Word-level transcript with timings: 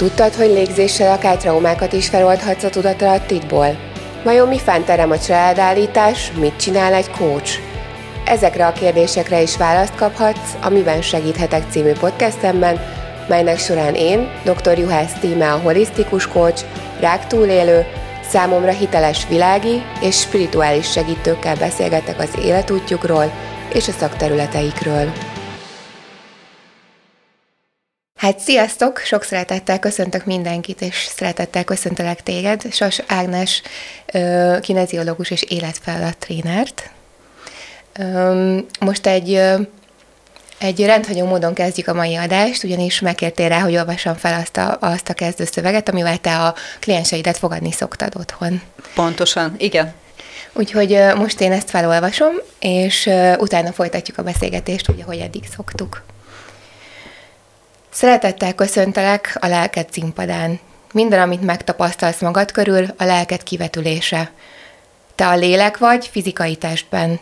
Tudtad, 0.00 0.34
hogy 0.34 0.48
légzéssel 0.48 1.12
akár 1.12 1.36
traumákat 1.36 1.92
is 1.92 2.08
feloldhatsz 2.08 2.62
a 2.62 2.68
tudatalattidból? 2.68 3.78
Vajon 4.24 4.48
mi 4.48 4.58
fánterem 4.58 5.10
a 5.10 5.18
családállítás, 5.18 6.32
mit 6.32 6.56
csinál 6.56 6.94
egy 6.94 7.10
coach? 7.10 7.58
Ezekre 8.24 8.66
a 8.66 8.72
kérdésekre 8.72 9.42
is 9.42 9.56
választ 9.56 9.94
kaphatsz 9.94 10.56
a 10.62 10.68
Miben 10.68 11.02
segíthetek 11.02 11.62
című 11.70 11.92
podcastemben, 11.92 12.80
melynek 13.28 13.58
során 13.58 13.94
én, 13.94 14.28
dr. 14.44 14.78
Juhász 14.78 15.12
Tíme 15.20 15.52
a 15.52 15.58
holisztikus 15.58 16.26
coach, 16.26 16.64
rák 17.00 17.26
túlélő, 17.26 17.86
számomra 18.28 18.70
hiteles 18.70 19.26
világi 19.28 19.82
és 20.02 20.20
spirituális 20.20 20.90
segítőkkel 20.90 21.56
beszélgetek 21.56 22.18
az 22.18 22.30
életútjukról 22.42 23.32
és 23.72 23.88
a 23.88 23.92
szakterületeikről. 23.92 25.12
Hát 28.20 28.38
sziasztok! 28.38 28.98
Sok 28.98 29.22
szeretettel 29.22 29.78
köszöntök 29.78 30.24
mindenkit, 30.24 30.80
és 30.80 31.08
szeretettel 31.16 31.64
köszöntelek 31.64 32.22
téged, 32.22 32.72
Sas 32.72 33.02
Ágnes, 33.06 33.62
kineziológus 34.60 35.30
és 35.30 35.42
életfeladat 35.42 36.16
trénert. 36.16 36.90
Most 38.80 39.06
egy, 39.06 39.34
egy 40.58 40.84
rendhagyó 40.84 41.26
módon 41.26 41.54
kezdjük 41.54 41.88
a 41.88 41.94
mai 41.94 42.16
adást, 42.16 42.64
ugyanis 42.64 43.00
megkértél 43.00 43.48
rá, 43.48 43.60
hogy 43.60 43.76
olvassam 43.76 44.14
fel 44.14 44.40
azt 44.40 44.56
a, 44.56 44.76
azt 44.80 45.08
a 45.08 45.14
kezdőszöveget, 45.14 45.88
amivel 45.88 46.18
te 46.18 46.38
a 46.38 46.54
klienseidet 46.80 47.38
fogadni 47.38 47.72
szoktad 47.72 48.12
otthon. 48.16 48.62
Pontosan, 48.94 49.54
igen. 49.58 49.92
Úgyhogy 50.52 50.98
most 51.16 51.40
én 51.40 51.52
ezt 51.52 51.70
felolvasom, 51.70 52.32
és 52.58 53.10
utána 53.38 53.72
folytatjuk 53.72 54.18
a 54.18 54.22
beszélgetést, 54.22 54.90
úgy, 54.90 55.00
ahogy 55.00 55.18
eddig 55.18 55.44
szoktuk. 55.54 56.02
Szeretettel 57.92 58.54
köszöntelek 58.54 59.36
a 59.40 59.46
lelked 59.46 59.92
színpadán. 59.92 60.60
Minden, 60.92 61.20
amit 61.20 61.42
megtapasztalsz 61.42 62.20
magad 62.20 62.52
körül, 62.52 62.86
a 62.98 63.04
lelked 63.04 63.42
kivetülése. 63.42 64.30
Te 65.14 65.28
a 65.28 65.34
lélek 65.34 65.78
vagy 65.78 66.06
fizikai 66.06 66.56
testben. 66.56 67.20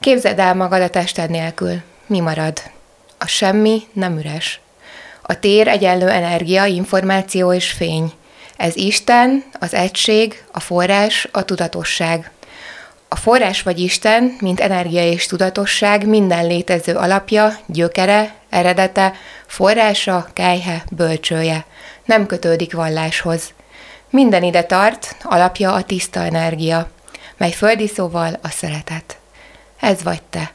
Képzeld 0.00 0.38
el 0.38 0.54
magad 0.54 0.82
a 0.82 0.88
tested 0.88 1.30
nélkül. 1.30 1.82
Mi 2.06 2.20
marad? 2.20 2.62
A 3.18 3.26
semmi 3.26 3.82
nem 3.92 4.18
üres. 4.18 4.60
A 5.22 5.38
tér 5.38 5.68
egyenlő 5.68 6.08
energia, 6.08 6.64
információ 6.64 7.52
és 7.52 7.70
fény. 7.70 8.12
Ez 8.56 8.76
Isten, 8.76 9.44
az 9.52 9.74
egység, 9.74 10.44
a 10.52 10.60
forrás, 10.60 11.28
a 11.32 11.44
tudatosság. 11.44 12.30
A 13.12 13.16
forrás 13.16 13.62
vagy 13.62 13.78
Isten, 13.78 14.36
mint 14.40 14.60
energia 14.60 15.04
és 15.04 15.26
tudatosság 15.26 16.06
minden 16.06 16.46
létező 16.46 16.94
alapja, 16.94 17.56
gyökere, 17.66 18.34
eredete, 18.50 19.12
forrása, 19.46 20.28
kejhe, 20.32 20.84
bölcsője. 20.90 21.64
Nem 22.04 22.26
kötődik 22.26 22.72
valláshoz. 22.72 23.52
Minden 24.10 24.42
ide 24.42 24.62
tart, 24.62 25.16
alapja 25.22 25.72
a 25.72 25.82
tiszta 25.82 26.20
energia, 26.20 26.90
mely 27.36 27.50
földi 27.50 27.86
szóval 27.86 28.38
a 28.42 28.48
szeretet. 28.48 29.16
Ez 29.80 30.02
vagy 30.02 30.22
te. 30.22 30.50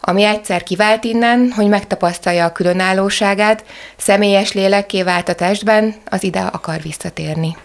Ami 0.00 0.22
egyszer 0.22 0.62
kivált 0.62 1.04
innen, 1.04 1.52
hogy 1.56 1.68
megtapasztalja 1.68 2.44
a 2.44 2.52
különállóságát, 2.52 3.64
személyes 3.96 4.52
lélekké 4.52 5.02
vált 5.02 5.28
a 5.28 5.34
testben, 5.34 5.94
az 6.04 6.22
ide 6.22 6.40
akar 6.40 6.80
visszatérni. 6.82 7.56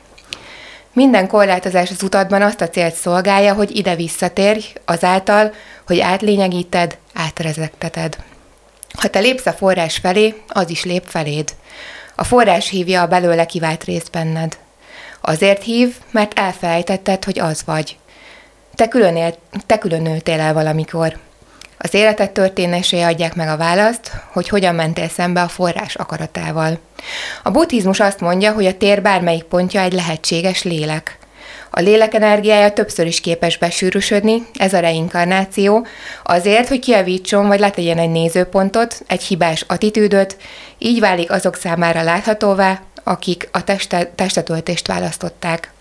Minden 0.97 1.27
korlátozás 1.27 1.89
az 1.89 2.03
utadban 2.03 2.41
azt 2.41 2.61
a 2.61 2.69
célt 2.69 2.93
szolgálja, 2.93 3.53
hogy 3.53 3.75
ide 3.75 3.95
visszatérj, 3.95 4.73
azáltal, 4.85 5.53
hogy 5.87 5.99
átlényegíted, 5.99 6.97
átrezekteted. 7.13 8.17
Ha 8.99 9.07
te 9.07 9.19
lépsz 9.19 9.45
a 9.45 9.53
forrás 9.53 9.97
felé, 9.97 10.41
az 10.47 10.69
is 10.69 10.83
lép 10.83 11.03
feléd. 11.05 11.49
A 12.15 12.23
forrás 12.23 12.69
hívja 12.69 13.01
a 13.01 13.07
belőle 13.07 13.45
kivált 13.45 13.83
részt 13.83 14.11
benned. 14.11 14.57
Azért 15.21 15.63
hív, 15.63 15.95
mert 16.11 16.39
elfelejtetted, 16.39 17.23
hogy 17.23 17.39
az 17.39 17.63
vagy. 17.65 17.97
Te 18.75 18.87
külön, 18.87 19.15
él, 19.15 19.35
te 19.65 19.77
külön 19.77 20.01
nőttél 20.01 20.39
el 20.39 20.53
valamikor. 20.53 21.17
Az 21.77 21.93
életed 21.93 22.31
történései 22.31 23.01
adják 23.01 23.35
meg 23.35 23.47
a 23.47 23.57
választ, 23.57 24.11
hogy 24.31 24.49
hogyan 24.49 24.75
mentél 24.75 25.09
szembe 25.09 25.41
a 25.41 25.47
forrás 25.47 25.95
akaratával. 25.95 26.79
A 27.43 27.51
buddhizmus 27.51 27.99
azt 27.99 28.19
mondja, 28.19 28.51
hogy 28.51 28.65
a 28.65 28.77
tér 28.77 29.01
bármelyik 29.01 29.43
pontja 29.43 29.81
egy 29.81 29.93
lehetséges 29.93 30.63
lélek. 30.63 31.17
A 31.69 31.79
lélek 31.79 32.13
energiája 32.13 32.71
többször 32.71 33.07
is 33.07 33.21
képes 33.21 33.57
besűrűsödni, 33.57 34.47
ez 34.53 34.73
a 34.73 34.79
reinkarnáció, 34.79 35.85
azért, 36.23 36.67
hogy 36.67 36.79
kiavítson 36.79 37.47
vagy 37.47 37.59
letegyen 37.59 37.97
egy 37.97 38.09
nézőpontot, 38.09 39.01
egy 39.07 39.23
hibás 39.23 39.63
attitűdöt, 39.67 40.37
így 40.77 40.99
válik 40.99 41.31
azok 41.31 41.55
számára 41.55 42.03
láthatóvá, 42.03 42.81
akik 43.03 43.49
a 43.51 43.63
testetöltést 44.15 44.87
választották. 44.87 45.71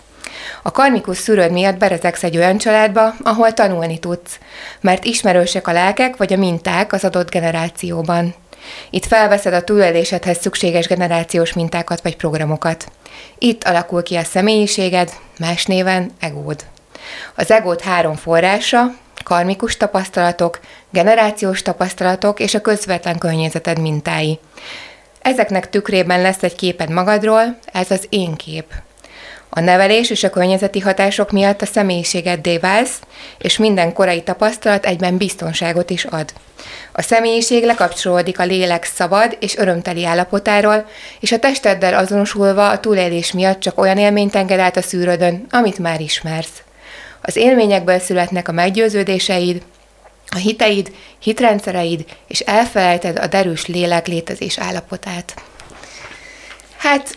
A 0.63 0.71
karmikus 0.71 1.19
szűrőd 1.19 1.53
miatt 1.53 1.77
berezegsz 1.77 2.23
egy 2.23 2.37
olyan 2.37 2.59
családba, 2.59 3.15
ahol 3.23 3.53
tanulni 3.53 3.99
tudsz, 3.99 4.39
mert 4.81 5.05
ismerősek 5.05 5.69
a 5.69 5.73
lelkek 5.73 6.17
vagy 6.17 6.33
a 6.33 6.37
minták 6.37 6.93
az 6.93 7.05
adott 7.05 7.31
generációban. 7.31 8.35
Itt 8.91 9.07
felveszed 9.07 9.55
a 9.55 9.65
túlélésedhez 9.65 10.39
szükséges 10.41 10.87
generációs 10.87 11.53
mintákat 11.53 12.03
vagy 12.03 12.17
programokat. 12.17 12.89
Itt 13.39 13.65
alakul 13.65 14.03
ki 14.03 14.17
a 14.17 14.23
személyiséged, 14.23 15.13
más 15.39 15.65
néven 15.65 16.11
egód. 16.21 16.65
Az 17.35 17.51
egód 17.51 17.81
három 17.81 18.15
forrása, 18.15 18.85
karmikus 19.25 19.77
tapasztalatok, 19.77 20.61
generációs 20.91 21.63
tapasztalatok 21.63 22.41
és 22.41 22.55
a 22.55 22.61
közvetlen 22.61 23.19
környezeted 23.19 23.81
mintái. 23.81 24.39
Ezeknek 25.23 25.71
tükrében 25.71 26.21
lesz 26.21 26.43
egy 26.43 26.55
képed 26.55 26.91
magadról, 26.91 27.59
ez 27.73 27.91
az 27.91 28.07
én 28.09 28.35
kép. 28.35 28.65
A 29.57 29.61
nevelés 29.61 30.11
és 30.11 30.25
a 30.25 30.31
környezeti 30.31 30.81
hatások 30.81 31.31
miatt 31.31 31.63
a 31.63 31.67
személyiségeddé 31.67 32.59
válsz, 32.59 32.99
és 33.39 33.59
minden 33.59 33.93
korai 33.93 34.23
tapasztalat 34.23 34.87
egyben 34.87 35.17
biztonságot 35.17 35.91
is 35.91 36.05
ad. 36.05 36.33
A 36.93 37.03
személyiség 37.03 37.65
lekapcsolódik 37.65 38.39
a 38.39 38.45
lélek 38.45 38.85
szabad 38.85 39.37
és 39.41 39.57
örömteli 39.57 40.05
állapotáról, 40.05 40.87
és 41.21 41.33
a 41.33 41.39
testeddel 41.39 41.95
azonosulva 41.95 42.69
a 42.69 42.81
túlélés 42.81 43.33
miatt 43.33 43.61
csak 43.61 43.79
olyan 43.79 43.99
élményt 43.99 44.35
enged 44.35 44.59
át 44.59 44.77
a 44.77 44.83
szűrödön, 44.83 45.47
amit 45.51 45.79
már 45.79 46.01
ismersz. 46.01 46.63
Az 47.21 47.37
élményekből 47.37 47.99
születnek 47.99 48.49
a 48.49 48.53
meggyőződéseid, 48.53 49.63
a 50.29 50.37
hiteid, 50.37 50.93
hitrendszereid, 51.19 52.05
és 52.29 52.41
elfelejted 52.41 53.19
a 53.19 53.27
derűs 53.27 53.67
lélek 53.67 54.07
létezés 54.07 54.59
állapotát. 54.59 55.35
Hát, 56.77 57.17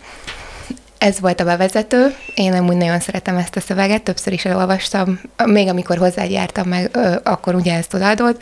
ez 1.00 1.20
volt 1.20 1.40
a 1.40 1.44
bevezető. 1.44 2.16
Én 2.36 2.52
nem 2.52 2.68
úgy 2.68 2.76
nagyon 2.76 3.00
szeretem 3.00 3.38
ezt 3.38 3.56
a 3.56 3.60
szöveget, 3.60 4.02
többször 4.02 4.34
is 4.34 4.46
elolvastam, 4.46 5.22
még 5.46 5.68
amikor 5.68 5.98
hozzájártam 5.98 6.68
meg, 6.68 6.98
akkor 7.24 7.56
ugye 7.56 7.74
ezt 7.74 7.94
odaadod, 7.94 8.38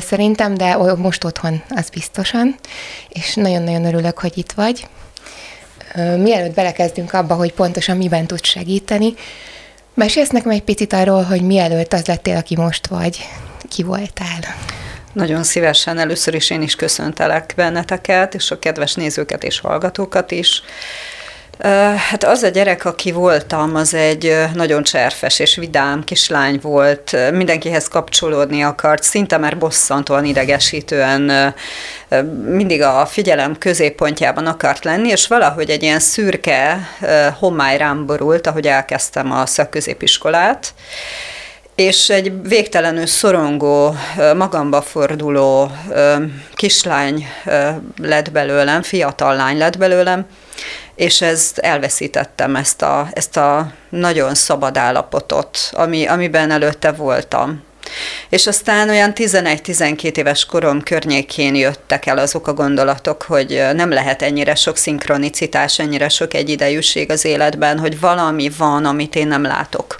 szerintem, 0.00 0.54
de 0.54 0.76
most 0.76 1.24
otthon, 1.24 1.62
az 1.68 1.88
biztosan, 1.88 2.56
és 3.08 3.34
nagyon-nagyon 3.34 3.84
örülök, 3.84 4.18
hogy 4.18 4.38
itt 4.38 4.52
vagy. 4.52 4.86
Mielőtt 5.94 6.54
belekezdünk 6.54 7.12
abba, 7.12 7.34
hogy 7.34 7.52
pontosan 7.52 7.96
miben 7.96 8.26
tudsz 8.26 8.48
segíteni, 8.48 9.14
mesélsz 9.94 10.30
nekem 10.30 10.50
egy 10.50 10.62
picit 10.62 10.92
arról, 10.92 11.22
hogy 11.22 11.42
mielőtt 11.42 11.92
az 11.92 12.06
lettél, 12.06 12.36
aki 12.36 12.56
most 12.56 12.86
vagy, 12.86 13.28
ki 13.68 13.82
voltál? 13.82 14.38
Nagyon 15.12 15.42
szívesen 15.42 15.98
először 15.98 16.34
is 16.34 16.50
én 16.50 16.62
is 16.62 16.74
köszöntelek 16.74 17.52
benneteket, 17.56 18.34
és 18.34 18.50
a 18.50 18.58
kedves 18.58 18.94
nézőket 18.94 19.44
és 19.44 19.60
hallgatókat 19.60 20.30
is. 20.30 20.62
Hát 21.96 22.24
az 22.24 22.42
a 22.42 22.48
gyerek, 22.48 22.84
aki 22.84 23.12
voltam, 23.12 23.74
az 23.74 23.94
egy 23.94 24.36
nagyon 24.54 24.82
cserfes 24.82 25.38
és 25.38 25.56
vidám 25.56 26.04
kislány 26.04 26.58
volt, 26.62 27.16
mindenkihez 27.32 27.88
kapcsolódni 27.88 28.62
akart, 28.62 29.02
szinte 29.02 29.36
már 29.36 29.58
bosszantóan 29.58 30.24
idegesítően 30.24 31.54
mindig 32.44 32.82
a 32.82 33.06
figyelem 33.06 33.58
középpontjában 33.58 34.46
akart 34.46 34.84
lenni, 34.84 35.08
és 35.08 35.26
valahogy 35.26 35.70
egy 35.70 35.82
ilyen 35.82 36.00
szürke 36.00 36.88
homály 37.38 37.76
rám 37.76 38.06
borult, 38.06 38.46
ahogy 38.46 38.66
elkezdtem 38.66 39.32
a 39.32 39.46
szakközépiskolát, 39.46 40.74
és 41.74 42.08
egy 42.08 42.32
végtelenül 42.42 43.06
szorongó, 43.06 43.94
magamba 44.36 44.82
forduló 44.82 45.70
kislány 46.54 47.26
lett 47.96 48.30
belőlem, 48.32 48.82
fiatal 48.82 49.36
lány 49.36 49.58
lett 49.58 49.78
belőlem, 49.78 50.26
és 50.98 51.20
ezt 51.20 51.58
elveszítettem, 51.58 52.56
ezt 52.56 52.82
a, 52.82 53.08
ezt 53.12 53.36
a 53.36 53.72
nagyon 53.88 54.34
szabad 54.34 54.76
állapotot, 54.76 55.58
ami, 55.72 56.06
amiben 56.06 56.50
előtte 56.50 56.92
voltam. 56.92 57.62
És 58.28 58.46
aztán 58.46 58.88
olyan 58.88 59.12
11-12 59.14 60.16
éves 60.16 60.44
korom 60.44 60.82
környékén 60.82 61.54
jöttek 61.54 62.06
el 62.06 62.18
azok 62.18 62.46
a 62.46 62.52
gondolatok, 62.52 63.22
hogy 63.22 63.64
nem 63.72 63.90
lehet 63.90 64.22
ennyire 64.22 64.54
sok 64.54 64.76
szinkronicitás, 64.76 65.78
ennyire 65.78 66.08
sok 66.08 66.34
egyidejűség 66.34 67.10
az 67.10 67.24
életben, 67.24 67.78
hogy 67.78 68.00
valami 68.00 68.50
van, 68.58 68.84
amit 68.84 69.14
én 69.14 69.26
nem 69.26 69.42
látok. 69.42 69.98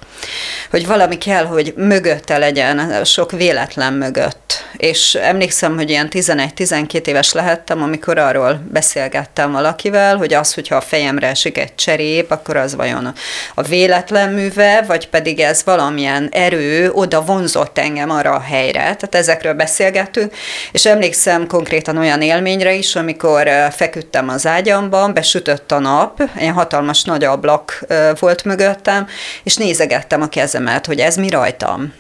Hogy 0.71 0.87
valami 0.87 1.19
kell, 1.19 1.45
hogy 1.45 1.75
mögötte 1.77 2.39
legyen, 2.39 3.05
sok 3.05 3.31
véletlen 3.31 3.93
mögött 3.93 4.58
És 4.77 5.15
emlékszem, 5.15 5.77
hogy 5.77 5.91
ilyen 5.91 6.09
11-12 6.11 7.07
éves 7.07 7.33
lehettem, 7.33 7.83
amikor 7.83 8.19
arról 8.19 8.61
beszélgettem 8.73 9.53
valakivel, 9.53 10.17
hogy 10.17 10.35
az, 10.35 10.55
hogyha 10.55 10.77
a 10.77 10.81
fejemre 10.81 11.27
esik 11.27 11.59
egy 11.59 11.75
cserép, 11.75 12.31
akkor 12.31 12.57
az 12.57 12.75
vajon 12.75 13.13
a 13.55 13.63
véletlen 13.63 14.33
műve, 14.33 14.85
vagy 14.87 15.09
pedig 15.09 15.41
ez 15.41 15.63
valamilyen 15.65 16.29
erő 16.33 16.91
oda 16.91 17.25
vonzott 17.25 17.79
engem 17.79 18.11
arra 18.11 18.33
a 18.33 18.41
helyre. 18.41 18.81
Tehát 18.81 19.15
ezekről 19.15 19.55
beszélgettünk, 19.55 20.35
és 20.73 20.87
emlékszem 20.87 21.47
konkrétan 21.47 21.97
olyan 21.97 22.23
élményre 22.23 22.75
is, 22.75 22.97
amikor 22.97 23.49
feküdtem 23.71 24.29
az 24.29 24.47
ágyamban, 24.47 25.15
besütött 25.15 25.73
a 25.73 25.79
nap, 25.79 26.23
egy 26.35 26.51
hatalmas 26.55 27.03
nagy 27.03 27.25
ablak 27.25 27.85
volt 28.19 28.45
mögöttem, 28.45 29.07
és 29.43 29.57
nézegettem 29.57 30.23
a 30.23 30.29
kezemet, 30.29 30.87
hogy 30.87 30.99
ez 30.99 31.17
mi 31.17 31.29
rajtam. 31.29 31.93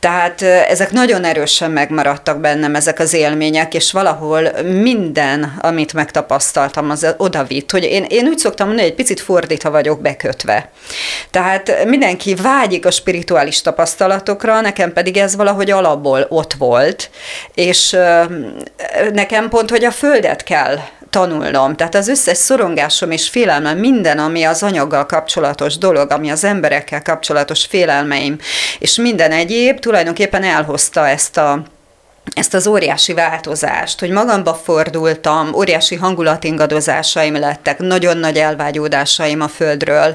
Tehát 0.00 0.42
ezek 0.42 0.90
nagyon 0.90 1.24
erősen 1.24 1.70
megmaradtak 1.70 2.40
bennem, 2.40 2.74
ezek 2.74 2.98
az 2.98 3.12
élmények, 3.12 3.74
és 3.74 3.92
valahol 3.92 4.62
minden, 4.62 5.54
amit 5.60 5.92
megtapasztaltam, 5.92 6.90
az 6.90 7.14
odavitt, 7.16 7.70
hogy 7.70 7.84
én, 7.84 8.04
én 8.08 8.26
úgy 8.26 8.38
szoktam 8.38 8.66
mondani, 8.66 8.88
hogy 8.88 8.98
egy 8.98 9.04
picit 9.04 9.20
fordítva 9.20 9.70
vagyok 9.70 10.00
bekötve. 10.00 10.70
Tehát 11.30 11.84
mindenki 11.84 12.34
vágyik 12.34 12.86
a 12.86 12.90
spirituális 12.90 13.60
tapasztalatokra, 13.60 14.60
nekem 14.60 14.92
pedig 14.92 15.16
ez 15.16 15.36
valahogy 15.36 15.70
alapból 15.70 16.26
ott 16.28 16.52
volt, 16.52 17.10
és 17.54 17.96
nekem 19.12 19.48
pont, 19.48 19.70
hogy 19.70 19.84
a 19.84 19.90
földet 19.90 20.42
kell 20.42 20.78
tanulnom. 21.12 21.76
Tehát 21.76 21.94
az 21.94 22.08
összes 22.08 22.36
szorongásom 22.36 23.10
és 23.10 23.28
félelmem, 23.28 23.78
minden, 23.78 24.18
ami 24.18 24.44
az 24.44 24.62
anyaggal 24.62 25.06
kapcsolatos 25.06 25.78
dolog, 25.78 26.10
ami 26.10 26.30
az 26.30 26.44
emberekkel 26.44 27.02
kapcsolatos 27.02 27.64
félelmeim, 27.64 28.38
és 28.78 28.96
minden 28.96 29.32
egyéb 29.32 29.78
tulajdonképpen 29.78 30.42
elhozta 30.42 31.08
ezt 31.08 31.36
a 31.36 31.62
ezt 32.34 32.54
az 32.54 32.66
óriási 32.66 33.14
változást, 33.14 34.00
hogy 34.00 34.10
magamba 34.10 34.54
fordultam, 34.54 35.54
óriási 35.54 35.94
hangulatingadozásaim 35.94 37.36
lettek, 37.36 37.78
nagyon 37.78 38.16
nagy 38.16 38.36
elvágyódásaim 38.36 39.40
a 39.40 39.48
földről, 39.48 40.14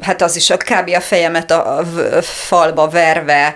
hát 0.00 0.22
az 0.22 0.36
is 0.36 0.50
a 0.50 0.56
kb. 0.56 0.90
a 0.96 1.00
fejemet 1.00 1.50
a 1.50 1.82
falba 2.22 2.88
verve, 2.88 3.54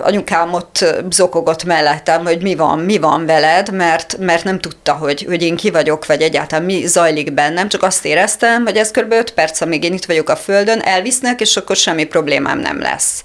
anyukám 0.00 0.52
ott 0.52 0.84
zokogott 1.10 1.64
mellettem, 1.64 2.24
hogy 2.24 2.42
mi 2.42 2.54
van, 2.54 2.78
mi 2.78 2.98
van 2.98 3.26
veled, 3.26 3.72
mert, 3.72 4.16
mert 4.18 4.44
nem 4.44 4.60
tudta, 4.60 4.92
hogy, 4.92 5.24
hogy 5.28 5.42
én 5.42 5.56
ki 5.56 5.70
vagyok, 5.70 6.06
vagy 6.06 6.22
egyáltalán 6.22 6.64
mi 6.64 6.86
zajlik 6.86 7.32
bennem, 7.32 7.68
csak 7.68 7.82
azt 7.82 8.04
éreztem, 8.04 8.64
hogy 8.64 8.76
ez 8.76 8.90
kb. 8.90 9.12
5 9.12 9.30
perc, 9.30 9.60
amíg 9.60 9.84
én 9.84 9.92
itt 9.92 10.04
vagyok 10.04 10.28
a 10.28 10.36
földön, 10.36 10.80
elvisznek, 10.80 11.40
és 11.40 11.56
akkor 11.56 11.76
semmi 11.76 12.04
problémám 12.04 12.58
nem 12.58 12.80
lesz. 12.80 13.22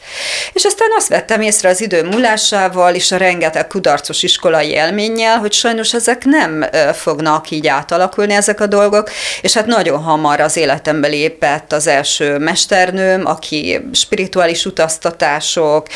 És 0.54 0.64
aztán 0.64 0.90
azt 0.98 1.08
vettem 1.08 1.42
észre 1.42 1.70
az 1.70 1.81
idő 1.81 2.04
múlásával, 2.04 2.96
és 2.96 3.12
a 3.12 3.18
rengeteg 3.18 3.62
kudarcos 3.68 4.24
iskolai 4.24 4.69
élménnyel, 4.69 5.38
hogy 5.38 5.54
sajnos 5.54 5.94
ezek 5.94 6.25
nem 6.25 6.65
fognak 6.94 7.51
így 7.51 7.68
átalakulni 7.68 8.33
ezek 8.33 8.62
a 8.62 8.68
dolgok, 8.68 9.10
és 9.42 9.54
hát 9.54 9.65
nagyon 9.65 10.01
hamar 10.01 10.39
az 10.39 10.57
életembe 10.57 11.07
lépett 11.07 11.71
az 11.71 11.88
első 11.88 12.38
mesternőm, 12.38 13.25
aki 13.25 13.81
spirituális 13.94 14.65
utaztatások, 14.65 15.88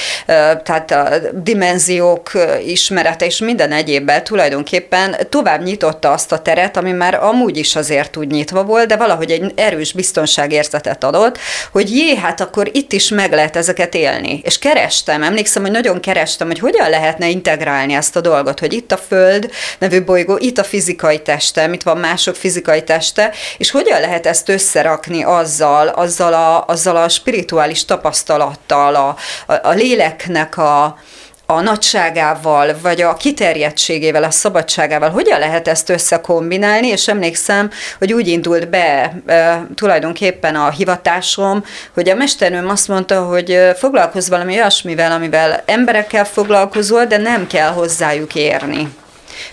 tehát 0.64 0.92
a 0.92 1.10
dimenziók 1.34 2.32
ismerete 2.66 3.26
és 3.26 3.40
minden 3.40 3.72
egyébben 3.72 4.24
tulajdonképpen 4.24 5.16
tovább 5.30 5.64
nyitotta 5.64 6.12
azt 6.12 6.32
a 6.32 6.40
teret, 6.40 6.78
ami 6.78 6.92
már 6.92 7.24
amúgy 7.24 7.58
is 7.58 7.76
azért 7.76 8.18
úgy 8.18 8.28
nyitva 8.28 8.64
volt, 8.64 8.88
de 8.88 8.96
valahogy 8.96 9.32
egy 9.32 9.52
erős 9.56 9.92
biztonságérzetet 9.94 11.04
adott, 11.04 11.38
hogy 11.72 11.96
jé, 11.96 12.16
hát 12.16 12.42
akkor 12.42 12.70
itt 12.72 12.92
is 12.92 13.10
meg 13.10 13.32
lehet 13.32 13.56
ezeket 13.56 13.96
élni. 13.96 14.42
És 14.44 14.60
kerestem, 14.60 15.24
emlékszem, 15.24 15.62
hogy 15.62 15.72
nagyon 15.72 16.00
kerestem, 16.00 16.48
hogy 16.48 16.60
hogyan 16.60 16.90
lehetne 16.90 17.28
integrálni 17.28 17.56
integrálni 17.58 17.94
ezt 17.94 18.16
a 18.16 18.22
dolgot, 18.22 18.60
hogy 18.60 18.74
itt 18.74 18.92
a 18.92 18.98
Föld 18.98 19.50
nevű 19.80 20.04
bolygó, 20.04 20.38
itt 20.40 20.58
a 20.58 20.64
fizikai 20.64 21.22
teste, 21.22 21.68
mit 21.68 21.84
van 21.84 21.98
mások 21.98 22.36
fizikai 22.36 22.84
teste, 22.84 23.34
és 23.58 23.72
hogyan 23.72 24.00
lehet 24.00 24.26
ezt 24.26 24.50
összerakni 24.50 25.24
azzal, 25.24 25.88
azzal 25.88 26.34
a, 26.34 26.66
azzal 26.68 26.96
a 26.96 27.10
spirituális 27.10 27.86
tapasztalattal, 27.86 28.96
a, 28.96 29.16
a, 29.48 29.68
a 29.68 29.72
léleknek 29.72 30.58
a, 30.58 30.98
a 31.50 31.62
nagyságával, 31.62 32.76
vagy 32.82 33.02
a 33.02 33.14
kiterjedtségével, 33.14 34.24
a 34.24 34.32
szabadságával, 34.32 35.10
hogyan 35.10 35.40
lehet 35.40 35.68
ezt 35.68 35.90
összekombinálni, 35.90 36.88
és 36.88 37.08
emlékszem, 37.08 37.70
hogy 37.98 38.14
úgy 38.14 38.28
indult 38.28 38.70
be 38.70 39.14
e, 39.26 39.68
tulajdonképpen 39.76 40.56
a 40.56 40.70
hivatásom, 40.70 41.64
hogy 41.94 42.10
a 42.10 42.16
mesternőm 42.16 42.70
azt 42.70 42.88
mondta, 42.88 43.24
hogy 43.24 43.60
foglalkozz 43.76 44.30
valami 44.30 44.54
olyasmivel, 44.54 45.12
amivel 45.12 45.64
emberekkel 45.66 46.26
foglalkozol, 46.26 47.06
de 47.06 47.18
nem 47.18 47.48
kell 47.48 47.70
hozzájuk 47.70 48.36
érni. 48.36 48.96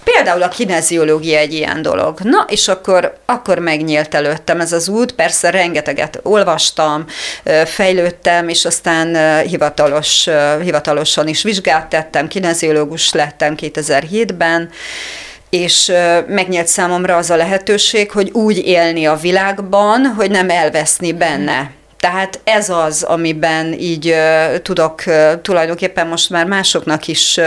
Például 0.04 0.42
a 0.42 0.48
kineziológia 0.48 1.38
egy 1.38 1.52
ilyen 1.52 1.82
dolog. 1.82 2.20
Na, 2.20 2.46
és 2.48 2.69
akkor, 2.69 3.16
akkor 3.26 3.58
megnyílt 3.58 4.14
előttem 4.14 4.60
ez 4.60 4.72
az 4.72 4.88
út, 4.88 5.12
persze 5.12 5.50
rengeteget 5.50 6.20
olvastam, 6.22 7.04
fejlődtem, 7.64 8.48
és 8.48 8.64
aztán 8.64 9.40
hivatalos, 9.42 10.28
hivatalosan 10.62 11.28
is 11.28 11.42
vizsgát 11.42 11.86
tettem, 11.86 12.28
kineziológus 12.28 13.12
lettem 13.12 13.54
2007-ben, 13.60 14.70
és 15.50 15.92
megnyílt 16.26 16.66
számomra 16.66 17.16
az 17.16 17.30
a 17.30 17.37
lehetőség, 17.37 18.10
hogy 18.10 18.30
úgy 18.30 18.66
élni 18.66 19.06
a 19.06 19.16
világban, 19.16 20.04
hogy 20.04 20.30
nem 20.30 20.50
elveszni 20.50 21.12
benne. 21.12 21.70
Tehát 22.04 22.40
ez 22.44 22.68
az, 22.68 23.02
amiben 23.02 23.72
így 23.72 24.14
tudok 24.62 25.02
tulajdonképpen 25.42 26.06
most 26.06 26.30
már 26.30 26.46
másoknak 26.46 27.06
is 27.06 27.40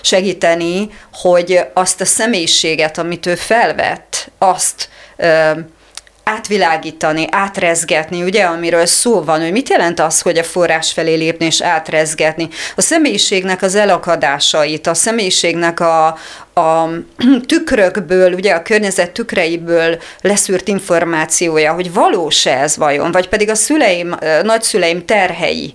segíteni, 0.00 0.90
hogy 1.12 1.60
azt 1.74 2.00
a 2.00 2.04
személyiséget, 2.04 2.98
amit 2.98 3.26
ő 3.26 3.34
felvett, 3.34 4.30
azt 4.38 4.88
átvilágítani, 6.24 7.26
átrezgetni, 7.30 8.22
ugye, 8.22 8.44
amiről 8.44 8.86
szó 8.86 9.22
van, 9.22 9.40
hogy 9.40 9.52
mit 9.52 9.68
jelent 9.68 10.00
az, 10.00 10.20
hogy 10.20 10.38
a 10.38 10.44
forrás 10.44 10.92
felé 10.92 11.14
lépni 11.14 11.44
és 11.44 11.62
átrezgetni. 11.62 12.48
A 12.76 12.80
személyiségnek 12.80 13.62
az 13.62 13.74
elakadásait, 13.74 14.86
a 14.86 14.94
személyiségnek 14.94 15.80
a, 15.80 16.18
a 16.54 16.88
tükrökből, 17.46 18.32
ugye 18.32 18.52
a 18.52 18.62
környezet 18.62 19.10
tükreiből 19.10 19.98
leszűrt 20.20 20.68
információja, 20.68 21.72
hogy 21.72 21.92
valós 21.92 22.46
ez 22.46 22.76
vajon, 22.76 23.12
vagy 23.12 23.28
pedig 23.28 23.50
a 23.50 23.54
szüleim, 23.54 24.16
nagyszüleim 24.42 25.04
terhei. 25.04 25.74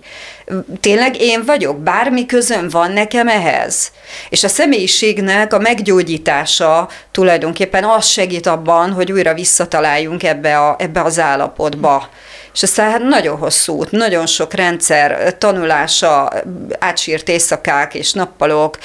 Tényleg 0.80 1.22
én 1.22 1.45
vagyok, 1.45 1.80
bármi 1.80 2.25
közön 2.25 2.69
van 2.69 2.92
nekem 2.92 3.27
ehhez. 3.27 3.92
És 4.30 4.44
a 4.44 4.48
személyiségnek 4.48 5.54
a 5.54 5.60
meggyógyítása 5.60 6.89
tulajdonképpen 7.12 7.83
az 7.83 8.06
segít 8.06 8.48
abban, 8.48 8.92
hogy 8.92 9.12
újra 9.12 9.33
visszataláljunk 9.33 10.24
ebbe, 10.24 10.60
a, 10.60 10.75
ebbe 10.80 11.01
az 11.01 11.20
állapotba 11.20 12.10
és 12.56 12.64
aztán 12.64 12.92
hát 12.92 13.02
nagyon 13.02 13.38
hosszú 13.38 13.74
út, 13.74 13.92
nagyon 13.92 14.26
sok 14.26 14.54
rendszer 14.54 15.38
tanulása, 15.38 16.32
átsírt 16.80 17.30
éjszakák 17.30 17.94
és 17.94 18.14
nappalok, 18.14 18.78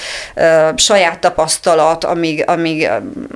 saját 0.76 1.18
tapasztalat, 1.18 2.04
amíg, 2.04 2.44
amíg, 2.46 2.88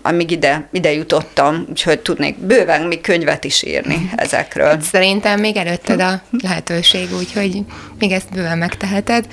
amíg 0.03 0.31
ide, 0.31 0.69
ide 0.73 0.93
jutottam, 0.93 1.67
úgyhogy 1.69 2.01
tudnék 2.01 2.39
bőven 2.39 2.83
még 2.83 3.01
könyvet 3.01 3.45
is 3.45 3.63
írni 3.63 4.11
ezekről. 4.17 4.67
Hát 4.67 4.83
szerintem 4.83 5.41
még 5.41 5.57
előtted 5.57 6.01
a 6.01 6.23
lehetőség, 6.43 7.09
úgyhogy 7.19 7.61
még 7.99 8.13
ezt 8.13 8.31
bőven 8.33 8.59
megteheted. 8.59 9.27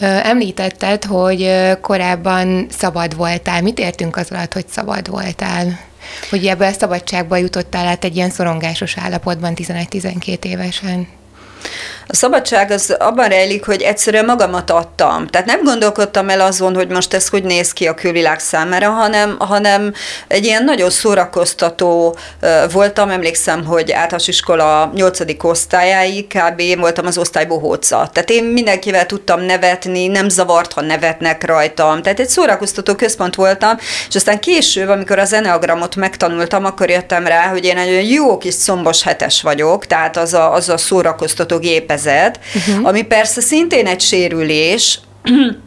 Említetted, 0.00 1.04
hogy 1.04 1.50
korábban 1.80 2.66
szabad 2.78 3.16
voltál. 3.16 3.62
Mit 3.62 3.78
értünk 3.78 4.16
az 4.16 4.30
alatt, 4.30 4.52
hogy 4.52 4.68
szabad 4.68 5.10
voltál? 5.10 5.94
Hogy 6.30 6.46
ebből 6.46 6.66
a 6.66 6.72
szabadságba 6.72 7.36
jutottál 7.36 7.86
át 7.86 8.04
egy 8.04 8.16
ilyen 8.16 8.30
szorongásos 8.30 8.96
állapotban 8.98 9.52
11-12 9.56 10.44
évesen. 10.44 11.06
A 12.08 12.14
szabadság 12.14 12.70
az 12.70 12.96
abban 12.98 13.28
rejlik, 13.28 13.66
hogy 13.66 13.82
egyszerűen 13.82 14.24
magamat 14.24 14.70
adtam. 14.70 15.26
Tehát 15.26 15.46
nem 15.46 15.64
gondolkodtam 15.64 16.28
el 16.28 16.40
azon, 16.40 16.74
hogy 16.74 16.88
most 16.88 17.14
ez 17.14 17.28
hogy 17.28 17.42
néz 17.42 17.72
ki 17.72 17.86
a 17.86 17.94
külvilág 17.94 18.38
számára, 18.38 18.90
hanem, 18.90 19.36
hanem 19.38 19.92
egy 20.28 20.44
ilyen 20.44 20.64
nagyon 20.64 20.90
szórakoztató 20.90 22.16
voltam. 22.72 23.10
Emlékszem, 23.10 23.64
hogy 23.64 23.92
általános 23.92 24.28
iskola 24.28 24.92
8. 24.94 25.20
osztályáig 25.44 26.26
kb. 26.26 26.78
voltam 26.78 27.06
az 27.06 27.18
osztály 27.18 27.46
bohóca. 27.46 28.10
Tehát 28.12 28.30
én 28.30 28.44
mindenkivel 28.44 29.06
tudtam 29.06 29.40
nevetni, 29.40 30.06
nem 30.06 30.28
zavart, 30.28 30.72
ha 30.72 30.80
nevetnek 30.80 31.46
rajtam. 31.46 32.02
Tehát 32.02 32.20
egy 32.20 32.28
szórakoztató 32.28 32.94
központ 32.94 33.34
voltam, 33.34 33.76
és 34.08 34.14
aztán 34.14 34.40
később, 34.40 34.88
amikor 34.88 35.18
az 35.18 35.32
eneagramot 35.32 35.96
megtanultam, 35.96 36.64
akkor 36.64 36.90
jöttem 36.90 37.26
rá, 37.26 37.48
hogy 37.48 37.64
én 37.64 37.76
egy 37.76 38.10
jó 38.10 38.38
kis 38.38 38.54
szombos 38.54 39.02
hetes 39.02 39.42
vagyok, 39.42 39.86
tehát 39.86 40.16
az 40.16 40.34
a, 40.34 40.52
az 40.52 40.68
a 40.68 40.76
szórakoztató 40.76 41.55
gépezet, 41.58 42.40
uh-huh. 42.54 42.86
ami 42.86 43.02
persze 43.02 43.40
szintén 43.40 43.86
egy 43.86 44.00
sérülés, 44.00 45.00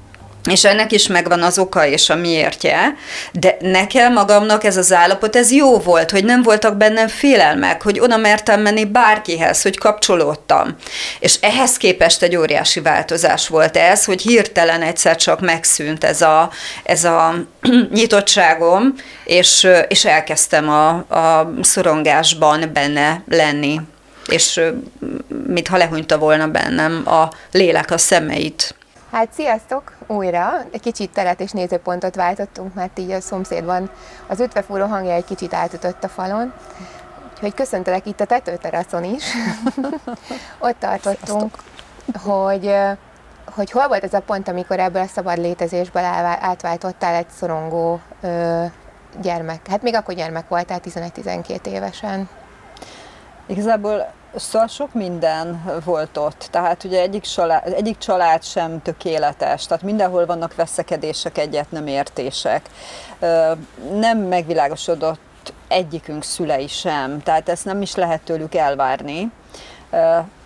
és 0.50 0.66
ennek 0.66 0.92
is 0.92 1.08
megvan 1.08 1.42
az 1.42 1.60
oka 1.60 1.86
és 1.86 2.10
a 2.10 2.16
miértje, 2.16 2.96
de 3.32 3.58
nekem 3.60 4.14
magamnak 4.14 4.64
ez 4.64 4.78
az 4.78 4.94
állapot, 4.94 5.36
ez 5.36 5.52
jó 5.52 5.78
volt, 5.78 6.12
hogy 6.12 6.24
nem 6.24 6.44
voltak 6.44 6.78
bennem 6.78 7.08
félelmek, 7.08 7.84
hogy 7.84 8.00
oda 8.00 8.18
mertem 8.18 8.62
menni 8.62 8.86
bárkihez, 8.86 9.62
hogy 9.62 9.78
kapcsolódtam. 9.78 10.76
És 11.20 11.36
ehhez 11.42 11.78
képest 11.78 12.22
egy 12.22 12.36
óriási 12.36 12.80
változás 12.80 13.48
volt 13.48 13.78
ez, 13.78 14.06
hogy 14.06 14.22
hirtelen 14.22 14.82
egyszer 14.82 15.16
csak 15.16 15.40
megszűnt 15.40 16.04
ez 16.04 16.22
a, 16.22 16.52
ez 16.84 17.04
a 17.04 17.36
nyitottságom, 17.94 18.94
és, 19.24 19.68
és 19.88 20.06
elkezdtem 20.06 20.70
a, 20.70 20.90
a 20.90 21.54
szorongásban 21.62 22.70
benne 22.74 23.24
lenni 23.28 23.82
és 24.30 24.62
mintha 25.48 25.78
lehúnyta 25.78 26.18
volna 26.18 26.48
bennem 26.48 27.02
a 27.06 27.30
lélek 27.52 27.92
a 27.92 27.98
szemeit. 27.98 28.76
Hát 29.12 29.34
sziasztok! 29.34 29.94
Újra 30.08 30.66
egy 30.72 30.82
kicsit 30.82 31.10
teret 31.10 31.40
és 31.40 31.52
nézőpontot 31.52 32.16
váltottunk, 32.16 32.74
mert 32.74 33.00
így 33.00 33.12
a 33.12 33.22
szomszédban 33.22 33.90
az 34.28 34.40
ötvefúró 34.40 34.86
hangja 34.86 35.14
egy 35.14 35.26
kicsit 35.26 35.54
átütött 35.54 36.04
a 36.04 36.08
falon. 36.08 36.54
Úgyhogy 37.34 37.54
köszöntelek 37.54 38.06
itt 38.06 38.20
a 38.20 38.26
tetőteraszon 38.26 39.04
is. 39.04 39.24
Ott 40.60 40.80
tartottunk, 40.80 41.58
hogy, 42.24 42.76
hogy 43.46 43.72
hol 43.72 43.88
volt 43.88 44.04
ez 44.04 44.14
a 44.14 44.20
pont, 44.20 44.48
amikor 44.48 44.80
ebből 44.80 45.02
a 45.02 45.08
szabad 45.08 45.38
létezésből 45.38 46.04
átváltottál 46.40 47.16
egy 47.16 47.30
szorongó 47.38 48.00
ö, 48.22 48.64
gyermek. 49.22 49.68
Hát 49.68 49.82
még 49.82 49.96
akkor 49.96 50.14
gyermek 50.14 50.48
voltál, 50.48 50.80
11-12 50.86 51.66
évesen. 51.66 52.30
Igazából 53.46 54.12
Szóval 54.36 54.68
sok 54.68 54.94
minden 54.94 55.64
volt 55.86 56.18
ott, 56.18 56.48
tehát 56.52 56.84
ugye 56.84 57.02
egyik 57.02 57.22
család, 57.22 57.74
egyik 57.74 57.98
család 57.98 58.44
sem 58.44 58.82
tökéletes, 58.82 59.66
tehát 59.66 59.84
mindenhol 59.84 60.26
vannak 60.26 60.56
veszekedések, 60.56 61.38
egyet 61.38 61.72
nem 61.72 61.88
értések. 61.88 62.70
Nem 63.94 64.18
megvilágosodott 64.18 65.54
egyikünk 65.68 66.24
szülei 66.24 66.68
sem, 66.68 67.24
tehát 67.24 67.50
ezt 67.50 67.66
nem 67.66 67.82
is 67.82 67.96
lehet 67.96 68.22
tőlük 68.22 68.56
elvárni. 68.56 69.32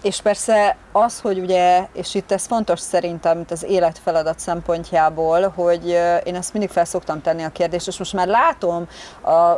És 0.01 0.21
persze 0.21 0.77
az, 0.91 1.19
hogy 1.19 1.39
ugye, 1.39 1.88
és 1.93 2.15
itt 2.15 2.31
ez 2.31 2.45
fontos 2.45 2.79
szerintem 2.79 3.45
az 3.50 3.63
életfeladat 3.63 4.39
szempontjából, 4.39 5.47
hogy 5.55 5.88
én 6.23 6.35
ezt 6.35 6.53
mindig 6.53 6.69
fel 6.69 6.85
tenni 7.23 7.43
a 7.43 7.50
kérdést, 7.50 7.88
és 7.88 7.97
most 7.97 8.13
már 8.13 8.27
látom 8.27 8.88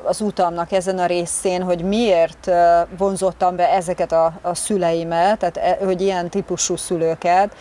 az 0.04 0.22
utamnak 0.22 0.72
ezen 0.72 1.00
a 1.00 1.06
részén, 1.06 1.64
hogy 1.64 1.84
miért 1.84 2.52
vonzottam 2.98 3.56
be 3.56 3.70
ezeket 3.70 4.12
a, 4.12 4.34
a 4.42 4.56
szüleimet, 4.56 5.40
tehát 5.40 5.58
e, 5.58 5.86
hogy 5.86 6.02
ilyen 6.02 6.30
típusú 6.30 6.76
szülőket, 6.76 7.56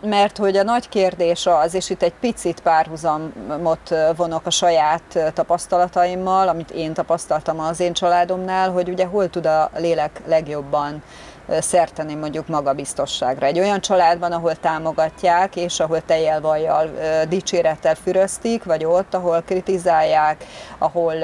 mert 0.00 0.36
hogy 0.36 0.56
a 0.56 0.62
nagy 0.62 0.88
kérdés 0.88 1.46
az, 1.46 1.74
és 1.74 1.90
itt 1.90 2.02
egy 2.02 2.14
picit 2.20 2.60
párhuzamot 2.60 3.94
vonok 4.16 4.46
a 4.46 4.50
saját 4.50 5.32
tapasztalataimmal, 5.34 6.48
amit 6.48 6.70
én 6.70 6.92
tapasztaltam 6.92 7.60
az 7.60 7.80
én 7.80 7.92
családomnál, 7.92 8.70
hogy 8.70 8.88
ugye 8.88 9.06
hol 9.06 9.30
tud 9.30 9.46
a 9.46 9.70
lélek 9.76 10.22
legjobban 10.26 11.02
szerteni 11.48 12.14
mondjuk 12.14 12.48
magabiztosságra. 12.48 13.46
Egy 13.46 13.58
olyan 13.58 13.80
családban, 13.80 14.32
ahol 14.32 14.54
támogatják, 14.54 15.56
és 15.56 15.80
ahol 15.80 16.04
tejjel 16.04 16.40
vajjal 16.40 16.90
dicsérettel 17.28 17.94
füröztik, 17.94 18.64
vagy 18.64 18.84
ott, 18.84 19.14
ahol 19.14 19.42
kritizálják, 19.46 20.44
ahol 20.78 21.14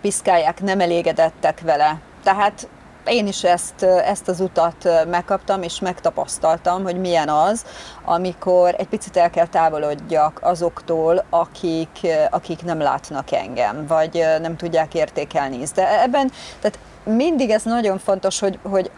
piszkálják, 0.00 0.62
nem 0.62 0.80
elégedettek 0.80 1.60
vele. 1.60 1.98
Tehát 2.22 2.68
én 3.04 3.26
is 3.26 3.44
ezt, 3.44 3.82
ezt 3.82 4.28
az 4.28 4.40
utat 4.40 5.06
megkaptam, 5.10 5.62
és 5.62 5.80
megtapasztaltam, 5.80 6.82
hogy 6.82 6.96
milyen 6.96 7.28
az, 7.28 7.64
amikor 8.04 8.74
egy 8.78 8.88
picit 8.88 9.16
el 9.16 9.30
kell 9.30 9.46
távolodjak 9.46 10.38
azoktól, 10.42 11.24
akik, 11.30 12.06
akik 12.30 12.64
nem 12.64 12.80
látnak 12.80 13.32
engem, 13.32 13.86
vagy 13.86 14.24
nem 14.40 14.56
tudják 14.56 14.94
értékelni. 14.94 15.62
De 15.74 16.02
ebben, 16.02 16.30
tehát 16.60 16.78
mindig 17.04 17.50
ez 17.50 17.62
nagyon 17.62 17.98
fontos, 17.98 18.38
hogy, 18.38 18.58
hogy 18.62 18.90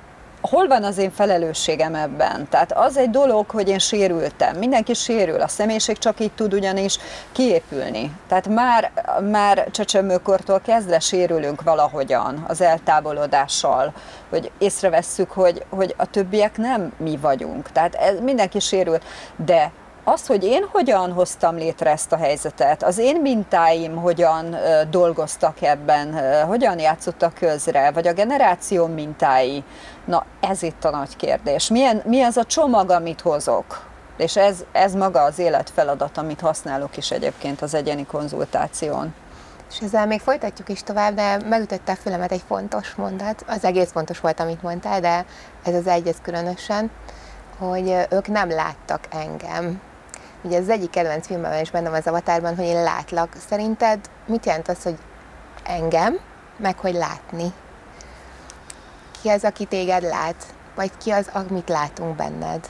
hol 0.43 0.67
van 0.67 0.85
az 0.85 0.99
én 0.99 1.11
felelősségem 1.11 1.95
ebben? 1.95 2.49
Tehát 2.49 2.73
az 2.73 2.97
egy 2.97 3.11
dolog, 3.11 3.51
hogy 3.51 3.69
én 3.69 3.79
sérültem. 3.79 4.57
Mindenki 4.57 4.95
sérül, 4.95 5.41
a 5.41 5.49
személyiség 5.49 5.99
csak 5.99 6.21
így 6.21 6.33
tud 6.33 6.55
ugyanis 6.55 6.99
kiépülni. 7.33 8.13
Tehát 8.29 8.49
már, 8.49 8.93
már 9.31 9.69
csecsemőkortól 9.71 10.61
kezdve 10.61 10.99
sérülünk 10.99 11.63
valahogyan 11.63 12.45
az 12.49 12.61
eltávolodással, 12.61 13.93
hogy 14.31 14.51
észrevesszük, 14.59 15.31
hogy, 15.31 15.65
hogy 15.69 15.95
a 15.97 16.07
többiek 16.07 16.57
nem 16.57 16.93
mi 16.97 17.17
vagyunk. 17.17 17.73
Tehát 17.73 17.95
ez, 17.95 18.21
mindenki 18.21 18.61
sérül, 18.61 18.99
de 19.37 19.73
az, 20.05 20.27
hogy 20.27 20.45
én 20.45 20.67
hogyan 20.73 21.13
hoztam 21.13 21.57
létre 21.57 21.91
ezt 21.91 22.13
a 22.13 22.17
helyzetet, 22.17 22.83
az 22.83 22.99
én 22.99 23.21
mintáim 23.21 23.97
hogyan 23.97 24.57
dolgoztak 24.91 25.63
ebben, 25.63 26.15
hogyan 26.47 26.79
játszottak 26.79 27.35
közre, 27.35 27.91
vagy 27.91 28.07
a 28.07 28.13
generáció 28.13 28.87
mintái, 28.87 29.65
na 30.05 30.27
ez 30.41 30.63
itt 30.63 30.85
a 30.85 30.91
nagy 30.91 31.17
kérdés. 31.17 31.69
Milyen, 31.69 32.03
mi 32.05 32.23
az 32.23 32.37
a 32.37 32.45
csomag, 32.45 32.91
amit 32.91 33.21
hozok? 33.21 33.91
És 34.17 34.37
ez, 34.37 34.65
ez 34.73 34.95
maga 34.95 35.23
az 35.23 35.39
életfeladat, 35.39 36.19
amit 36.19 36.41
használok 36.41 36.97
is 36.97 37.11
egyébként 37.11 37.63
az 37.63 37.75
egyéni 37.75 38.07
konzultáción. 38.07 39.15
És 39.71 39.79
ezzel 39.81 40.07
még 40.07 40.21
folytatjuk 40.21 40.69
is 40.69 40.83
tovább, 40.83 41.15
de 41.15 41.37
megütötte 41.49 41.93
a 41.93 41.97
fülemet 41.97 42.33
egy 42.33 42.43
fontos 42.47 42.95
mondat. 42.95 43.45
Az 43.47 43.65
egész 43.65 43.91
fontos 43.91 44.21
volt, 44.21 44.41
amit 44.41 44.63
mondtál, 44.63 45.01
de 45.01 45.25
ez 45.65 45.75
az 45.75 45.87
egy, 45.87 46.07
ez 46.07 46.17
különösen, 46.23 46.91
hogy 47.59 48.07
ők 48.11 48.29
nem 48.29 48.51
láttak 48.51 49.01
engem. 49.11 49.81
Ugye 50.43 50.59
az 50.59 50.69
egyik 50.69 50.91
kedvenc 50.91 51.27
filmben 51.27 51.61
is 51.61 51.71
bennem 51.71 51.93
az 51.93 52.07
avatárban, 52.07 52.57
hogy 52.57 52.65
én 52.65 52.83
látlak. 52.83 53.29
Szerinted 53.49 53.99
mit 54.27 54.47
jelent 54.47 54.69
az, 54.69 54.83
hogy 54.83 54.97
engem, 55.65 56.19
meg 56.57 56.79
hogy 56.79 56.95
látni? 56.95 57.53
Ki 59.23 59.29
az, 59.29 59.45
aki 59.45 59.65
téged 59.65 60.03
lát? 60.03 60.47
Vagy 60.75 60.91
ki 60.97 61.11
az, 61.11 61.29
amit 61.33 61.69
látunk 61.69 62.17
benned? 62.17 62.69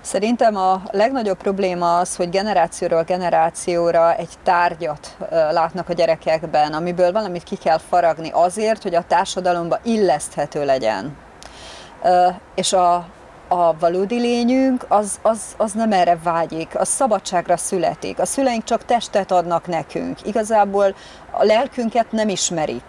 Szerintem 0.00 0.56
a 0.56 0.82
legnagyobb 0.90 1.36
probléma 1.36 1.98
az, 1.98 2.16
hogy 2.16 2.30
generációról 2.30 3.02
generációra 3.02 4.14
egy 4.14 4.28
tárgyat 4.42 5.16
látnak 5.30 5.88
a 5.88 5.92
gyerekekben, 5.92 6.72
amiből 6.72 7.12
valamit 7.12 7.42
ki 7.42 7.56
kell 7.56 7.78
faragni 7.78 8.30
azért, 8.32 8.82
hogy 8.82 8.94
a 8.94 9.04
társadalomba 9.08 9.78
illeszthető 9.82 10.64
legyen. 10.64 11.16
És 12.54 12.72
a, 12.72 13.06
a 13.52 13.76
valódi 13.78 14.18
lényünk 14.18 14.84
az, 14.88 15.18
az, 15.22 15.40
az 15.56 15.72
nem 15.72 15.92
erre 15.92 16.18
vágyik, 16.22 16.78
az 16.78 16.88
szabadságra 16.88 17.56
születik. 17.56 18.18
A 18.18 18.26
szüleink 18.26 18.64
csak 18.64 18.84
testet 18.84 19.32
adnak 19.32 19.66
nekünk. 19.66 20.26
Igazából 20.26 20.94
a 21.30 21.44
lelkünket 21.44 22.12
nem 22.12 22.28
ismerik. 22.28 22.82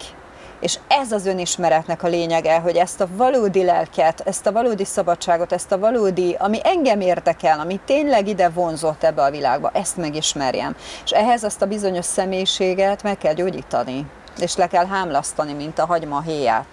És 0.60 0.78
ez 0.88 1.12
az 1.12 1.26
önismeretnek 1.26 2.02
a 2.02 2.08
lényege, 2.08 2.58
hogy 2.58 2.76
ezt 2.76 3.00
a 3.00 3.08
valódi 3.16 3.64
lelket, 3.64 4.20
ezt 4.20 4.46
a 4.46 4.52
valódi 4.52 4.84
szabadságot, 4.84 5.52
ezt 5.52 5.72
a 5.72 5.78
valódi, 5.78 6.36
ami 6.38 6.58
engem 6.64 7.00
érdekel, 7.00 7.60
ami 7.60 7.80
tényleg 7.84 8.28
ide 8.28 8.48
vonzott 8.48 9.04
ebbe 9.04 9.22
a 9.22 9.30
világba, 9.30 9.70
ezt 9.74 9.96
megismerjem. 9.96 10.76
És 11.04 11.10
ehhez 11.10 11.44
azt 11.44 11.62
a 11.62 11.66
bizonyos 11.66 12.04
személyiséget 12.04 13.02
meg 13.02 13.18
kell 13.18 13.34
gyógyítani, 13.34 14.06
és 14.40 14.56
le 14.56 14.66
kell 14.66 14.86
hámlasztani, 14.86 15.52
mint 15.52 15.78
a 15.78 15.86
hagyma 15.86 16.20
héját. 16.20 16.66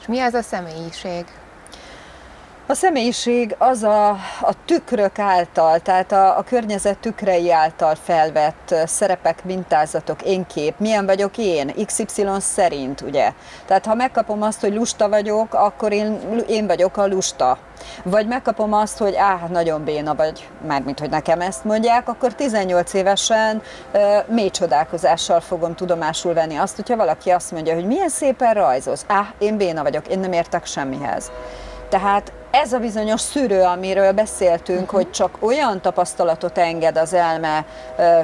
És 0.00 0.06
mi 0.06 0.20
az 0.20 0.34
a 0.34 0.42
személyiség? 0.42 1.24
A 2.68 2.74
személyiség 2.74 3.54
az 3.58 3.82
a, 3.82 4.08
a 4.40 4.52
tükrök 4.64 5.18
által, 5.18 5.78
tehát 5.78 6.12
a, 6.12 6.38
a 6.38 6.42
környezet 6.42 6.98
tükrei 6.98 7.52
által 7.52 7.94
felvett 7.94 8.74
szerepek, 8.84 9.44
mintázatok, 9.44 10.22
én 10.22 10.46
kép, 10.46 10.74
milyen 10.78 11.06
vagyok 11.06 11.38
én, 11.38 11.72
XY 11.86 12.26
szerint, 12.38 13.00
ugye. 13.00 13.32
Tehát 13.66 13.86
ha 13.86 13.94
megkapom 13.94 14.42
azt, 14.42 14.60
hogy 14.60 14.74
lusta 14.74 15.08
vagyok, 15.08 15.54
akkor 15.54 15.92
én, 15.92 16.18
én 16.48 16.66
vagyok 16.66 16.96
a 16.96 17.06
lusta. 17.06 17.58
Vagy 18.02 18.26
megkapom 18.26 18.72
azt, 18.72 18.98
hogy 18.98 19.14
áh, 19.14 19.48
nagyon 19.48 19.84
béna 19.84 20.14
vagy, 20.14 20.48
mármint, 20.66 20.98
hogy 20.98 21.10
nekem 21.10 21.40
ezt 21.40 21.64
mondják, 21.64 22.08
akkor 22.08 22.34
18 22.34 22.92
évesen 22.92 23.62
uh, 23.92 24.00
mély 24.28 24.50
csodálkozással 24.50 25.40
fogom 25.40 25.74
tudomásul 25.74 26.34
venni 26.34 26.56
azt, 26.56 26.76
hogyha 26.76 26.96
valaki 26.96 27.30
azt 27.30 27.52
mondja, 27.52 27.74
hogy 27.74 27.86
milyen 27.86 28.08
szépen 28.08 28.54
rajzoz. 28.54 29.04
Áh, 29.06 29.26
én 29.38 29.56
béna 29.56 29.82
vagyok, 29.82 30.08
én 30.08 30.18
nem 30.18 30.32
értek 30.32 30.66
semmihez. 30.66 31.30
Tehát 31.88 32.32
ez 32.62 32.72
a 32.72 32.78
bizonyos 32.78 33.20
szűrő, 33.20 33.62
amiről 33.62 34.12
beszéltünk, 34.12 34.80
uh-huh. 34.80 34.94
hogy 34.94 35.10
csak 35.10 35.36
olyan 35.40 35.80
tapasztalatot 35.80 36.58
enged 36.58 36.96
az 36.96 37.12
elme 37.12 37.64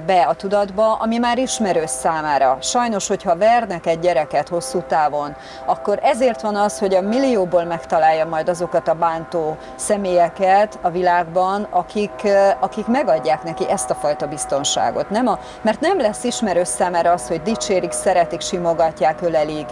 be 0.06 0.22
a 0.28 0.34
tudatba, 0.34 0.94
ami 0.94 1.18
már 1.18 1.38
ismerős 1.38 1.90
számára. 1.90 2.58
Sajnos, 2.60 3.08
hogyha 3.08 3.36
vernek 3.36 3.86
egy 3.86 3.98
gyereket 3.98 4.48
hosszú 4.48 4.82
távon, 4.88 5.36
akkor 5.66 5.98
ezért 6.02 6.40
van 6.40 6.54
az, 6.54 6.78
hogy 6.78 6.94
a 6.94 7.00
millióból 7.00 7.64
megtalálja 7.64 8.26
majd 8.26 8.48
azokat 8.48 8.88
a 8.88 8.94
bántó 8.94 9.56
személyeket 9.76 10.78
a 10.82 10.90
világban, 10.90 11.66
akik, 11.70 12.28
akik 12.60 12.86
megadják 12.86 13.42
neki 13.42 13.68
ezt 13.68 13.90
a 13.90 13.94
fajta 13.94 14.26
biztonságot. 14.26 15.10
Nem 15.10 15.26
a, 15.26 15.38
mert 15.62 15.80
nem 15.80 16.00
lesz 16.00 16.24
ismerős 16.24 16.68
számára 16.68 17.12
az, 17.12 17.28
hogy 17.28 17.42
dicsérik, 17.42 17.92
szeretik, 17.92 18.40
simogatják, 18.40 19.22
ölelik, 19.22 19.66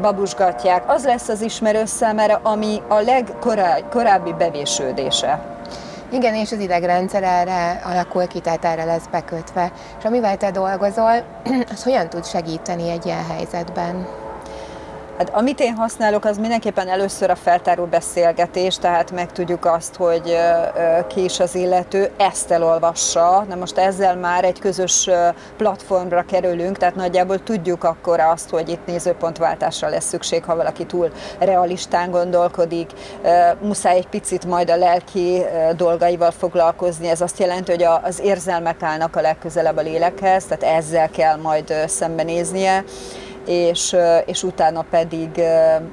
babusgatják, 0.00 0.90
az 0.90 1.04
lesz 1.04 1.28
az 1.28 1.40
ismerős 1.40 1.88
számára, 1.88 2.40
ami 2.42 2.82
a 2.88 3.00
legkorábbi 3.00 4.32
bevésődése. 4.32 5.52
Igen, 6.12 6.34
és 6.34 6.52
az 6.52 6.58
idegrendszer 6.58 7.22
erre 7.22 7.80
alakul 7.84 8.26
ki, 8.26 8.40
tehát 8.40 8.64
erre 8.64 8.84
lesz 8.84 9.06
bekötve. 9.10 9.72
És 9.98 10.04
amivel 10.04 10.36
te 10.36 10.50
dolgozol, 10.50 11.24
az 11.72 11.82
hogyan 11.82 12.08
tud 12.08 12.26
segíteni 12.26 12.90
egy 12.90 13.06
ilyen 13.06 13.26
helyzetben? 13.26 14.21
Hát 15.18 15.30
amit 15.34 15.60
én 15.60 15.74
használok, 15.74 16.24
az 16.24 16.38
mindenképpen 16.38 16.88
először 16.88 17.30
a 17.30 17.34
feltáró 17.34 17.84
beszélgetés, 17.84 18.76
tehát 18.76 19.10
megtudjuk 19.10 19.64
azt, 19.64 19.96
hogy 19.96 20.36
ki 21.06 21.24
is 21.24 21.40
az 21.40 21.54
illető, 21.54 22.10
ezt 22.16 22.50
elolvassa. 22.50 23.44
Na 23.48 23.54
most 23.54 23.78
ezzel 23.78 24.16
már 24.16 24.44
egy 24.44 24.58
közös 24.58 25.10
platformra 25.56 26.22
kerülünk, 26.22 26.78
tehát 26.78 26.94
nagyjából 26.94 27.42
tudjuk 27.42 27.84
akkor 27.84 28.20
azt, 28.20 28.50
hogy 28.50 28.68
itt 28.68 28.86
nézőpontváltásra 28.86 29.88
lesz 29.88 30.08
szükség, 30.08 30.44
ha 30.44 30.56
valaki 30.56 30.86
túl 30.86 31.10
realistán 31.38 32.10
gondolkodik. 32.10 32.90
Muszáj 33.60 33.96
egy 33.96 34.08
picit 34.08 34.46
majd 34.46 34.70
a 34.70 34.76
lelki 34.76 35.42
dolgaival 35.76 36.30
foglalkozni. 36.30 37.08
Ez 37.08 37.20
azt 37.20 37.38
jelenti, 37.38 37.70
hogy 37.70 37.86
az 38.02 38.20
érzelmek 38.20 38.82
állnak 38.82 39.16
a 39.16 39.20
legközelebb 39.20 39.76
a 39.76 39.82
lélekhez, 39.82 40.44
tehát 40.44 40.76
ezzel 40.76 41.10
kell 41.10 41.36
majd 41.36 41.74
szembenéznie 41.86 42.84
és, 43.46 43.96
és 44.26 44.42
utána 44.42 44.84
pedig 44.90 45.36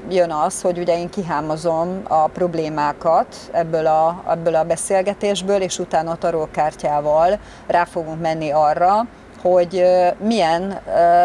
jön 0.09 0.31
az, 0.31 0.61
hogy 0.61 0.77
ugye 0.77 0.97
én 0.97 1.09
kihámozom 1.09 2.01
a 2.07 2.27
problémákat 2.27 3.35
ebből 3.51 3.85
a, 3.85 4.23
ebből 4.29 4.55
a 4.55 4.63
beszélgetésből, 4.63 5.61
és 5.61 5.79
utána 5.79 6.11
a 6.11 6.15
tarókártyával 6.15 7.39
rá 7.67 7.85
fogunk 7.85 8.21
menni 8.21 8.51
arra, 8.51 9.07
hogy 9.41 9.85
milyen, 10.17 10.81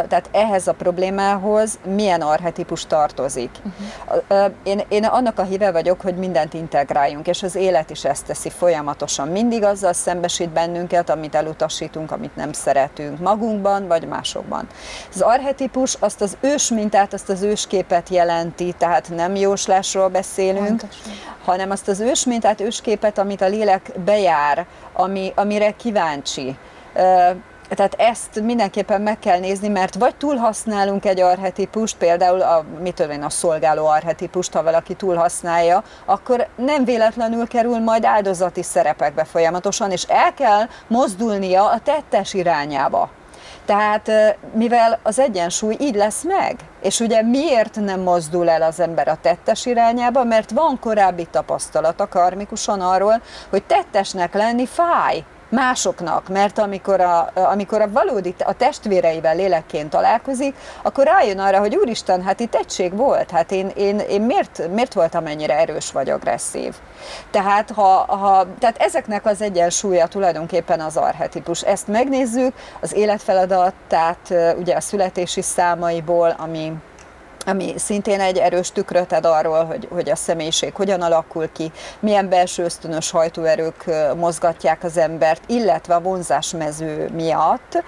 tehát 0.09 0.29
ehhez 0.33 0.67
a 0.67 0.73
problémához 0.73 1.79
milyen 1.95 2.21
arhetipus 2.21 2.87
tartozik. 2.87 3.51
Uh-huh. 3.65 4.53
Én, 4.63 4.83
én 4.89 5.05
annak 5.05 5.39
a 5.39 5.43
híve 5.43 5.73
vagyok, 5.73 6.01
hogy 6.01 6.17
mindent 6.17 6.55
integráljunk, 6.55 7.27
és 7.27 7.43
az 7.43 7.55
élet 7.55 7.91
is 7.91 8.05
ezt 8.05 8.27
teszi 8.27 8.51
folyamatosan. 8.51 9.29
Mindig 9.29 9.65
azzal 9.65 9.93
szembesít 9.93 10.49
bennünket, 10.49 11.11
amit 11.11 11.35
elutasítunk, 11.35 12.11
amit 12.11 12.37
nem 12.37 12.53
szeretünk 12.53 13.19
magunkban 13.19 13.87
vagy 13.87 14.07
másokban. 14.07 14.69
Az 15.15 15.21
arhetipus 15.21 15.97
azt 16.01 16.21
az 16.21 16.37
ős 16.41 16.71
mintát, 16.71 17.13
azt 17.13 17.29
az 17.29 17.43
ősképet 17.43 18.09
jelenti, 18.09 18.75
tehát 18.79 19.09
nem 19.15 19.35
jóslásról 19.35 20.09
beszélünk, 20.09 20.67
Pontosan. 20.67 21.13
hanem 21.45 21.71
azt 21.71 21.89
az 21.89 22.01
ős 22.01 22.25
mintát, 22.25 22.61
ősképet, 22.61 23.19
amit 23.19 23.41
a 23.41 23.47
lélek 23.47 23.93
bejár, 24.05 24.67
ami, 24.93 25.33
amire 25.35 25.71
kíváncsi 25.71 26.57
tehát 27.69 27.95
ezt 27.95 28.41
mindenképpen 28.41 29.01
meg 29.01 29.19
kell 29.19 29.39
nézni, 29.39 29.69
mert 29.69 29.95
vagy 29.95 30.17
túlhasználunk 30.17 31.05
egy 31.05 31.21
arhetipust, 31.21 31.97
például 31.97 32.41
a, 32.41 32.65
mit 32.81 32.95
tudom 32.95 33.13
én, 33.13 33.23
a 33.23 33.31
szolgáló 33.31 33.87
arhetipust, 33.87 34.53
ha 34.53 34.63
valaki 34.63 34.95
túlhasználja, 34.95 35.83
akkor 36.05 36.47
nem 36.57 36.85
véletlenül 36.85 37.47
kerül 37.47 37.79
majd 37.79 38.05
áldozati 38.05 38.63
szerepekbe 38.63 39.25
folyamatosan, 39.25 39.91
és 39.91 40.03
el 40.03 40.35
kell 40.35 40.69
mozdulnia 40.87 41.71
a 41.71 41.79
tettes 41.79 42.35
irányába. 42.35 43.11
Tehát 43.67 44.11
mivel 44.53 44.99
az 45.03 45.19
egyensúly 45.19 45.77
így 45.81 45.95
lesz 45.95 46.23
meg, 46.23 46.57
és 46.83 47.01
ugye 47.01 47.23
miért 47.23 47.81
nem 47.81 48.01
mozdul 48.01 48.49
el 48.49 48.63
az 48.63 48.81
ember 48.81 49.09
a 49.09 49.19
tettes 49.23 49.67
irányába, 49.67 50.25
mert 50.25 50.51
van 50.51 50.79
korábbi 50.81 51.27
tapasztalata 51.31 52.09
karmikusan 52.09 52.81
arról, 52.81 53.23
hogy 53.51 53.63
tettesnek 53.63 54.35
lenni 54.35 54.67
fáj, 54.67 55.25
másoknak, 55.55 56.29
mert 56.29 56.59
amikor 56.59 57.01
a, 57.01 57.31
amikor 57.35 57.81
a 57.81 57.91
valódi, 57.91 58.35
a 58.45 58.53
testvéreivel 58.53 59.37
lélekként 59.37 59.91
találkozik, 59.91 60.55
akkor 60.83 61.05
rájön 61.05 61.39
arra, 61.39 61.59
hogy 61.59 61.77
úristen, 61.77 62.23
hát 62.23 62.41
itt 62.41 62.55
egység 62.55 62.97
volt, 62.97 63.31
hát 63.31 63.53
én, 63.53 63.69
én, 63.77 63.99
én 63.99 64.23
miért, 64.23 64.69
miért 64.71 64.95
voltam 64.95 65.27
ennyire 65.27 65.59
erős 65.59 65.93
vagy 65.93 66.11
agresszív. 66.11 66.75
Tehát, 67.31 67.71
ha, 67.71 68.05
ha, 68.17 68.47
tehát 68.59 68.77
ezeknek 68.79 69.27
az 69.27 69.43
egyensúlya 69.43 70.07
tulajdonképpen 70.07 70.81
az 70.81 70.97
arhetipus. 70.97 71.63
Ezt 71.63 71.89
megnézzük, 71.89 72.55
az 72.81 72.95
életfeladat, 72.95 73.75
tehát 73.89 74.35
ugye 74.59 74.75
a 74.75 74.81
születési 74.81 75.43
számaiból, 75.43 76.35
ami 76.39 76.73
ami 77.47 77.75
szintén 77.77 78.21
egy 78.21 78.39
erős 78.39 78.71
tükröt 78.73 79.13
ad 79.13 79.25
arról, 79.25 79.65
hogy, 79.65 79.89
hogy 79.91 80.11
a 80.11 80.17
személyiség 80.17 80.75
hogyan 80.75 81.01
alakul 81.01 81.53
ki, 81.53 81.73
milyen 82.01 82.29
belső 82.29 82.65
ösztönös 82.65 83.11
hajtóerők 83.11 83.85
mozgatják 84.17 84.85
az 84.85 84.97
embert, 84.97 85.43
illetve 85.47 85.95
a 85.95 86.01
vonzásmező 86.01 87.11
miatt 87.13 87.83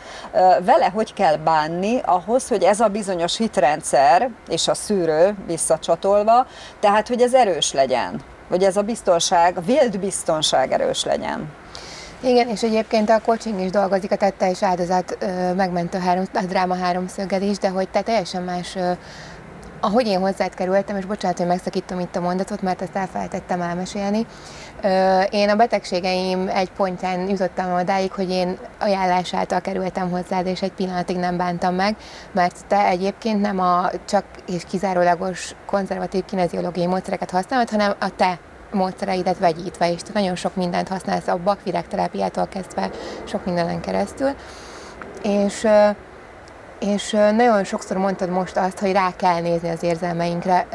vele 0.64 0.90
hogy 0.94 1.14
kell 1.14 1.36
bánni 1.36 2.00
ahhoz, 2.04 2.48
hogy 2.48 2.62
ez 2.62 2.80
a 2.80 2.88
bizonyos 2.88 3.36
hitrendszer 3.36 4.30
és 4.48 4.68
a 4.68 4.74
szűrő 4.74 5.34
visszacsatolva, 5.46 6.46
tehát 6.80 7.08
hogy 7.08 7.20
ez 7.20 7.34
erős 7.34 7.72
legyen, 7.72 8.20
hogy 8.48 8.62
ez 8.62 8.76
a 8.76 8.82
biztonság, 8.82 9.56
a 9.56 9.60
vélt 9.60 10.00
biztonság 10.00 10.72
erős 10.72 11.04
legyen. 11.04 11.48
Igen, 12.20 12.48
és 12.48 12.62
egyébként 12.62 13.10
a 13.10 13.20
coaching 13.24 13.60
is 13.60 13.70
dolgozik, 13.70 14.12
a 14.12 14.16
tette 14.16 14.50
és 14.50 14.62
áldozat 14.62 15.18
megmentő 15.56 15.98
három, 15.98 16.24
a 16.34 16.40
dráma 16.40 16.76
háromszöged 16.76 17.42
is, 17.42 17.58
de 17.58 17.68
hogy 17.68 17.88
te 17.88 18.00
teljesen 18.00 18.42
más 18.42 18.76
ahogy 19.80 20.06
én 20.06 20.20
hozzád 20.20 20.54
kerültem, 20.54 20.96
és 20.96 21.04
bocsánat, 21.04 21.38
hogy 21.38 21.46
megszakítom 21.46 22.00
itt 22.00 22.16
a 22.16 22.20
mondatot, 22.20 22.62
mert 22.62 22.82
ezt 22.82 22.96
elfelejtettem 22.96 23.60
elmesélni, 23.60 24.26
én 25.30 25.48
a 25.48 25.56
betegségeim 25.56 26.48
egy 26.48 26.70
pontján 26.70 27.28
jutottam 27.28 27.72
odáig, 27.72 28.12
hogy 28.12 28.30
én 28.30 28.58
ajánlás 28.80 29.34
által 29.34 29.60
kerültem 29.60 30.10
hozzád, 30.10 30.46
és 30.46 30.62
egy 30.62 30.72
pillanatig 30.72 31.16
nem 31.16 31.36
bántam 31.36 31.74
meg, 31.74 31.96
mert 32.32 32.66
te 32.66 32.86
egyébként 32.86 33.40
nem 33.40 33.60
a 33.60 33.90
csak 34.04 34.24
és 34.46 34.62
kizárólagos 34.64 35.54
konzervatív 35.66 36.24
kineziológiai 36.24 36.86
módszereket 36.86 37.30
használod, 37.30 37.70
hanem 37.70 37.94
a 38.00 38.16
te 38.16 38.38
módszereidet 38.72 39.38
vegyítve, 39.38 39.92
és 39.92 40.02
te 40.02 40.10
nagyon 40.14 40.36
sok 40.36 40.56
mindent 40.56 40.88
használsz 40.88 41.28
a 41.28 41.40
bakvirágterápiától 41.44 42.46
kezdve 42.46 42.90
sok 43.24 43.44
mindenen 43.44 43.80
keresztül. 43.80 44.30
És 45.22 45.66
és 46.80 47.10
nagyon 47.10 47.64
sokszor 47.64 47.96
mondtad 47.96 48.28
most 48.28 48.56
azt, 48.56 48.78
hogy 48.78 48.92
rá 48.92 49.10
kell 49.16 49.40
nézni 49.40 49.68
az 49.68 49.82
érzelmeinkre, 49.82 50.66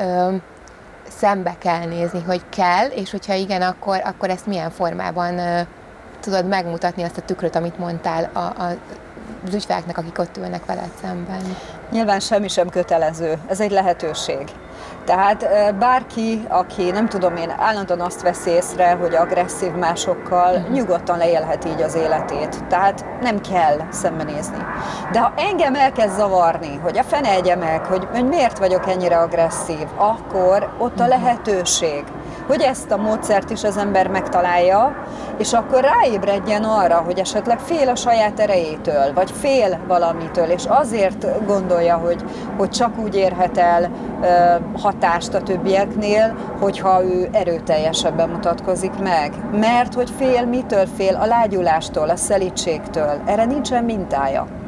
szembe 1.08 1.56
kell 1.58 1.86
nézni, 1.86 2.22
hogy 2.22 2.42
kell, 2.50 2.88
és 2.88 3.12
hogyha 3.12 3.34
igen, 3.34 3.62
akkor, 3.62 4.02
akkor 4.04 4.30
ezt 4.30 4.46
milyen 4.46 4.70
formában 4.70 5.40
tudod 6.20 6.48
megmutatni 6.48 7.04
azt 7.04 7.18
a 7.18 7.22
tükröt, 7.22 7.56
amit 7.56 7.78
mondtál 7.78 8.30
a, 8.34 8.40
a, 8.40 8.76
az 9.46 9.54
ügyfeleknek, 9.54 9.98
akik 9.98 10.20
ott 10.20 10.38
ülnek 10.38 10.66
veled 10.66 10.90
szemben? 11.02 11.58
Nyilván 11.92 12.20
semmi 12.20 12.48
sem 12.48 12.70
kötelező, 12.70 13.38
ez 13.48 13.60
egy 13.60 13.72
lehetőség. 13.72 14.50
Tehát 15.06 15.46
bárki, 15.80 16.46
aki 16.50 16.92
nem 16.92 17.08
tudom 17.08 17.36
én, 17.36 17.54
állandóan 17.58 18.02
azt 18.02 18.22
vesz 18.22 18.46
észre, 18.46 18.92
hogy 18.92 19.16
agresszív 19.16 19.72
másokkal, 19.72 20.54
uh-huh. 20.56 20.70
nyugodtan 20.70 21.18
leélhet 21.18 21.66
így 21.66 21.82
az 21.82 21.96
életét. 21.96 22.64
Tehát 22.68 23.06
nem 23.22 23.42
kell 23.42 23.78
szembenézni. 23.90 24.66
De 25.12 25.20
ha 25.20 25.34
engem 25.36 25.76
elkezd 25.76 26.16
zavarni, 26.16 26.80
hogy 26.84 26.98
a 26.98 27.04
fene 27.04 27.30
egye 27.30 27.56
meg, 27.56 27.86
hogy, 27.86 28.08
hogy 28.12 28.28
miért 28.28 28.58
vagyok 28.58 28.88
ennyire 28.88 29.18
agresszív, 29.18 29.88
akkor 29.98 30.70
ott 30.78 31.00
a 31.00 31.04
mhm. 31.04 31.10
lehetőség, 31.10 32.04
hogy 32.52 32.62
ezt 32.62 32.92
a 32.92 32.98
módszert 32.98 33.50
is 33.50 33.64
az 33.64 33.78
ember 33.78 34.08
megtalálja, 34.08 34.96
és 35.38 35.54
akkor 35.54 35.84
ráébredjen 35.84 36.64
arra, 36.64 36.96
hogy 37.06 37.20
esetleg 37.20 37.60
fél 37.60 37.90
a 37.90 37.96
saját 37.96 38.40
erejétől, 38.40 39.14
vagy 39.14 39.32
fél 39.32 39.80
valamitől, 39.88 40.50
és 40.50 40.64
azért 40.68 41.46
gondolja, 41.46 41.96
hogy, 41.96 42.24
hogy 42.58 42.70
csak 42.70 42.98
úgy 42.98 43.16
érhet 43.16 43.58
el 43.58 43.92
hatást 44.82 45.34
a 45.34 45.42
többieknél, 45.42 46.36
hogyha 46.60 47.04
ő 47.04 47.30
erőteljesebben 47.32 48.30
mutatkozik 48.30 48.94
meg. 49.04 49.34
Mert 49.52 49.94
hogy 49.94 50.10
fél 50.18 50.46
mitől 50.46 50.86
fél? 50.98 51.16
A 51.16 51.26
lágyulástól, 51.26 52.10
a 52.10 52.16
szelítségtől. 52.16 53.22
Erre 53.26 53.46
nincsen 53.46 53.84
mintája. 53.84 54.61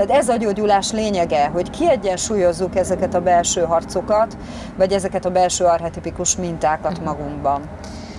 Tehát 0.00 0.16
ez 0.16 0.28
a 0.28 0.36
gyógyulás 0.36 0.92
lényege, 0.92 1.46
hogy 1.46 1.70
kiegyensúlyozzuk 1.70 2.76
ezeket 2.76 3.14
a 3.14 3.20
belső 3.20 3.60
harcokat, 3.60 4.36
vagy 4.76 4.92
ezeket 4.92 5.24
a 5.24 5.30
belső 5.30 5.64
archetipikus 5.64 6.36
mintákat 6.36 7.04
magunkban. 7.04 7.62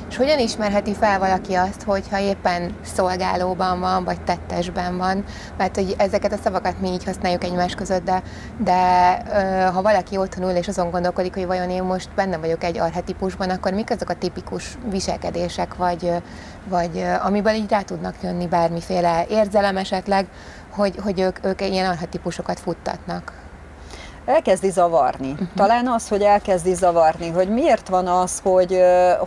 És 0.10 0.18
hogyan 0.18 0.40
ismerheti 0.40 0.94
fel 0.94 1.20
valaki 1.20 1.54
azt, 1.54 1.84
hogyha 1.84 2.20
éppen 2.20 2.76
szolgálóban 2.82 3.80
van, 3.80 4.04
vagy 4.04 4.22
tettesben 4.22 4.98
van? 4.98 5.24
Mert 5.58 5.76
hogy 5.76 5.96
ezeket 5.98 6.34
a 6.34 6.38
szavakat 6.44 6.80
mi 6.80 6.88
így 6.88 7.04
használjuk 7.04 7.44
egymás 7.44 7.76
között, 7.76 8.04
de, 8.04 8.24
de 8.58 8.82
ha 9.74 9.82
valaki 9.82 10.18
otthon 10.18 10.50
ül 10.50 10.56
és 10.56 10.68
azon 10.68 10.92
gondolkodik, 10.92 11.34
hogy 11.34 11.46
vajon 11.46 11.70
én 11.70 11.84
most 11.84 12.10
benne 12.16 12.38
vagyok 12.38 12.64
egy 12.64 12.78
arhetipusban, 12.78 13.50
akkor 13.50 13.74
mik 13.74 13.92
azok 13.92 14.10
a 14.10 14.14
tipikus 14.18 14.78
viselkedések, 14.90 15.76
vagy, 15.76 16.12
vagy 16.70 17.06
amiből 17.24 17.54
így 17.54 17.70
rá 17.70 17.82
tudnak 17.82 18.16
jönni 18.22 18.48
bármiféle 18.48 19.26
érzelem 19.30 19.78
esetleg, 19.78 20.28
hogy, 20.72 20.96
hogy 21.04 21.20
ők, 21.20 21.46
ők 21.46 21.62
ilyen 21.62 21.90
arhetipusokat 21.90 22.60
futtatnak? 22.60 23.41
Elkezdi 24.32 24.70
zavarni. 24.70 25.32
Uh-huh. 25.32 25.48
Talán 25.56 25.88
az, 25.88 26.08
hogy 26.08 26.22
elkezdi 26.22 26.74
zavarni, 26.74 27.30
hogy 27.30 27.50
miért 27.50 27.90
van 27.90 28.08
az, 28.08 28.40
hogy, 28.44 28.82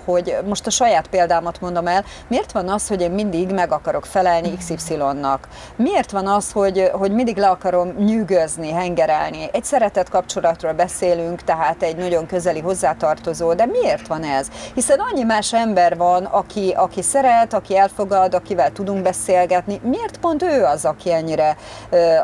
hogy 0.05 0.37
most 0.47 0.67
a 0.67 0.71
saját 0.71 1.07
példámat 1.07 1.61
mondom 1.61 1.87
el, 1.87 2.05
miért 2.29 2.53
van 2.53 2.69
az, 2.69 2.89
hogy 2.89 3.01
én 3.01 3.11
mindig 3.11 3.53
meg 3.53 3.73
akarok 3.73 4.05
felelni 4.07 4.57
XY-nak? 4.57 5.49
Miért 5.77 6.11
van 6.11 6.27
az, 6.27 6.53
hogy, 6.53 6.91
hogy 6.93 7.13
mindig 7.13 7.37
le 7.37 7.49
akarom 7.49 7.89
nyűgözni, 7.89 8.73
hengerelni? 8.73 9.49
Egy 9.53 9.65
szeretett 9.65 10.09
kapcsolatról 10.09 10.73
beszélünk, 10.73 11.43
tehát 11.43 11.83
egy 11.83 11.97
nagyon 11.97 12.27
közeli 12.27 12.61
hozzátartozó, 12.61 13.55
de 13.55 13.67
miért 13.67 14.07
van 14.07 14.23
ez? 14.23 14.49
Hiszen 14.75 14.99
annyi 14.99 15.23
más 15.23 15.53
ember 15.53 15.97
van, 15.97 16.25
aki, 16.25 16.73
aki 16.77 17.03
szeret, 17.03 17.53
aki 17.53 17.77
elfogad, 17.77 18.35
akivel 18.35 18.73
tudunk 18.73 19.03
beszélgetni. 19.03 19.81
Miért 19.83 20.17
pont 20.17 20.43
ő 20.43 20.65
az, 20.65 20.85
aki 20.85 21.13
ennyire 21.13 21.57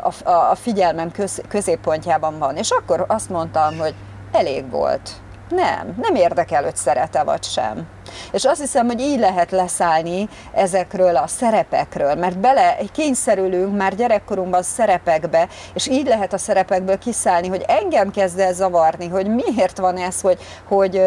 a, 0.01 0.29
a, 0.29 0.49
a 0.51 0.55
figyelmem 0.55 1.11
köz, 1.11 1.41
középpontjában 1.47 2.39
van? 2.39 2.57
És 2.57 2.70
akkor 2.71 3.05
azt 3.07 3.29
mondtam, 3.29 3.77
hogy 3.77 3.93
elég 4.31 4.69
volt. 4.69 5.09
Nem, 5.49 5.95
nem 6.01 6.15
érdekel, 6.15 6.63
hogy 6.63 6.75
szerete 6.75 7.23
vagy 7.23 7.43
sem. 7.43 7.87
És 8.31 8.45
azt 8.45 8.59
hiszem, 8.59 8.85
hogy 8.85 8.99
így 8.99 9.19
lehet 9.19 9.51
leszállni 9.51 10.29
ezekről 10.53 11.15
a 11.15 11.27
szerepekről, 11.27 12.15
mert 12.15 12.39
bele 12.39 12.77
kényszerülünk 12.93 13.77
már 13.77 13.95
gyerekkorunkban 13.95 14.63
szerepekbe, 14.63 15.47
és 15.73 15.87
így 15.87 16.07
lehet 16.07 16.33
a 16.33 16.37
szerepekből 16.37 16.97
kiszállni, 16.97 17.47
hogy 17.47 17.63
engem 17.67 18.11
kezd 18.11 18.39
el 18.39 18.53
zavarni, 18.53 19.07
hogy 19.07 19.27
miért 19.27 19.77
van 19.77 19.97
ez, 19.97 20.21
hogy, 20.21 20.39
hogy 20.67 21.01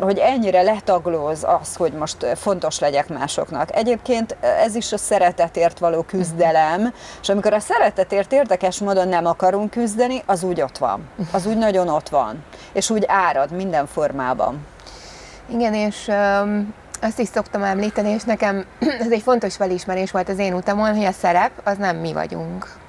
hogy 0.00 0.18
ennyire 0.18 0.62
letaglóz 0.62 1.44
az, 1.60 1.76
hogy 1.76 1.92
most 1.92 2.26
fontos 2.36 2.78
legyek 2.78 3.08
másoknak. 3.08 3.76
Egyébként 3.76 4.36
ez 4.40 4.74
is 4.74 4.92
a 4.92 4.98
szeretetért 4.98 5.78
való 5.78 6.02
küzdelem, 6.02 6.94
és 7.22 7.28
amikor 7.28 7.52
a 7.52 7.60
szeretetért 7.60 8.32
érdekes 8.32 8.78
módon 8.78 9.08
nem 9.08 9.26
akarunk 9.26 9.70
küzdeni, 9.70 10.22
az 10.26 10.42
úgy 10.42 10.60
ott 10.60 10.78
van. 10.78 11.08
Az 11.32 11.46
úgy 11.46 11.58
nagyon 11.58 11.88
ott 11.88 12.08
van. 12.08 12.44
És 12.72 12.90
úgy 12.90 13.04
árad 13.06 13.50
minden 13.50 13.86
formában. 13.86 14.66
Igen, 15.46 15.74
és 15.74 16.06
um, 16.08 16.74
azt 17.00 17.18
is 17.18 17.28
szoktam 17.28 17.62
említeni, 17.62 18.10
és 18.10 18.22
nekem 18.22 18.64
ez 19.00 19.10
egy 19.10 19.22
fontos 19.22 19.56
felismerés 19.56 20.10
volt 20.10 20.28
az 20.28 20.38
én 20.38 20.54
utamon, 20.54 20.96
hogy 20.96 21.04
a 21.04 21.12
szerep 21.12 21.50
az 21.64 21.76
nem 21.76 21.96
mi 21.96 22.12
vagyunk 22.12 22.82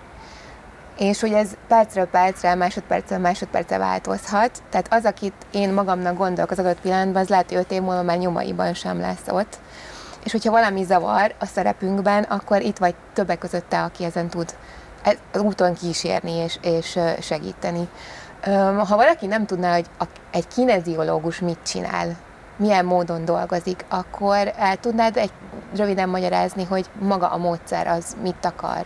és 0.98 1.22
hogy 1.22 1.34
ez 1.34 1.50
percről 1.68 2.06
percre, 2.06 2.56
másodpercről 2.56 3.20
másodpercre 3.20 3.78
változhat. 3.78 4.64
Tehát 4.70 4.94
az, 4.94 5.06
akit 5.06 5.34
én 5.52 5.74
magamnak 5.74 6.18
gondolok 6.18 6.52
az 6.52 6.60
adott 6.60 6.80
pillanatban, 6.80 7.22
az 7.22 7.28
lehet, 7.28 7.50
hogy 7.50 7.58
öt 7.58 7.72
év 7.72 7.82
múlva 7.82 8.02
már 8.02 8.18
nyomaiban 8.18 8.74
sem 8.74 9.00
lesz 9.00 9.28
ott. 9.28 9.58
És 10.24 10.32
hogyha 10.32 10.52
valami 10.52 10.84
zavar 10.84 11.34
a 11.40 11.46
szerepünkben, 11.46 12.24
akkor 12.24 12.62
itt 12.62 12.78
vagy 12.78 12.96
többek 13.14 13.38
között 13.38 13.70
te, 13.70 13.82
aki 13.82 14.04
ezen 14.04 14.28
tud 14.28 14.56
e- 15.04 15.18
az 15.34 15.42
úton 15.42 15.74
kísérni 15.74 16.32
és, 16.32 16.58
és 16.62 17.00
segíteni. 17.22 17.90
Ha 18.78 18.96
valaki 18.96 19.26
nem 19.26 19.46
tudná, 19.46 19.74
hogy 19.74 19.86
egy 20.32 20.48
kineziológus 20.48 21.40
mit 21.40 21.60
csinál, 21.64 22.16
milyen 22.58 22.86
módon 22.86 23.26
dolgozik, 23.26 23.86
akkor 23.90 24.54
el 24.58 24.76
tudnád 24.76 25.18
egy 25.18 25.32
röviden 25.76 26.10
magyarázni, 26.10 26.64
hogy 26.64 26.86
maga 27.00 27.28
a 27.28 27.38
módszer 27.38 27.88
az 27.88 28.16
mit 28.22 28.46
akar? 28.46 28.86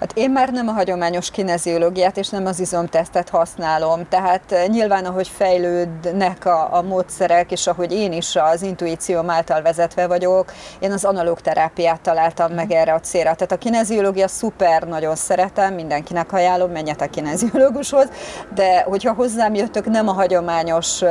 Hát 0.00 0.12
én 0.14 0.30
már 0.30 0.50
nem 0.50 0.68
a 0.68 0.72
hagyományos 0.72 1.30
kineziológiát 1.30 2.16
és 2.16 2.28
nem 2.28 2.46
az 2.46 2.60
izomtesztet 2.60 3.28
használom, 3.28 4.08
tehát 4.08 4.52
eh, 4.52 4.66
nyilván 4.66 5.04
ahogy 5.04 5.28
fejlődnek 5.28 6.44
a, 6.44 6.76
a 6.76 6.82
módszerek, 6.82 7.52
és 7.52 7.66
ahogy 7.66 7.92
én 7.92 8.12
is 8.12 8.36
az 8.36 8.62
intuícióm 8.62 9.30
által 9.30 9.62
vezetve 9.62 10.06
vagyok, 10.06 10.52
én 10.78 10.92
az 10.92 11.04
analóg 11.04 11.40
terápiát 11.40 12.00
találtam 12.00 12.52
meg 12.52 12.72
erre 12.72 12.92
a 12.92 13.00
célra. 13.00 13.34
Tehát 13.34 13.52
a 13.52 13.56
kineziológia 13.56 14.28
szuper, 14.28 14.82
nagyon 14.82 15.16
szeretem, 15.16 15.74
mindenkinek 15.74 16.32
ajánlom, 16.32 16.70
menjetek 16.70 17.10
kineziológushoz, 17.10 18.08
de 18.54 18.82
hogyha 18.82 19.12
hozzám 19.12 19.54
jöttök, 19.54 19.86
nem 19.86 20.08
a 20.08 20.12
hagyományos 20.12 21.00
uh, 21.00 21.10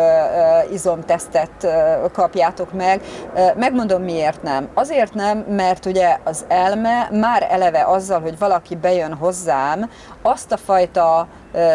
izomtesztet 0.71 1.51
uh, 1.63 2.11
kapjátok 2.11 2.73
meg. 2.73 3.01
Uh, 3.33 3.55
megmondom 3.55 4.01
miért 4.01 4.43
nem. 4.43 4.67
Azért 4.73 5.13
nem, 5.13 5.37
mert 5.37 5.85
ugye 5.85 6.17
az 6.23 6.45
elme 6.47 7.09
már 7.11 7.47
eleve 7.49 7.83
azzal, 7.83 8.21
hogy 8.21 8.37
valaki 8.37 8.75
bejön 8.81 9.13
hozzám, 9.13 9.89
azt 10.21 10.51
a 10.51 10.57
fajta 10.57 11.27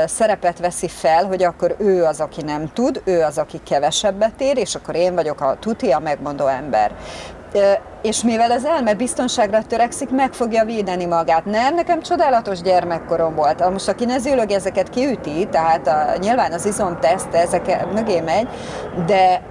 szerepet 0.07 0.59
veszi 0.59 0.89
fel, 0.89 1.25
hogy 1.25 1.43
akkor 1.43 1.75
ő 1.79 2.05
az, 2.05 2.21
aki 2.21 2.43
nem 2.43 2.73
tud, 2.73 3.03
ő 3.05 3.23
az, 3.23 3.39
aki 3.39 3.61
kevesebbet 3.65 4.41
ér, 4.41 4.59
és 4.59 4.75
akkor 4.75 4.95
én 4.95 5.15
vagyok 5.15 5.41
a 5.41 5.57
tuti, 5.61 5.91
a 5.91 5.99
megmondó 5.99 6.47
ember 6.47 6.93
és 8.03 8.23
mivel 8.23 8.51
az 8.51 8.65
elme 8.65 8.95
biztonságra 8.95 9.63
törekszik, 9.63 10.11
meg 10.11 10.33
fogja 10.33 10.65
védeni 10.65 11.05
magát. 11.05 11.45
Nem, 11.45 11.75
nekem 11.75 12.03
csodálatos 12.03 12.61
gyermekkorom 12.61 13.35
volt. 13.35 13.71
Most 13.71 13.89
a 13.89 13.95
kineziológia 13.95 14.57
ezeket 14.57 14.91
kiüti, 14.91 15.49
tehát 15.51 15.87
a, 15.87 16.17
nyilván 16.19 16.53
az 16.53 16.67
izomteszt 16.67 17.35
ezek 17.35 17.93
mögé 17.93 18.21
megy, 18.21 18.49
de 19.07 19.43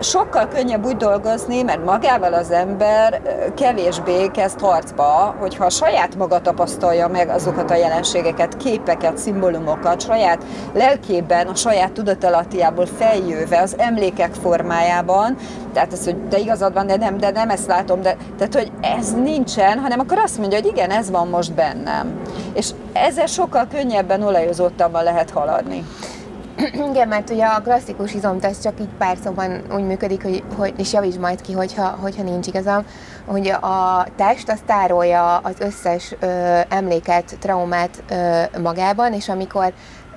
sokkal 0.00 0.48
könnyebb 0.48 0.84
úgy 0.84 0.96
dolgozni, 0.96 1.62
mert 1.62 1.84
magával 1.84 2.34
az 2.34 2.50
ember 2.50 3.22
kevésbé 3.56 4.30
kezd 4.32 4.60
harcba, 4.60 5.34
hogyha 5.38 5.70
saját 5.70 6.16
maga 6.16 6.40
tapasztalja 6.40 7.08
meg 7.08 7.28
azokat 7.28 7.70
a 7.70 7.74
jelenségeket, 7.74 8.56
képeket, 8.56 9.18
szimbólumokat, 9.18 10.00
saját 10.00 10.44
lelkében, 10.72 11.46
a 11.46 11.54
saját 11.54 11.92
tudatalattiából 11.92 12.86
feljöve, 12.86 13.60
az 13.60 13.74
emlékek 13.78 14.34
formájában, 14.34 15.36
tehát 15.72 15.92
ez, 15.92 16.04
hogy 16.04 16.28
de 16.28 16.38
igazad 16.38 16.72
van, 16.72 16.86
de 16.86 16.96
nem, 16.96 17.18
de 17.18 17.30
nem 17.30 17.50
ezt 17.50 17.66
látom, 17.66 18.02
de, 18.02 18.16
tehát, 18.38 18.54
hogy 18.54 18.72
ez 18.80 19.12
nincsen, 19.12 19.78
hanem 19.78 19.98
akkor 20.00 20.18
azt 20.18 20.38
mondja, 20.38 20.60
hogy 20.60 20.70
igen, 20.70 20.90
ez 20.90 21.10
van 21.10 21.28
most 21.28 21.52
bennem. 21.52 22.20
És 22.52 22.70
ezzel 22.92 23.26
sokkal 23.26 23.66
könnyebben, 23.72 24.22
olajozottabban 24.22 25.02
lehet 25.04 25.30
haladni. 25.30 25.84
Igen, 26.90 27.08
mert 27.08 27.30
ugye 27.30 27.44
a 27.44 27.60
klasszikus 27.60 28.14
izomteszt 28.14 28.62
csak 28.62 28.80
így 28.80 28.88
pár 28.98 29.16
szóban 29.24 29.62
úgy 29.74 29.84
működik, 29.84 30.22
hogy, 30.22 30.42
hogy 30.56 30.74
és 30.76 30.92
javíts 30.92 31.18
majd 31.18 31.40
ki, 31.40 31.52
hogyha, 31.52 31.86
hogyha 31.86 32.22
nincs 32.22 32.46
igazam, 32.46 32.84
hogy 33.26 33.48
a 33.48 34.06
test 34.16 34.50
az 34.50 34.60
tárolja 34.66 35.36
az 35.36 35.54
összes 35.58 36.14
ö, 36.20 36.60
emléket, 36.68 37.36
traumát 37.40 38.02
ö, 38.10 38.42
magában, 38.60 39.12
és 39.12 39.28
amikor 39.28 39.72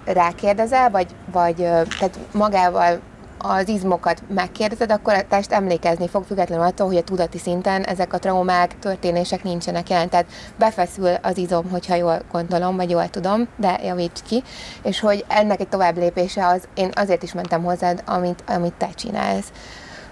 rákérdezel, 0.06 0.90
vagy, 0.90 1.08
vagy 1.32 1.62
ö, 1.62 1.82
tehát 2.00 2.20
magával 2.32 3.00
az 3.38 3.68
izmokat 3.68 4.22
megkérdezed, 4.34 4.92
akkor 4.92 5.14
a 5.14 5.28
test 5.28 5.52
emlékezni 5.52 6.08
fog, 6.08 6.24
függetlenül 6.24 6.66
attól, 6.66 6.88
hogy 6.88 6.96
a 6.98 7.04
tudati 7.04 7.38
szinten 7.38 7.84
ezek 7.84 8.14
a 8.14 8.18
traumák, 8.18 8.80
történések 8.80 9.44
nincsenek 9.44 9.90
jelen. 9.90 10.10
Tehát 10.10 10.26
befeszül 10.58 11.14
az 11.22 11.38
izom, 11.38 11.70
hogyha 11.70 11.96
jól 11.96 12.22
gondolom, 12.32 12.76
vagy 12.76 12.90
jól 12.90 13.10
tudom, 13.10 13.48
de 13.56 13.80
javíts 13.84 14.22
ki. 14.28 14.44
És 14.84 15.00
hogy 15.00 15.26
ennek 15.28 15.60
egy 15.60 15.70
tovább 15.70 15.98
lépése 15.98 16.48
az, 16.48 16.68
én 16.74 16.92
azért 16.96 17.24
is 17.24 17.34
mentem 17.34 17.64
hozzád, 17.64 18.04
amit, 18.06 18.44
amit 18.48 18.74
te 18.74 18.90
csinálsz. 18.96 19.52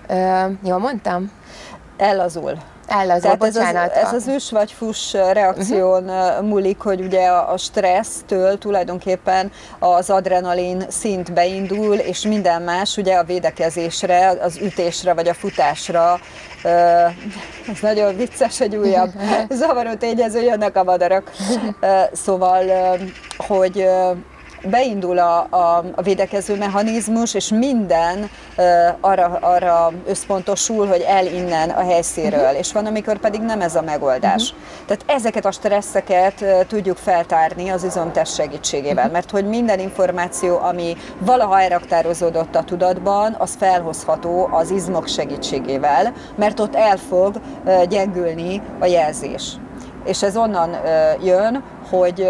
Ö, 0.07 0.45
jól 0.63 0.77
mondtam? 0.77 1.31
Ellazul. 1.97 2.57
Ellazul, 2.87 3.21
Tehát 3.21 3.37
bocsánat. 3.37 3.91
Ez 3.91 4.03
az, 4.03 4.13
ez 4.13 4.13
az 4.13 4.27
üs 4.35 4.51
vagy 4.51 4.71
fuss 4.71 5.13
reakción 5.13 6.03
uh-huh. 6.03 6.47
múlik, 6.47 6.79
hogy 6.79 7.01
ugye 7.01 7.27
a 7.27 7.57
stressztől 7.57 8.57
tulajdonképpen 8.57 9.51
az 9.79 10.09
adrenalin 10.09 10.83
szint 10.89 11.33
beindul, 11.33 11.95
és 11.95 12.21
minden 12.21 12.61
más 12.61 12.97
ugye 12.97 13.15
a 13.15 13.23
védekezésre, 13.23 14.27
az 14.27 14.57
ütésre 14.61 15.13
vagy 15.13 15.27
a 15.27 15.33
futásra 15.33 16.19
ez 17.71 17.79
nagyon 17.81 18.15
vicces, 18.15 18.61
egy 18.61 18.75
újabb 18.75 19.11
zavaró 19.49 19.93
tényező, 19.93 20.41
jönnek 20.41 20.75
a 20.75 20.83
madarak. 20.83 21.31
Szóval, 22.11 22.63
hogy 23.37 23.87
beindul 24.69 25.19
a, 25.19 25.47
a, 25.49 25.83
a 25.95 26.01
védekező 26.01 26.57
mechanizmus, 26.57 27.33
és 27.33 27.49
minden 27.49 28.29
arra, 28.99 29.37
arra 29.41 29.91
összpontosul, 30.07 30.87
hogy 30.87 31.01
el 31.07 31.25
innen 31.25 31.69
a 31.69 31.83
helyszínről, 31.83 32.39
uh-huh. 32.39 32.57
és 32.57 32.71
van, 32.71 32.85
amikor 32.85 33.17
pedig 33.17 33.41
nem 33.41 33.61
ez 33.61 33.75
a 33.75 33.81
megoldás. 33.81 34.43
Uh-huh. 34.43 34.85
Tehát 34.85 35.03
ezeket 35.19 35.45
a 35.45 35.51
stresszeket 35.51 36.65
tudjuk 36.67 36.97
feltárni 36.97 37.69
az 37.69 37.83
izomtest 37.83 38.35
segítségével, 38.35 38.95
uh-huh. 38.95 39.11
mert 39.11 39.31
hogy 39.31 39.45
minden 39.45 39.79
információ, 39.79 40.57
ami 40.57 40.97
valaha 41.19 41.61
elraktározódott 41.61 42.55
a 42.55 42.63
tudatban, 42.63 43.35
az 43.37 43.55
felhozható 43.59 44.49
az 44.51 44.69
izmok 44.71 45.07
segítségével, 45.07 46.13
mert 46.35 46.59
ott 46.59 46.75
el 46.75 46.97
fog 46.97 47.39
gyengülni 47.89 48.61
a 48.79 48.85
jelzés 48.85 49.57
és 50.05 50.23
ez 50.23 50.37
onnan 50.37 50.77
jön, 51.23 51.63
hogy 51.89 52.27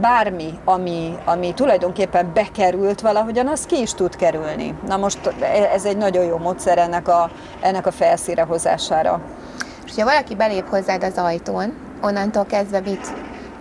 bármi, 0.00 0.58
ami, 0.64 1.18
ami 1.24 1.54
tulajdonképpen 1.54 2.30
bekerült 2.34 3.00
valahogyan, 3.00 3.48
az 3.48 3.66
ki 3.66 3.80
is 3.80 3.94
tud 3.94 4.16
kerülni. 4.16 4.74
Na 4.86 4.96
most 4.96 5.34
e, 5.40 5.46
ez 5.72 5.84
egy 5.84 5.96
nagyon 5.96 6.24
jó 6.24 6.38
módszer 6.38 6.78
ennek 6.78 7.08
a, 7.08 7.30
ennek 7.60 7.86
a 7.86 7.90
felszíre 7.90 8.42
hozására. 8.42 9.20
És 9.86 9.94
ha 9.94 10.04
valaki 10.04 10.34
belép 10.34 10.68
hozzád 10.68 11.04
az 11.04 11.16
ajtón, 11.16 11.74
onnantól 12.02 12.44
kezdve 12.44 12.80
mit 12.80 13.12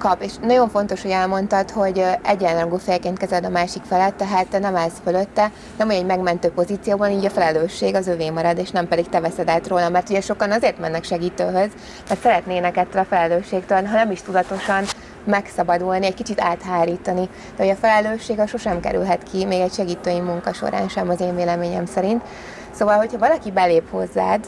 kap, 0.01 0.21
és 0.21 0.31
nagyon 0.41 0.69
fontos, 0.69 1.01
hogy 1.01 1.11
elmondtad, 1.11 1.69
hogy 1.69 2.05
egyenrangú 2.23 2.77
félként 2.77 3.17
kezeled 3.17 3.45
a 3.45 3.49
másik 3.49 3.83
felet, 3.83 4.13
tehát 4.13 4.47
te 4.47 4.59
nem 4.59 4.75
állsz 4.75 5.01
fölötte, 5.03 5.51
nem 5.77 5.89
olyan 5.89 6.01
egy 6.01 6.07
megmentő 6.07 6.49
pozícióban, 6.49 7.11
így 7.11 7.25
a 7.25 7.29
felelősség 7.29 7.95
az 7.95 8.07
övé 8.07 8.29
marad, 8.29 8.57
és 8.57 8.69
nem 8.69 8.87
pedig 8.87 9.09
te 9.09 9.19
veszed 9.19 9.49
át 9.49 9.67
róla, 9.67 9.89
mert 9.89 10.09
ugye 10.09 10.21
sokan 10.21 10.51
azért 10.51 10.79
mennek 10.79 11.03
segítőhöz, 11.03 11.69
mert 12.07 12.21
szeretnének 12.21 12.77
ettől 12.77 13.01
a 13.01 13.05
felelősségtől, 13.05 13.85
ha 13.85 13.93
nem 13.93 14.11
is 14.11 14.21
tudatosan, 14.21 14.83
megszabadulni, 15.23 16.05
egy 16.05 16.13
kicsit 16.13 16.41
áthárítani. 16.41 17.29
De 17.55 17.63
hogy 17.63 17.71
a 17.71 17.75
felelősség 17.75 18.39
a 18.39 18.47
sosem 18.47 18.79
kerülhet 18.79 19.23
ki, 19.23 19.45
még 19.45 19.59
egy 19.59 19.73
segítői 19.73 20.19
munka 20.19 20.53
során 20.53 20.89
sem 20.89 21.09
az 21.09 21.21
én 21.21 21.35
véleményem 21.35 21.85
szerint. 21.85 22.23
Szóval, 22.71 22.97
hogyha 22.97 23.17
valaki 23.17 23.51
belép 23.51 23.89
hozzád 23.89 24.47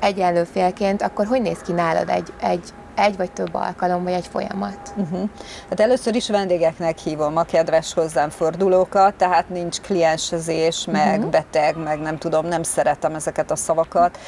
egyenlő 0.00 0.44
félként, 0.44 1.02
akkor 1.02 1.26
hogy 1.26 1.42
néz 1.42 1.58
ki 1.58 1.72
nálad 1.72 2.08
egy, 2.08 2.32
egy 2.40 2.72
egy 2.96 3.16
vagy 3.16 3.32
több 3.32 3.54
alkalom, 3.54 4.02
vagy 4.02 4.12
egy 4.12 4.26
folyamat? 4.26 4.78
Uh-huh. 4.96 5.28
Hát 5.68 5.80
először 5.80 6.14
is 6.14 6.28
vendégeknek 6.28 6.98
hívom 6.98 7.36
a 7.36 7.42
kedves 7.42 7.94
hozzám 7.94 8.30
fordulókat, 8.30 9.14
tehát 9.14 9.48
nincs 9.48 9.80
kliensezés, 9.80 10.84
meg 10.90 11.16
uh-huh. 11.16 11.30
beteg, 11.30 11.76
meg 11.76 12.00
nem 12.00 12.18
tudom, 12.18 12.46
nem 12.46 12.62
szeretem 12.62 13.14
ezeket 13.14 13.50
a 13.50 13.56
szavakat. 13.56 14.18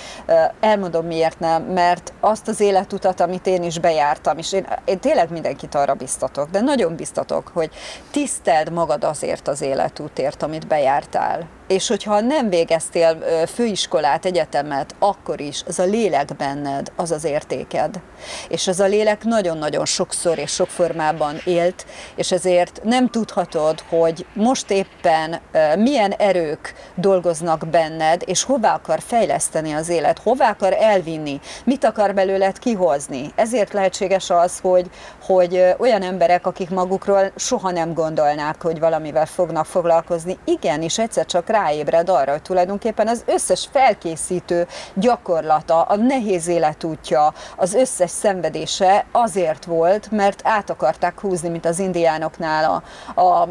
Elmondom 0.61 1.07
miért 1.07 1.39
nem, 1.39 1.63
mert 1.63 2.13
azt 2.21 2.49
az 2.49 2.61
életutat, 2.61 3.21
amit 3.21 3.47
én 3.47 3.63
is 3.63 3.79
bejártam, 3.79 4.39
és 4.39 4.53
én, 4.53 4.67
én 4.85 4.99
tényleg 4.99 5.31
mindenkit 5.31 5.75
arra 5.75 5.95
biztatok, 5.95 6.51
de 6.51 6.61
nagyon 6.61 6.97
biztatok, 6.97 7.51
hogy 7.55 7.71
tiszteld 8.11 8.73
magad 8.73 9.05
azért 9.05 9.49
az 9.49 9.61
életútért, 9.61 10.43
amit 10.43 10.67
bejártál 10.67 11.57
és 11.69 11.89
hogyha 11.89 12.21
nem 12.21 12.49
végeztél 12.49 13.19
főiskolát, 13.55 14.25
egyetemet, 14.25 14.95
akkor 14.99 15.41
is 15.41 15.63
az 15.67 15.79
a 15.79 15.85
lélek 15.85 16.37
benned, 16.37 16.93
az 16.97 17.11
az 17.11 17.25
értéked. 17.25 18.01
És 18.49 18.67
az 18.67 18.81
a 18.81 18.87
lélek 18.87 19.25
nagyon-nagyon 19.25 19.85
sokszor 19.85 20.39
és 20.39 20.51
sok 20.51 20.69
formában 20.69 21.37
élt, 21.45 21.87
és 22.15 22.33
ezért 22.33 22.81
nem 22.83 23.09
tudhatod, 23.09 23.81
hogy 23.89 24.27
most 24.35 24.71
éppen 24.71 25.41
milyen 25.79 26.13
erők 26.13 26.75
dolgoznak 26.95 27.69
benned, 27.69 28.23
és 28.27 28.43
hová 28.43 28.75
akar 28.75 29.01
fejleszteni 29.01 29.73
az 29.73 29.89
élet, 29.89 30.19
hová 30.19 30.51
akar 30.51 30.77
elvinni, 30.79 31.41
mit 31.65 31.85
akar 31.85 32.15
belőled 32.15 32.59
kihozni. 32.59 33.33
Ezért 33.35 33.73
lehetséges 33.73 34.31
az, 34.31 34.59
hogy, 34.63 34.91
hogy 35.23 35.75
olyan 35.79 36.03
emberek, 36.03 36.47
akik 36.47 36.71
magukról 36.71 37.33
soha 37.37 37.71
nem 37.71 37.95
gondolnák, 37.95 38.63
hogy 38.63 38.79
valamivel 38.79 39.27
fognak 39.27 39.67
foglalkozni, 39.67 40.39
igen, 40.45 40.83
és 40.83 40.99
egyszer 40.99 41.27
csak 41.27 41.49
ráébred 41.63 42.09
arra, 42.09 42.31
hogy 42.31 42.43
tulajdonképpen 42.43 43.09
az 43.09 43.23
összes 43.27 43.69
felkészítő 43.73 44.67
gyakorlata, 44.95 45.83
a 45.83 45.97
nehéz 45.97 46.49
életútja, 46.49 47.33
az 47.57 47.75
összes 47.75 48.11
szenvedése 48.11 49.05
azért 49.13 49.65
volt, 49.65 50.11
mert 50.11 50.41
át 50.45 50.71
akarták 50.71 51.21
húzni, 51.21 51.49
mint 51.49 51.67
az 51.67 51.79
indiánoknál 51.79 52.83
a, 53.15 53.21
a, 53.21 53.49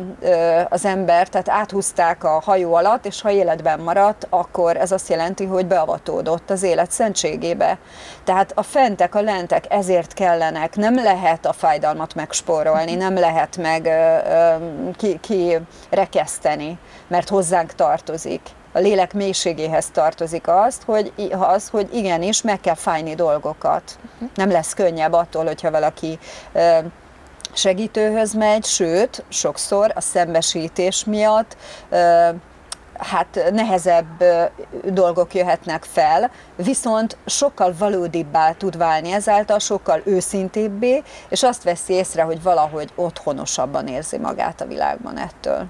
az 0.70 0.86
ember, 0.86 1.28
tehát 1.28 1.50
áthúzták 1.50 2.24
a 2.24 2.42
hajó 2.46 2.74
alatt, 2.74 3.06
és 3.06 3.22
ha 3.22 3.32
életben 3.32 3.80
maradt, 3.80 4.28
akkor 4.30 4.78
ez 4.78 4.92
azt 4.92 5.10
jelenti, 5.10 5.46
hogy 5.46 5.66
beavatódott 5.66 6.50
az 6.50 6.64
élet 6.64 6.92
szentségébe. 6.92 7.78
Tehát 8.24 8.52
a 8.56 8.64
fentek, 8.64 9.16
a 9.16 9.22
lentek 9.22 9.66
ezért 9.70 10.14
kellenek, 10.14 10.76
nem 10.76 10.96
lehet 10.96 11.46
a 11.46 11.54
fájdalmat 11.54 12.16
megspórolni, 12.16 12.96
nem 12.96 13.14
lehet 13.18 13.58
meg 13.58 13.90
kirekeszteni, 15.22 16.68
ki 16.68 16.78
mert 17.08 17.30
hozzánk 17.30 17.76
tartozik. 17.98 18.42
A 18.72 18.80
lélek 18.80 19.14
mélységéhez 19.14 19.90
tartozik 19.90 20.48
azt, 20.48 20.84
hogy, 20.84 21.14
az, 21.32 21.70
hogy 21.70 21.90
igenis 21.94 22.42
meg 22.42 22.60
kell 22.60 22.76
fájni 22.76 23.16
dolgokat. 23.16 24.00
Nem 24.36 24.52
lesz 24.52 24.74
könnyebb 24.74 25.14
attól, 25.14 25.46
hogyha 25.46 25.72
valaki 25.72 26.20
segítőhöz 27.54 28.34
megy, 28.34 28.66
sőt, 28.66 29.24
sokszor 29.30 29.92
a 29.96 30.02
szembesítés 30.02 31.04
miatt 31.06 31.58
hát 32.98 33.52
nehezebb 33.52 34.24
dolgok 34.84 35.34
jöhetnek 35.34 35.84
fel, 35.84 36.32
viszont 36.56 37.18
sokkal 37.26 37.74
valódibbá 37.78 38.52
tud 38.52 38.78
válni 38.78 39.12
ezáltal, 39.12 39.60
sokkal 39.60 40.02
őszintébbé, 40.06 41.04
és 41.30 41.44
azt 41.44 41.64
veszi 41.64 41.94
észre, 41.94 42.24
hogy 42.24 42.42
valahogy 42.42 42.92
otthonosabban 42.96 43.88
érzi 43.88 44.18
magát 44.18 44.62
a 44.62 44.66
világban 44.66 45.18
ettől. 45.18 45.68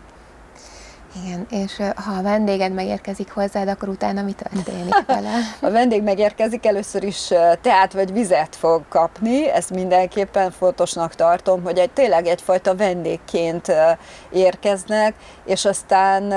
Igen, 1.23 1.47
és 1.49 1.77
ha 1.77 2.11
a 2.17 2.21
vendéged 2.21 2.73
megérkezik 2.73 3.31
hozzád, 3.31 3.67
akkor 3.67 3.89
utána 3.89 4.21
mi 4.21 4.31
történik 4.31 5.05
vele? 5.07 5.31
a 5.61 5.69
vendég 5.69 6.03
megérkezik, 6.03 6.65
először 6.65 7.03
is 7.03 7.27
teát 7.61 7.93
vagy 7.93 8.13
vizet 8.13 8.55
fog 8.55 8.81
kapni, 8.89 9.49
ezt 9.49 9.69
mindenképpen 9.69 10.51
fontosnak 10.51 11.15
tartom, 11.15 11.63
hogy 11.63 11.77
egy, 11.77 11.91
tényleg 11.91 12.25
egyfajta 12.27 12.75
vendégként 12.75 13.71
érkeznek, 14.31 15.13
és 15.45 15.65
aztán, 15.65 16.33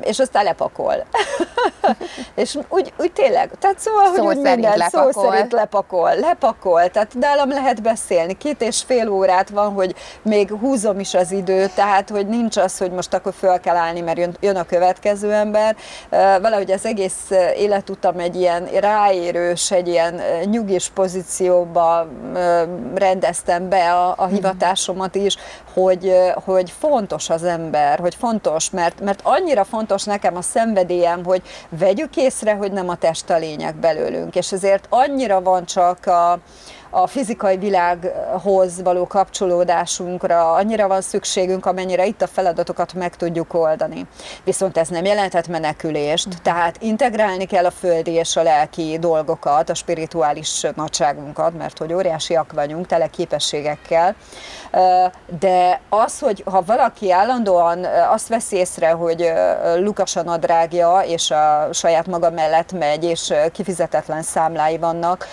és 0.00 0.18
aztán 0.18 0.44
lepakol. 0.44 0.94
és 2.34 2.58
úgy, 2.68 2.92
úgy 2.98 3.12
tényleg, 3.12 3.50
tehát 3.58 3.78
szóval, 3.78 4.14
szó 4.14 4.24
hogy 4.24 4.36
minden 4.36 4.76
lepakol. 4.76 5.12
szó 5.12 5.20
szerint 5.22 5.52
lepakol, 5.52 6.14
lepakol, 6.14 6.88
tehát 6.88 7.14
nálam 7.14 7.48
lehet 7.48 7.82
beszélni, 7.82 8.32
két 8.32 8.62
és 8.62 8.82
fél 8.82 9.08
órát 9.08 9.48
van, 9.48 9.72
hogy 9.72 9.94
még 10.22 10.50
húzom 10.50 10.98
is 10.98 11.14
az 11.14 11.32
időt, 11.32 11.74
tehát 11.74 12.10
hogy 12.10 12.26
nincs 12.26 12.56
az, 12.56 12.78
hogy 12.78 12.90
most 12.90 13.14
akkor 13.14 13.32
föl 13.38 13.60
kell 13.60 13.76
állni, 13.76 14.00
mert 14.00 14.18
jön, 14.24 14.36
jön 14.40 14.56
a 14.56 14.64
következő 14.64 15.32
ember. 15.32 15.76
Valahogy 16.40 16.70
az 16.70 16.86
egész 16.86 17.30
életutam 17.56 18.18
egy 18.18 18.36
ilyen 18.36 18.64
ráérős, 18.64 19.70
egy 19.70 19.88
ilyen 19.88 20.20
nyugis 20.44 20.88
pozícióba 20.88 22.06
rendeztem 22.94 23.68
be 23.68 23.92
a, 23.92 24.14
a 24.16 24.26
hivatásomat 24.26 25.14
is, 25.14 25.36
hogy, 25.72 26.12
hogy 26.44 26.72
fontos 26.78 27.30
az 27.30 27.44
ember, 27.44 27.98
hogy 27.98 28.14
fontos, 28.14 28.70
mert, 28.70 29.00
mert 29.00 29.20
annyira 29.22 29.64
fontos 29.64 30.04
nekem 30.04 30.36
a 30.36 30.42
szenvedélyem, 30.42 31.24
hogy 31.24 31.42
vegyük 31.68 32.16
észre, 32.16 32.54
hogy 32.54 32.72
nem 32.72 32.88
a 32.88 32.96
test 32.96 33.30
a 33.30 33.38
lényeg 33.38 33.74
belőlünk, 33.74 34.36
és 34.36 34.52
ezért 34.52 34.86
annyira 34.88 35.42
van 35.42 35.64
csak 35.64 36.06
a, 36.06 36.38
a 36.96 37.06
fizikai 37.06 37.56
világhoz 37.56 38.82
való 38.82 39.06
kapcsolódásunkra 39.06 40.52
annyira 40.52 40.88
van 40.88 41.00
szükségünk, 41.00 41.66
amennyire 41.66 42.06
itt 42.06 42.22
a 42.22 42.26
feladatokat 42.26 42.94
meg 42.94 43.16
tudjuk 43.16 43.54
oldani. 43.54 44.06
Viszont 44.44 44.78
ez 44.78 44.88
nem 44.88 45.04
jelentett 45.04 45.48
menekülést, 45.48 46.28
tehát 46.42 46.76
integrálni 46.80 47.44
kell 47.44 47.64
a 47.64 47.70
földi 47.70 48.10
és 48.10 48.36
a 48.36 48.42
lelki 48.42 48.98
dolgokat, 49.00 49.70
a 49.70 49.74
spirituális 49.74 50.66
nagyságunkat, 50.76 51.56
mert 51.56 51.78
hogy 51.78 51.92
óriásiak 51.92 52.52
vagyunk, 52.52 52.86
tele 52.86 53.06
képességekkel, 53.06 54.14
de 55.40 55.80
az, 55.88 56.18
hogy 56.18 56.42
ha 56.50 56.62
valaki 56.66 57.12
állandóan 57.12 57.86
azt 58.10 58.28
veszi 58.28 58.56
észre, 58.56 58.90
hogy 58.90 59.32
Lukas 59.76 60.16
a 60.16 60.22
nadrágja, 60.22 61.00
és 61.00 61.30
a 61.30 61.68
saját 61.72 62.06
maga 62.06 62.30
mellett 62.30 62.72
megy, 62.72 63.04
és 63.04 63.32
kifizetetlen 63.52 64.22
számlái 64.22 64.78
vannak, 64.78 65.26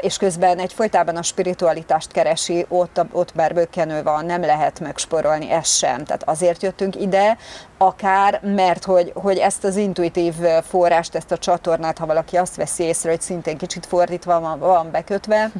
és 0.00 0.16
közben 0.16 0.58
egy 0.58 0.72
egyfolytában 0.96 1.22
a 1.22 1.22
spiritualitást 1.22 2.12
keresi, 2.12 2.66
ott, 2.68 3.00
ott 3.12 3.34
már 3.34 3.68
van, 4.04 4.24
nem 4.24 4.40
lehet 4.40 4.80
megsporolni, 4.80 5.50
ez 5.50 5.68
sem. 5.68 6.04
Tehát 6.04 6.28
azért 6.28 6.62
jöttünk 6.62 7.00
ide, 7.00 7.36
akár, 7.78 8.40
mert 8.42 8.84
hogy, 8.84 9.12
hogy 9.14 9.38
ezt 9.38 9.64
az 9.64 9.76
intuitív 9.76 10.34
forrást, 10.68 11.14
ezt 11.14 11.32
a 11.32 11.38
csatornát, 11.38 11.98
ha 11.98 12.06
valaki 12.06 12.36
azt 12.36 12.56
veszi 12.56 12.82
észre, 12.82 13.10
hogy 13.10 13.20
szintén 13.20 13.56
kicsit 13.56 13.86
fordítva 13.86 14.40
van, 14.40 14.58
van 14.58 14.90
bekötve, 14.90 15.50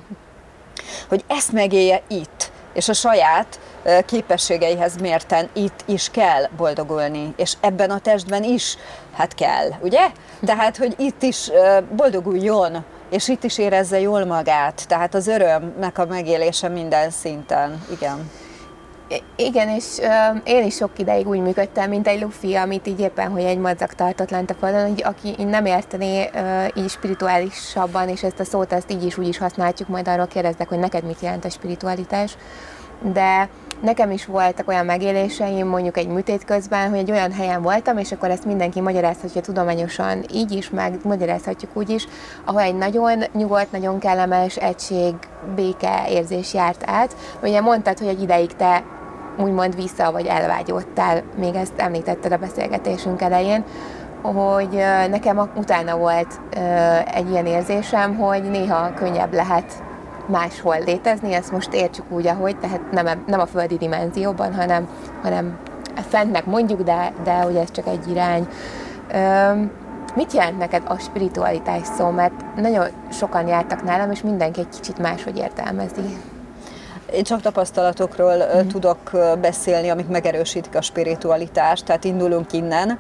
hogy 1.09 1.25
ezt 1.27 1.53
megélje 1.53 2.03
itt, 2.09 2.51
és 2.73 2.89
a 2.89 2.93
saját 2.93 3.61
képességeihez 4.07 4.97
mérten 4.97 5.49
itt 5.53 5.83
is 5.87 6.11
kell 6.11 6.49
boldogulni, 6.57 7.35
és 7.37 7.53
ebben 7.61 7.91
a 7.91 7.99
testben 7.99 8.43
is, 8.43 8.77
hát 9.17 9.35
kell, 9.35 9.69
ugye? 9.81 10.07
Tehát, 10.45 10.77
hogy 10.77 10.95
itt 10.99 11.23
is 11.23 11.51
boldoguljon, 11.97 12.85
és 13.11 13.29
itt 13.29 13.45
is 13.45 13.59
érezze 13.59 14.01
jól 14.01 14.25
magát, 14.25 14.85
tehát 14.89 15.15
az 15.15 15.27
örömnek 15.27 15.99
a 15.99 16.07
megélése 16.07 16.69
minden 16.69 17.11
szinten, 17.11 17.83
igen. 17.91 18.31
Igen, 19.37 19.69
és 19.69 19.85
én 20.45 20.65
is 20.65 20.75
sok 20.75 20.91
ideig 20.99 21.29
úgy 21.29 21.41
működtem, 21.41 21.89
mint 21.89 22.07
egy 22.07 22.21
lufi, 22.21 22.55
amit 22.55 22.87
így 22.87 23.01
éppen, 23.01 23.31
hogy 23.31 23.43
egy 23.43 23.59
madzak 23.59 23.95
tartott 23.95 24.31
lent 24.31 24.51
a 24.51 24.55
falon, 24.55 24.89
hogy 24.89 25.03
aki 25.05 25.45
nem 25.45 25.67
értené 25.67 26.31
így 26.75 26.89
spirituálisabban, 26.89 28.09
és 28.09 28.23
ezt 28.23 28.41
a 28.41 28.45
szót 28.45 28.73
ezt 28.73 28.91
így 28.93 29.05
is 29.05 29.19
úgy 29.19 29.29
is 29.29 29.39
használjuk, 29.39 29.89
majd 29.89 30.09
arról 30.09 30.27
kérdeztek, 30.27 30.69
hogy 30.69 30.79
neked 30.79 31.05
mit 31.05 31.21
jelent 31.21 31.45
a 31.45 31.51
spiritualitás, 31.51 32.37
de 33.13 33.49
Nekem 33.81 34.11
is 34.11 34.27
voltak 34.27 34.69
olyan 34.69 34.85
megéléseim, 34.85 35.67
mondjuk 35.67 35.97
egy 35.97 36.09
műtét 36.09 36.45
közben, 36.45 36.89
hogy 36.91 36.99
egy 36.99 37.11
olyan 37.11 37.33
helyen 37.33 37.63
voltam, 37.63 37.99
és 37.99 38.13
akkor 38.13 38.31
ezt 38.31 38.45
mindenki 38.45 38.81
magyarázhatja 38.81 39.41
tudományosan 39.41 40.25
így 40.33 40.53
is, 40.53 40.71
meg 40.71 40.99
magyarázhatjuk 41.05 41.71
úgy 41.75 41.91
is, 41.91 42.07
ahol 42.45 42.61
egy 42.61 42.77
nagyon 42.77 43.23
nyugodt, 43.33 43.73
nagyon 43.73 43.99
kellemes 43.99 44.57
egység, 44.57 45.15
béke 45.55 46.05
érzés 46.09 46.55
járt 46.55 46.83
át. 46.87 47.17
Ugye 47.43 47.61
mondtad, 47.61 47.99
hogy 47.99 48.09
egy 48.09 48.23
ideig 48.23 48.57
te 48.57 48.83
úgymond 49.39 49.75
vissza 49.75 50.13
vagy 50.13 50.27
elvágyódtál, 50.27 51.23
még 51.39 51.55
ezt 51.55 51.73
említetted 51.77 52.33
a 52.33 52.37
beszélgetésünk 52.37 53.23
elején, 53.23 53.65
hogy 54.23 54.83
nekem 55.11 55.51
utána 55.57 55.97
volt 55.97 56.41
egy 57.15 57.31
ilyen 57.31 57.47
érzésem, 57.47 58.17
hogy 58.17 58.43
néha 58.43 58.95
könnyebb 58.95 59.33
lehet 59.33 59.73
máshol 60.29 60.77
létezni, 60.85 61.33
ezt 61.33 61.53
most 61.53 61.75
értsük 61.75 62.05
úgy, 62.09 62.27
ahogy, 62.27 62.59
tehát 62.59 62.91
nem, 62.91 63.23
nem 63.27 63.41
a 63.41 63.47
földi 63.47 63.77
dimenzióban, 63.77 64.55
hanem, 64.55 64.89
hanem 65.23 65.59
fentnek 66.09 66.47
mondjuk, 66.47 66.83
de, 66.83 67.13
de 67.25 67.47
ugye 67.47 67.61
ez 67.61 67.71
csak 67.71 67.87
egy 67.87 68.11
irány. 68.11 68.49
Üm, 69.15 69.71
mit 70.15 70.33
jelent 70.33 70.59
neked 70.59 70.83
a 70.89 70.99
spiritualitás 70.99 71.87
szó? 71.87 72.11
Mert 72.11 72.33
nagyon 72.57 72.87
sokan 73.13 73.47
jártak 73.47 73.83
nálam, 73.83 74.11
és 74.11 74.23
mindenki 74.23 74.61
egy 74.61 74.69
kicsit 74.69 74.99
máshogy 74.99 75.37
értelmezi. 75.37 76.17
Én 77.13 77.25
csak 77.25 77.41
tapasztalatokról 77.41 78.35
mm. 78.35 78.69
tudok 78.69 78.99
beszélni, 79.41 79.89
amik 79.89 80.09
megerősítik 80.09 80.75
a 80.75 80.83
spiritualitást, 80.83 81.85
tehát 81.85 82.05
indulunk 82.05 82.53
innen. 82.53 82.99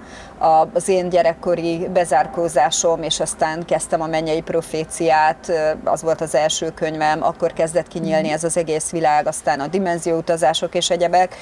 Az 0.72 0.88
én 0.88 1.08
gyerekkori 1.08 1.88
bezárkózásom, 1.92 3.02
és 3.02 3.20
aztán 3.20 3.64
kezdtem 3.64 4.00
a 4.00 4.06
mennyei 4.06 4.40
proféciát, 4.40 5.52
az 5.84 6.02
volt 6.02 6.20
az 6.20 6.34
első 6.34 6.70
könyvem, 6.70 7.22
akkor 7.22 7.52
kezdett 7.52 7.88
kinyílni 7.88 8.28
mm. 8.28 8.32
ez 8.32 8.44
az 8.44 8.56
egész 8.56 8.90
világ, 8.90 9.26
aztán 9.26 9.60
a 9.60 9.66
dimenzióutazások 9.66 10.74
és 10.74 10.90
egyebek 10.90 11.36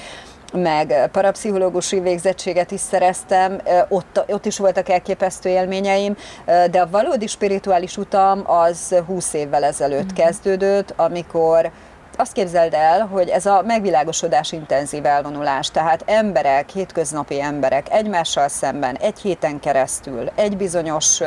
meg 0.53 1.09
parapszichológusi 1.11 1.99
végzettséget 1.99 2.71
is 2.71 2.79
szereztem, 2.79 3.61
ott, 3.89 4.23
ott 4.27 4.45
is 4.45 4.57
voltak 4.57 4.89
elképesztő 4.89 5.49
élményeim, 5.49 6.15
de 6.45 6.81
a 6.81 6.89
valódi 6.91 7.27
spirituális 7.27 7.97
utam 7.97 8.43
az 8.45 8.95
20 9.05 9.33
évvel 9.33 9.63
ezelőtt 9.63 10.03
mm-hmm. 10.03 10.15
kezdődött, 10.15 10.93
amikor 10.95 11.71
azt 12.17 12.31
képzeld 12.31 12.73
el, 12.73 13.05
hogy 13.05 13.29
ez 13.29 13.45
a 13.45 13.63
megvilágosodás 13.65 14.51
intenzív 14.51 15.05
elvonulás, 15.05 15.71
tehát 15.71 16.03
emberek, 16.05 16.69
hétköznapi 16.69 17.41
emberek 17.41 17.91
egymással 17.91 18.47
szemben 18.47 18.97
egy 18.97 19.19
héten 19.19 19.59
keresztül, 19.59 20.29
egy 20.35 20.57
bizonyos 20.57 21.19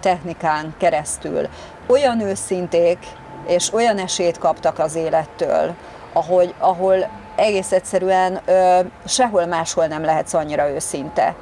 technikán 0.00 0.74
keresztül 0.78 1.48
olyan 1.86 2.20
őszinték 2.20 2.98
és 3.46 3.72
olyan 3.72 3.98
esélyt 3.98 4.38
kaptak 4.38 4.78
az 4.78 4.94
élettől, 4.94 5.74
ahogy, 6.12 6.54
ahol 6.58 7.08
egész 7.36 7.72
egyszerűen 7.72 8.40
ö, 8.44 8.80
sehol 9.06 9.46
máshol 9.46 9.86
nem 9.86 10.04
lehetsz 10.04 10.34
annyira 10.34 10.70
őszinte. 10.70 11.34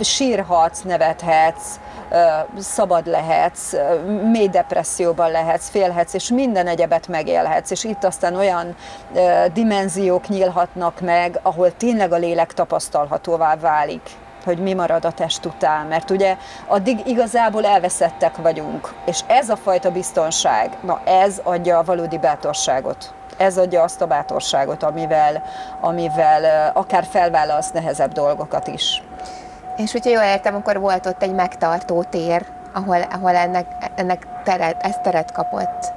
Sírhatsz, 0.00 0.82
nevethetsz, 0.82 1.78
szabad 2.58 3.06
lehetsz, 3.06 3.74
mély 4.30 4.48
depresszióban 4.48 5.30
lehetsz, 5.30 5.68
félhetsz, 5.68 6.14
és 6.14 6.28
minden 6.28 6.66
egyebet 6.66 7.08
megélhetsz, 7.08 7.70
és 7.70 7.84
itt 7.84 8.04
aztán 8.04 8.36
olyan 8.36 8.76
dimenziók 9.52 10.28
nyílhatnak 10.28 11.00
meg, 11.00 11.38
ahol 11.42 11.76
tényleg 11.76 12.12
a 12.12 12.16
lélek 12.16 12.52
tapasztalhatóvá 12.52 13.56
válik 13.56 14.10
hogy 14.44 14.58
mi 14.58 14.74
marad 14.74 15.04
a 15.04 15.12
test 15.12 15.44
után, 15.44 15.86
mert 15.86 16.10
ugye 16.10 16.36
addig 16.66 17.06
igazából 17.06 17.66
elveszettek 17.66 18.36
vagyunk, 18.36 18.94
és 19.04 19.20
ez 19.26 19.48
a 19.48 19.56
fajta 19.56 19.90
biztonság, 19.90 20.76
na 20.80 21.00
ez 21.04 21.40
adja 21.42 21.78
a 21.78 21.84
valódi 21.84 22.18
bátorságot. 22.18 23.14
Ez 23.36 23.58
adja 23.58 23.82
azt 23.82 24.00
a 24.00 24.06
bátorságot, 24.06 24.82
amivel, 24.82 25.42
amivel 25.80 26.70
akár 26.74 27.04
felvállalsz 27.04 27.70
nehezebb 27.70 28.12
dolgokat 28.12 28.66
is. 28.66 29.02
És 29.76 29.92
hogyha 29.92 30.10
jól 30.10 30.22
értem, 30.22 30.54
akkor 30.54 30.80
volt 30.80 31.06
ott 31.06 31.22
egy 31.22 31.34
megtartó 31.34 32.02
tér, 32.02 32.46
ahol, 32.72 33.02
ahol 33.12 33.36
ennek, 33.36 33.66
ennek 33.94 34.26
teret, 34.44 34.82
ez 34.82 34.96
teret 35.02 35.32
kapott. 35.32 35.92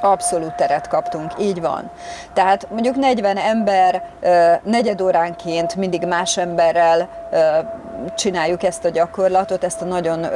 Abszolút 0.00 0.54
teret 0.54 0.88
kaptunk, 0.88 1.32
így 1.38 1.60
van. 1.60 1.90
Tehát 2.32 2.70
mondjuk 2.70 2.96
40 2.96 3.36
ember 3.36 4.02
negyed 4.62 5.00
óránként 5.00 5.74
mindig 5.74 6.06
más 6.06 6.36
emberrel 6.36 7.08
csináljuk 8.14 8.62
ezt 8.62 8.84
a 8.84 8.88
gyakorlatot, 8.88 9.64
ezt 9.64 9.82
a 9.82 9.84
nagyon 9.84 10.26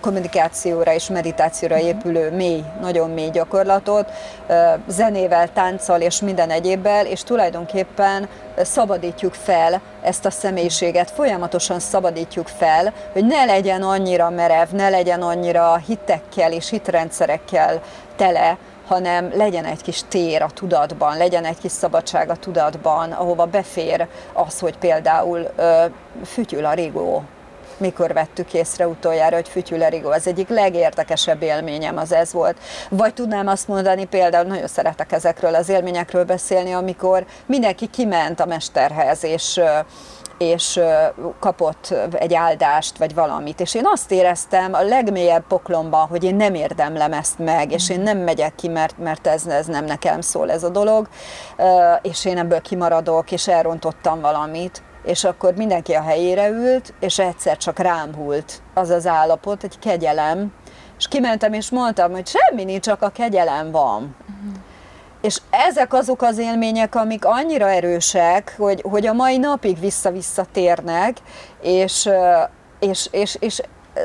kommunikációra 0.00 0.92
és 0.92 1.08
meditációra 1.08 1.78
épülő 1.78 2.30
mély, 2.30 2.64
nagyon 2.80 3.10
mély 3.10 3.30
gyakorlatot, 3.30 4.10
zenével, 4.86 5.52
tánccal 5.52 6.00
és 6.00 6.20
minden 6.20 6.50
egyébbel, 6.50 7.06
és 7.06 7.22
tulajdonképpen 7.22 8.28
szabadítjuk 8.56 9.34
fel 9.34 9.80
ezt 10.02 10.24
a 10.24 10.30
személyiséget, 10.30 11.10
folyamatosan 11.10 11.78
szabadítjuk 11.78 12.48
fel, 12.48 12.92
hogy 13.12 13.26
ne 13.26 13.44
legyen 13.44 13.82
annyira 13.82 14.30
merev, 14.30 14.68
ne 14.70 14.88
legyen 14.88 15.22
annyira 15.22 15.76
hitekkel 15.76 16.52
és 16.52 16.70
hitrendszerekkel 16.70 17.80
tele, 18.16 18.56
hanem 18.86 19.30
legyen 19.34 19.64
egy 19.64 19.82
kis 19.82 20.02
tér 20.08 20.42
a 20.42 20.50
tudatban, 20.54 21.16
legyen 21.16 21.44
egy 21.44 21.58
kis 21.58 21.72
szabadság 21.72 22.30
a 22.30 22.36
tudatban, 22.36 23.12
ahova 23.12 23.46
befér 23.46 24.06
az, 24.32 24.58
hogy 24.58 24.78
például 24.78 25.50
ö, 25.56 25.84
fütyül 26.24 26.64
a 26.64 26.72
rigó. 26.72 27.22
Mikor 27.78 28.12
vettük 28.12 28.54
észre 28.54 28.88
utoljára, 28.88 29.34
hogy 29.34 29.48
fütyül 29.48 29.82
a 29.82 29.88
rigó. 29.88 30.10
Az 30.10 30.26
egyik 30.26 30.48
legérdekesebb 30.48 31.42
élményem 31.42 31.96
az 31.96 32.12
ez 32.12 32.32
volt. 32.32 32.56
Vagy 32.88 33.14
tudnám 33.14 33.46
azt 33.46 33.68
mondani, 33.68 34.04
például 34.04 34.46
nagyon 34.46 34.66
szeretek 34.66 35.12
ezekről 35.12 35.54
az 35.54 35.68
élményekről 35.68 36.24
beszélni, 36.24 36.72
amikor 36.72 37.26
mindenki 37.46 37.86
kiment 37.86 38.40
a 38.40 38.46
mesterhez, 38.46 39.24
és 39.24 39.60
és 40.38 40.80
kapott 41.40 41.94
egy 42.12 42.34
áldást, 42.34 42.98
vagy 42.98 43.14
valamit. 43.14 43.60
És 43.60 43.74
én 43.74 43.86
azt 43.86 44.10
éreztem 44.10 44.74
a 44.74 44.82
legmélyebb 44.82 45.46
poklomban, 45.48 46.06
hogy 46.06 46.24
én 46.24 46.34
nem 46.34 46.54
érdemlem 46.54 47.12
ezt 47.12 47.38
meg, 47.38 47.72
és 47.72 47.90
én 47.90 48.00
nem 48.00 48.18
megyek 48.18 48.54
ki, 48.54 48.68
mert, 48.68 48.98
mert 48.98 49.26
ez, 49.26 49.46
ez 49.46 49.66
nem 49.66 49.84
nekem 49.84 50.20
szól 50.20 50.50
ez 50.50 50.62
a 50.62 50.68
dolog, 50.68 51.08
és 52.02 52.24
én 52.24 52.38
ebből 52.38 52.60
kimaradok, 52.60 53.32
és 53.32 53.48
elrontottam 53.48 54.20
valamit 54.20 54.82
és 55.04 55.24
akkor 55.24 55.54
mindenki 55.54 55.92
a 55.92 56.02
helyére 56.02 56.48
ült, 56.48 56.94
és 57.00 57.18
egyszer 57.18 57.56
csak 57.56 57.78
rám 57.78 58.14
hult 58.14 58.62
az 58.74 58.90
az 58.90 59.06
állapot, 59.06 59.64
egy 59.64 59.78
kegyelem, 59.78 60.52
és 60.98 61.08
kimentem, 61.08 61.52
és 61.52 61.70
mondtam, 61.70 62.12
hogy 62.12 62.26
semmi 62.26 62.64
nincs, 62.64 62.84
csak 62.84 63.02
a 63.02 63.08
kegyelem 63.08 63.70
van. 63.70 64.16
Uh-huh. 64.20 64.54
És 65.26 65.40
ezek 65.50 65.92
azok 65.92 66.22
az 66.22 66.38
élmények, 66.38 66.94
amik 66.94 67.24
annyira 67.24 67.70
erősek, 67.70 68.54
hogy, 68.56 68.82
hogy 68.90 69.06
a 69.06 69.12
mai 69.12 69.38
napig 69.38 69.80
vissza-vissza 69.80 70.46
térnek, 70.52 71.16
és, 71.60 72.08
és, 72.78 73.08
és, 73.10 73.36
és 73.40 73.60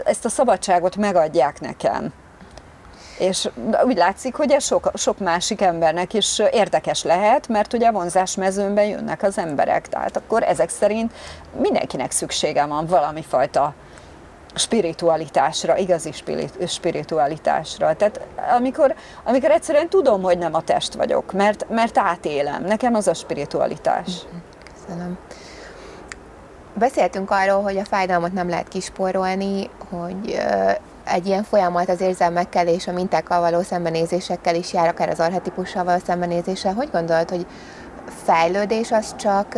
ezt 0.05 0.25
a 0.25 0.29
szabadságot 0.29 0.95
megadják 0.95 1.59
nekem. 1.59 2.13
És 3.19 3.49
úgy 3.83 3.97
látszik, 3.97 4.35
hogy 4.35 4.51
ez 4.51 4.63
sok, 4.63 4.91
sok 4.93 5.17
másik 5.17 5.61
embernek 5.61 6.13
is 6.13 6.39
érdekes 6.51 7.03
lehet, 7.03 7.47
mert 7.47 7.73
ugye 7.73 7.87
a 7.87 7.91
vonzás 7.91 8.35
mezőnben 8.35 8.85
jönnek 8.85 9.23
az 9.23 9.37
emberek, 9.37 9.89
tehát 9.89 10.17
akkor 10.17 10.43
ezek 10.43 10.69
szerint 10.69 11.13
mindenkinek 11.57 12.11
szüksége 12.11 12.65
van 12.65 12.85
valami 12.85 13.21
fajta 13.21 13.73
spiritualitásra, 14.53 15.77
igazi 15.77 16.11
spiritualitásra. 16.67 17.95
Tehát 17.95 18.21
amikor, 18.57 18.95
amikor 19.23 19.51
egyszerűen 19.51 19.89
tudom, 19.89 20.21
hogy 20.21 20.37
nem 20.37 20.53
a 20.53 20.61
test 20.61 20.93
vagyok, 20.93 21.31
mert, 21.31 21.69
mert 21.69 21.97
átélem. 21.97 22.63
Nekem 22.63 22.93
az 22.93 23.07
a 23.07 23.13
spiritualitás. 23.13 24.11
Köszönöm. 24.73 25.17
Beszéltünk 26.73 27.31
arról, 27.31 27.61
hogy 27.61 27.77
a 27.77 27.85
fájdalmat 27.85 28.33
nem 28.33 28.49
lehet 28.49 28.67
kisporolni, 28.67 29.69
hogy 29.89 30.39
egy 31.03 31.27
ilyen 31.27 31.43
folyamat 31.43 31.89
az 31.89 32.01
érzelmekkel 32.01 32.67
és 32.67 32.87
a 32.87 32.91
mintákkal 32.91 33.39
való 33.39 33.61
szembenézésekkel 33.61 34.55
is 34.55 34.73
jár, 34.73 34.87
akár 34.87 35.09
az 35.09 35.19
arhetipussal 35.19 35.83
való 35.83 35.99
szembenézéssel. 36.05 36.73
Hogy 36.73 36.89
gondolod, 36.91 37.29
hogy 37.29 37.45
fejlődés 38.23 38.91
az 38.91 39.15
csak 39.15 39.51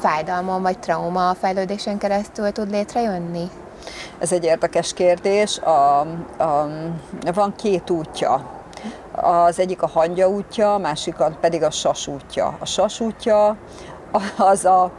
fájdalmon 0.00 0.62
vagy 0.62 0.78
trauma 0.78 1.34
fejlődésen 1.34 1.98
keresztül 1.98 2.52
tud 2.52 2.70
létrejönni? 2.70 3.50
Ez 4.18 4.32
egy 4.32 4.44
érdekes 4.44 4.92
kérdés. 4.92 5.58
A, 5.58 6.00
a, 6.38 6.68
van 7.34 7.54
két 7.56 7.90
útja. 7.90 8.50
Az 9.12 9.58
egyik 9.58 9.82
a 9.82 9.86
hangya 9.86 10.28
útja, 10.28 10.74
a 10.74 10.78
másik 10.78 11.14
pedig 11.40 11.62
a 11.62 11.70
sas 11.70 12.06
útja. 12.06 12.56
A 12.58 12.66
sas 12.66 13.00
útja 13.00 13.56
az 14.36 14.64
a, 14.64 14.90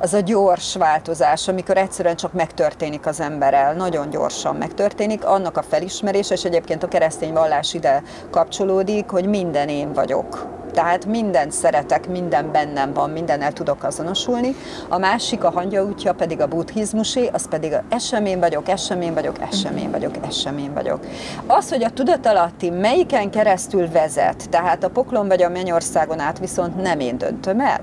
az 0.00 0.14
a 0.14 0.20
gyors 0.20 0.76
változás, 0.76 1.48
amikor 1.48 1.76
egyszerűen 1.76 2.16
csak 2.16 2.32
megtörténik 2.32 3.06
az 3.06 3.20
emberrel, 3.20 3.74
nagyon 3.74 4.10
gyorsan 4.10 4.56
megtörténik, 4.56 5.24
annak 5.24 5.56
a 5.56 5.62
felismerése, 5.62 6.34
és 6.34 6.44
egyébként 6.44 6.82
a 6.82 6.88
keresztény 6.88 7.32
vallás 7.32 7.74
ide 7.74 8.02
kapcsolódik, 8.30 9.10
hogy 9.10 9.26
minden 9.26 9.68
én 9.68 9.92
vagyok 9.92 10.46
tehát 10.70 11.06
mindent 11.06 11.52
szeretek, 11.52 12.08
minden 12.08 12.52
bennem 12.52 12.92
van, 12.92 13.10
mindennel 13.10 13.52
tudok 13.52 13.84
azonosulni. 13.84 14.54
A 14.88 14.98
másik, 14.98 15.44
a 15.44 15.50
hangya 15.50 15.84
útja 15.84 16.12
pedig 16.12 16.40
a 16.40 16.46
buddhizmusé, 16.46 17.30
az 17.32 17.48
pedig 17.48 17.72
a 17.72 17.82
esemény 17.88 18.38
vagyok, 18.38 18.68
esemény 18.68 19.14
vagyok, 19.14 19.36
esemény 19.40 19.90
vagyok, 19.90 20.14
esemény 20.26 20.72
vagyok. 20.72 21.00
Az, 21.46 21.68
hogy 21.68 21.84
a 21.84 21.90
tudatalatti 21.90 22.70
melyiken 22.70 23.30
keresztül 23.30 23.90
vezet, 23.90 24.48
tehát 24.50 24.84
a 24.84 24.90
poklon 24.90 25.28
vagy 25.28 25.42
a 25.42 25.48
mennyországon 25.48 26.20
át 26.20 26.38
viszont 26.38 26.82
nem 26.82 27.00
én 27.00 27.18
döntöm 27.18 27.60
el. 27.60 27.80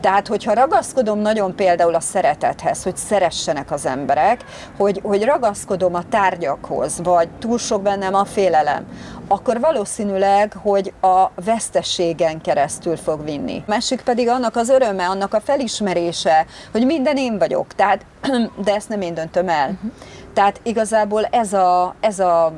Tehát, 0.00 0.26
hogyha 0.26 0.52
ragaszkodom 0.52 1.18
nagyon 1.18 1.54
például 1.54 1.94
a 1.94 2.00
szeretethez, 2.00 2.82
hogy 2.82 2.96
szeressenek 2.96 3.70
az 3.70 3.86
emberek, 3.86 4.44
hogy, 4.76 5.00
hogy 5.02 5.24
ragaszkodom 5.24 5.94
a 5.94 6.08
tárgyakhoz, 6.08 7.00
vagy 7.02 7.28
túl 7.38 7.58
sok 7.58 7.82
bennem 7.82 8.14
a 8.14 8.24
félelem, 8.24 8.84
akkor 9.32 9.60
valószínűleg, 9.60 10.52
hogy 10.62 10.92
a 11.00 11.30
vesztességen 11.44 12.40
keresztül 12.40 12.96
fog 12.96 13.24
vinni. 13.24 13.62
Másik 13.66 14.00
pedig 14.00 14.28
annak 14.28 14.56
az 14.56 14.68
öröme, 14.68 15.06
annak 15.06 15.34
a 15.34 15.40
felismerése, 15.40 16.46
hogy 16.72 16.86
minden 16.86 17.16
én 17.16 17.38
vagyok, 17.38 17.74
tehát, 17.74 18.04
de 18.64 18.74
ezt 18.74 18.88
nem 18.88 19.00
én 19.00 19.14
döntöm 19.14 19.48
el. 19.48 19.68
Uh-huh. 19.68 19.90
Tehát 20.32 20.60
igazából 20.62 21.24
ez 21.24 21.52
a, 21.52 21.94
ez 22.00 22.18
a, 22.18 22.52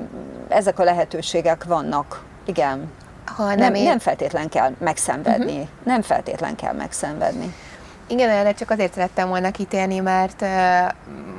ezek 0.48 0.78
a 0.78 0.84
lehetőségek 0.84 1.64
vannak. 1.64 2.24
Igen. 2.44 2.92
Ha 3.24 3.44
nem, 3.44 3.56
nem, 3.56 3.74
én... 3.74 3.84
nem 3.84 3.98
feltétlen 3.98 4.48
kell 4.48 4.72
megszenvedni. 4.78 5.52
Uh-huh. 5.52 5.68
Nem 5.84 6.02
feltétlen 6.02 6.56
kell 6.56 6.72
megszenvedni. 6.72 7.54
Igen, 8.06 8.30
erre 8.30 8.52
csak 8.52 8.70
azért 8.70 8.92
szerettem 8.92 9.28
volna 9.28 9.50
kitérni, 9.50 9.98
mert 9.98 10.42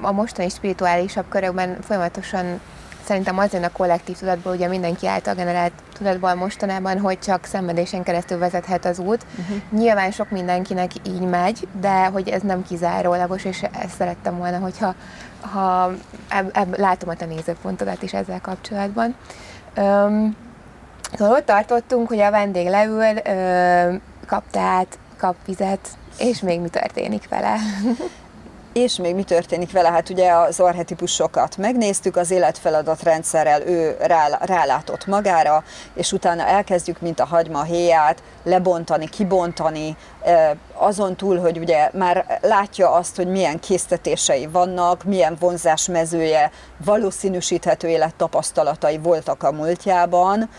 a 0.01 0.11
mostani 0.11 0.49
spirituálisabb 0.49 1.25
körökben 1.29 1.77
folyamatosan 1.81 2.59
szerintem 3.05 3.37
az 3.37 3.53
jön 3.53 3.63
a 3.63 3.71
kollektív 3.71 4.17
tudatból, 4.17 4.53
ugye 4.53 4.67
mindenki 4.67 5.07
által 5.07 5.33
generált 5.33 5.71
tudatból 5.93 6.33
mostanában, 6.33 6.99
hogy 6.99 7.19
csak 7.19 7.45
szenvedésen 7.45 8.03
keresztül 8.03 8.37
vezethet 8.37 8.85
az 8.85 8.99
út. 8.99 9.25
Uh-huh. 9.39 9.57
Nyilván 9.69 10.11
sok 10.11 10.29
mindenkinek 10.29 10.91
így 11.07 11.21
megy, 11.21 11.67
de 11.81 12.05
hogy 12.05 12.29
ez 12.29 12.41
nem 12.41 12.63
kizárólagos, 12.63 13.45
és 13.45 13.61
ezt 13.61 13.95
szerettem 13.97 14.37
volna, 14.37 14.57
hogyha 14.57 14.95
ha 15.41 15.91
eb, 16.29 16.49
eb, 16.53 16.77
látom 16.77 17.09
a 17.09 17.15
te 17.15 17.25
nézőpontodat 17.25 18.01
is 18.01 18.13
ezzel 18.13 18.41
kapcsolatban. 18.41 19.15
Um, 19.77 20.35
szóval 21.17 21.35
ott 21.35 21.45
tartottunk, 21.45 22.07
hogy 22.07 22.19
a 22.19 22.31
vendég 22.31 22.67
leül, 22.67 23.17
ö, 23.23 23.95
kap 24.27 24.43
teát, 24.51 24.97
kap 25.17 25.35
vizet, 25.45 25.87
és 26.17 26.39
még 26.39 26.59
mi 26.59 26.69
történik 26.69 27.29
vele. 27.29 27.55
És 28.75 28.95
még 28.95 29.15
mi 29.15 29.23
történik 29.23 29.71
vele? 29.71 29.89
Hát 29.89 30.09
ugye 30.09 30.31
az 30.31 30.59
arhetipusokat 30.59 31.57
megnéztük, 31.57 32.15
az 32.15 32.31
életfeladatrendszerrel 32.31 33.61
ő 33.61 33.97
rá, 33.99 34.37
rálátott 34.39 35.05
magára, 35.05 35.63
és 35.93 36.11
utána 36.11 36.45
elkezdjük, 36.45 37.01
mint 37.01 37.19
a 37.19 37.25
hagyma 37.25 37.63
héját, 37.63 38.23
lebontani, 38.45 39.09
kibontani, 39.09 39.97
azon 40.73 41.15
túl, 41.15 41.39
hogy 41.39 41.57
ugye 41.57 41.89
már 41.93 42.39
látja 42.41 42.91
azt, 42.91 43.15
hogy 43.15 43.27
milyen 43.27 43.59
késztetései 43.59 44.47
vannak, 44.47 45.03
milyen 45.03 45.37
vonzásmezője, 45.39 46.51
valószínűsíthető 46.85 47.87
élettapasztalatai 47.87 48.97
voltak 48.97 49.43
a 49.43 49.51
múltjában 49.51 50.49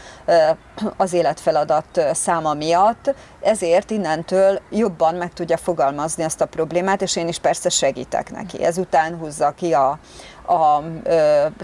az 0.96 1.12
életfeladat 1.12 2.00
száma 2.12 2.54
miatt, 2.54 3.14
ezért 3.40 3.90
innentől 3.90 4.60
jobban 4.70 5.14
meg 5.14 5.32
tudja 5.32 5.56
fogalmazni 5.56 6.24
azt 6.24 6.40
a 6.40 6.46
problémát, 6.46 7.02
és 7.02 7.16
én 7.16 7.28
is 7.28 7.38
persze 7.38 7.68
segítek 7.68 8.30
neki. 8.30 8.64
Ezután 8.64 9.18
húzza 9.18 9.50
ki 9.50 9.72
a, 9.72 9.98
a, 10.46 10.82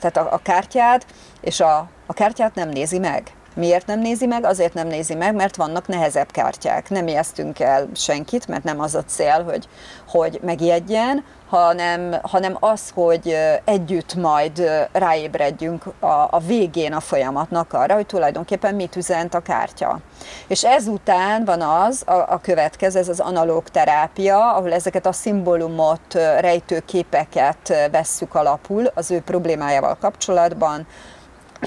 tehát 0.00 0.16
a, 0.16 0.28
a 0.32 0.40
kártyát, 0.42 1.06
és 1.40 1.60
a, 1.60 1.88
a 2.06 2.12
kártyát 2.12 2.54
nem 2.54 2.68
nézi 2.68 2.98
meg 2.98 3.32
Miért 3.54 3.86
nem 3.86 4.00
nézi 4.00 4.26
meg? 4.26 4.44
Azért 4.44 4.74
nem 4.74 4.86
nézi 4.86 5.14
meg, 5.14 5.34
mert 5.34 5.56
vannak 5.56 5.86
nehezebb 5.86 6.30
kártyák. 6.30 6.90
Nem 6.90 7.06
ijesztünk 7.06 7.60
el 7.60 7.88
senkit, 7.94 8.48
mert 8.48 8.64
nem 8.64 8.80
az 8.80 8.94
a 8.94 9.04
cél, 9.04 9.42
hogy, 9.42 9.68
hogy 10.08 10.40
megijedjen, 10.42 11.24
hanem, 11.48 12.16
hanem 12.22 12.56
az, 12.60 12.90
hogy 12.94 13.36
együtt 13.64 14.14
majd 14.14 14.70
ráébredjünk 14.92 15.84
a, 16.00 16.06
a 16.06 16.40
végén 16.46 16.92
a 16.92 17.00
folyamatnak 17.00 17.72
arra, 17.72 17.94
hogy 17.94 18.06
tulajdonképpen 18.06 18.74
mit 18.74 18.96
üzent 18.96 19.34
a 19.34 19.40
kártya. 19.40 19.98
És 20.46 20.64
ezután 20.64 21.44
van 21.44 21.60
az, 21.60 22.02
a, 22.06 22.12
a 22.12 22.40
következő, 22.42 22.98
ez 22.98 23.08
az 23.08 23.20
analóg 23.20 23.68
terápia, 23.68 24.54
ahol 24.54 24.72
ezeket 24.72 25.06
a 25.06 25.12
szimbólumot, 25.12 26.14
rejtő 26.40 26.82
képeket 26.86 27.88
vesszük 27.90 28.34
alapul 28.34 28.90
az 28.94 29.10
ő 29.10 29.20
problémájával 29.20 29.96
kapcsolatban, 30.00 30.86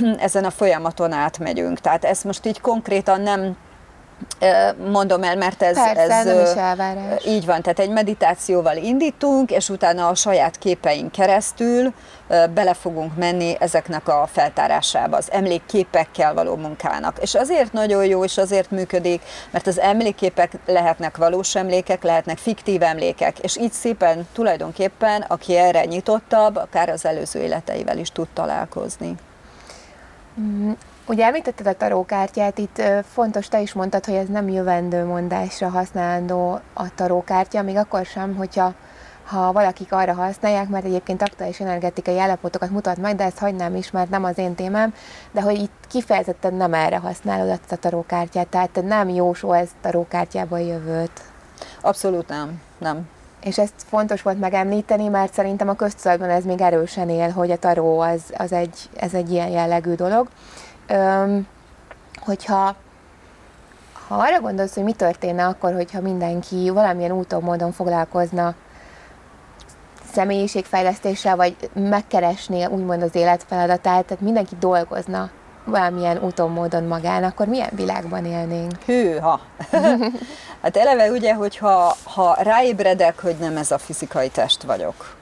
ezen 0.20 0.46
a 0.46 0.50
folyamaton 0.50 1.12
átmegyünk. 1.12 1.80
Tehát 1.80 2.06
ezt 2.06 2.24
most 2.24 2.46
így 2.46 2.62
konkrétan 2.62 3.22
nem 3.22 3.58
mondom 4.92 5.24
el, 5.24 5.36
mert 5.36 5.62
ez, 5.62 5.76
Persze, 5.76 6.02
ez 6.02 6.26
nem 6.26 6.40
is 6.40 6.50
elvárás. 6.50 7.26
így 7.26 7.46
van, 7.46 7.62
tehát 7.62 7.80
egy 7.80 7.90
meditációval 7.90 8.78
indítunk, 8.78 9.52
és 9.52 9.70
utána 9.70 10.08
a 10.08 10.16
saját 10.16 10.58
képeink 10.58 11.12
keresztül 11.12 11.94
bele 12.54 12.74
fogunk 12.74 13.16
menni 13.16 13.56
ezeknek 13.60 14.08
a 14.08 14.28
feltárásába, 14.32 15.18
az 15.18 15.32
emlékképekkel 15.32 16.34
való 16.34 16.56
munkának. 16.56 17.18
És 17.22 17.36
azért 17.36 17.74
nagyon 17.74 18.06
jó, 18.06 18.24
és 18.24 18.38
azért 18.38 18.72
működik, 18.72 19.22
mert 19.52 19.68
az 19.68 19.80
emlékképek 19.80 20.52
lehetnek 20.66 21.18
valós 21.18 21.56
emlékek, 21.56 22.04
lehetnek 22.04 22.38
fiktív 22.38 22.82
emlékek, 22.82 23.40
és 23.40 23.58
így 23.58 23.74
szépen 23.74 24.28
tulajdonképpen, 24.34 25.22
aki 25.22 25.56
erre 25.56 25.86
nyitottabb, 25.86 26.56
akár 26.56 26.90
az 26.90 27.06
előző 27.06 27.40
életeivel 27.40 27.98
is 27.98 28.10
tud 28.10 28.28
találkozni. 28.34 29.16
Mm, 30.40 30.72
ugye 31.08 31.26
említetted 31.26 31.68
a 31.68 31.74
tarókártyát, 31.74 32.58
itt 32.58 32.82
fontos, 33.14 33.48
te 33.48 33.62
is 33.62 33.74
mondtad, 33.74 34.06
hogy 34.06 34.14
ez 34.14 34.28
nem 34.28 34.50
jövendő 34.50 35.06
mondásra 35.06 35.70
használandó 35.70 36.60
a 36.74 36.96
tarókártya, 36.96 37.62
még 37.62 37.76
akkor 37.76 38.06
sem, 38.06 38.36
hogyha 38.36 38.74
ha 39.26 39.52
valakik 39.52 39.94
arra 39.94 40.14
használják, 40.14 40.70
mert 40.70 40.86
egyébként 40.86 41.22
aktuális 41.22 41.60
energetikai 41.60 42.20
állapotokat 42.20 42.70
mutat 42.70 42.98
meg, 42.98 43.16
de 43.16 43.24
ezt 43.24 43.38
hagynám 43.38 43.76
is, 43.76 43.92
mert 43.92 44.10
nem 44.10 44.24
az 44.24 44.38
én 44.38 44.56
témám, 44.56 44.94
de 45.32 45.42
hogy 45.42 45.60
itt 45.60 45.86
kifejezetten 45.88 46.54
nem 46.54 46.74
erre 46.74 46.98
használod 46.98 47.50
ezt 47.50 47.72
a 47.72 47.76
tarókártyát, 47.76 48.48
tehát 48.48 48.70
te 48.70 48.82
nem 48.82 49.10
jósolsz 49.10 49.72
tarókártyából 49.82 50.60
jövőt. 50.60 51.22
Abszolút 51.82 52.28
nem, 52.28 52.62
nem. 52.78 53.08
És 53.46 53.58
ezt 53.58 53.74
fontos 53.78 54.22
volt 54.22 54.40
megemlíteni, 54.40 55.08
mert 55.08 55.34
szerintem 55.34 55.70
a 55.70 55.76
köztudatban 55.76 56.30
ez 56.30 56.46
még 56.46 56.62
erősen 56.62 57.10
él, 57.10 57.30
hogy 57.30 57.52
a 57.52 57.58
taró 57.58 58.00
az, 58.00 58.22
az 58.38 58.52
egy, 58.52 58.90
ez 58.96 59.14
egy 59.14 59.32
ilyen 59.32 59.50
jellegű 59.50 59.94
dolog. 59.94 60.28
Öm, 60.88 61.48
hogyha 62.20 62.76
ha 64.08 64.16
arra 64.16 64.40
gondolsz, 64.40 64.74
hogy 64.74 64.84
mi 64.84 64.94
történne 64.94 65.46
akkor, 65.46 65.74
hogyha 65.74 66.02
mindenki 66.02 66.70
valamilyen 66.70 67.12
úton, 67.12 67.44
módon 67.44 67.72
foglalkozna 67.72 68.56
személyiségfejlesztéssel, 70.12 71.36
vagy 71.36 71.70
megkeresné 71.74 72.66
úgymond 72.66 73.02
az 73.02 73.16
életfeladatát, 73.16 74.06
tehát 74.06 74.24
mindenki 74.24 74.56
dolgozna 74.60 75.30
valamilyen 75.66 76.18
úton, 76.24 76.52
módon 76.52 76.84
magán, 76.84 77.24
akkor 77.24 77.48
milyen 77.48 77.70
világban 77.72 78.26
élnénk? 78.26 78.84
Hűha! 78.86 79.40
hát 80.62 80.78
eleve 80.78 81.12
ugye, 81.12 81.34
hogyha 81.34 81.96
ha 82.04 82.38
ráébredek, 82.40 83.20
hogy 83.20 83.36
nem 83.40 83.58
ez 83.58 83.72
a 83.72 83.78
fizikai 83.78 84.30
test 84.30 84.64
vagyok, 84.64 85.16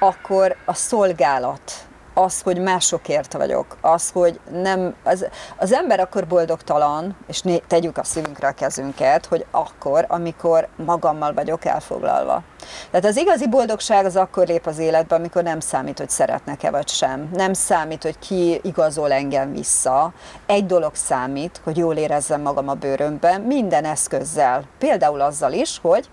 akkor 0.00 0.56
a 0.64 0.74
szolgálat, 0.74 1.72
az, 2.18 2.40
hogy 2.40 2.58
másokért 2.58 3.32
vagyok, 3.32 3.76
az, 3.80 4.10
hogy 4.10 4.40
nem, 4.52 4.94
az, 5.04 5.26
az 5.56 5.72
ember 5.72 6.00
akkor 6.00 6.26
boldogtalan, 6.26 7.16
és 7.26 7.42
né, 7.42 7.62
tegyük 7.66 7.98
a 7.98 8.04
szívünkre 8.04 8.48
a 8.48 8.52
kezünket, 8.52 9.26
hogy 9.26 9.46
akkor, 9.50 10.04
amikor 10.08 10.68
magammal 10.76 11.32
vagyok 11.32 11.64
elfoglalva. 11.64 12.42
Tehát 12.90 13.06
az 13.06 13.16
igazi 13.16 13.48
boldogság 13.48 14.04
az 14.04 14.16
akkor 14.16 14.46
lép 14.46 14.66
az 14.66 14.78
életbe, 14.78 15.14
amikor 15.14 15.42
nem 15.42 15.60
számít, 15.60 15.98
hogy 15.98 16.10
szeretnek-e 16.10 16.70
vagy 16.70 16.88
sem. 16.88 17.30
Nem 17.32 17.52
számít, 17.52 18.02
hogy 18.02 18.18
ki 18.18 18.60
igazol 18.62 19.12
engem 19.12 19.52
vissza. 19.52 20.12
Egy 20.46 20.66
dolog 20.66 20.94
számít, 20.94 21.60
hogy 21.64 21.76
jól 21.76 21.96
érezzem 21.96 22.40
magam 22.40 22.68
a 22.68 22.74
bőrömben, 22.74 23.40
minden 23.40 23.84
eszközzel. 23.84 24.62
Például 24.78 25.20
azzal 25.20 25.52
is, 25.52 25.78
hogy 25.82 26.08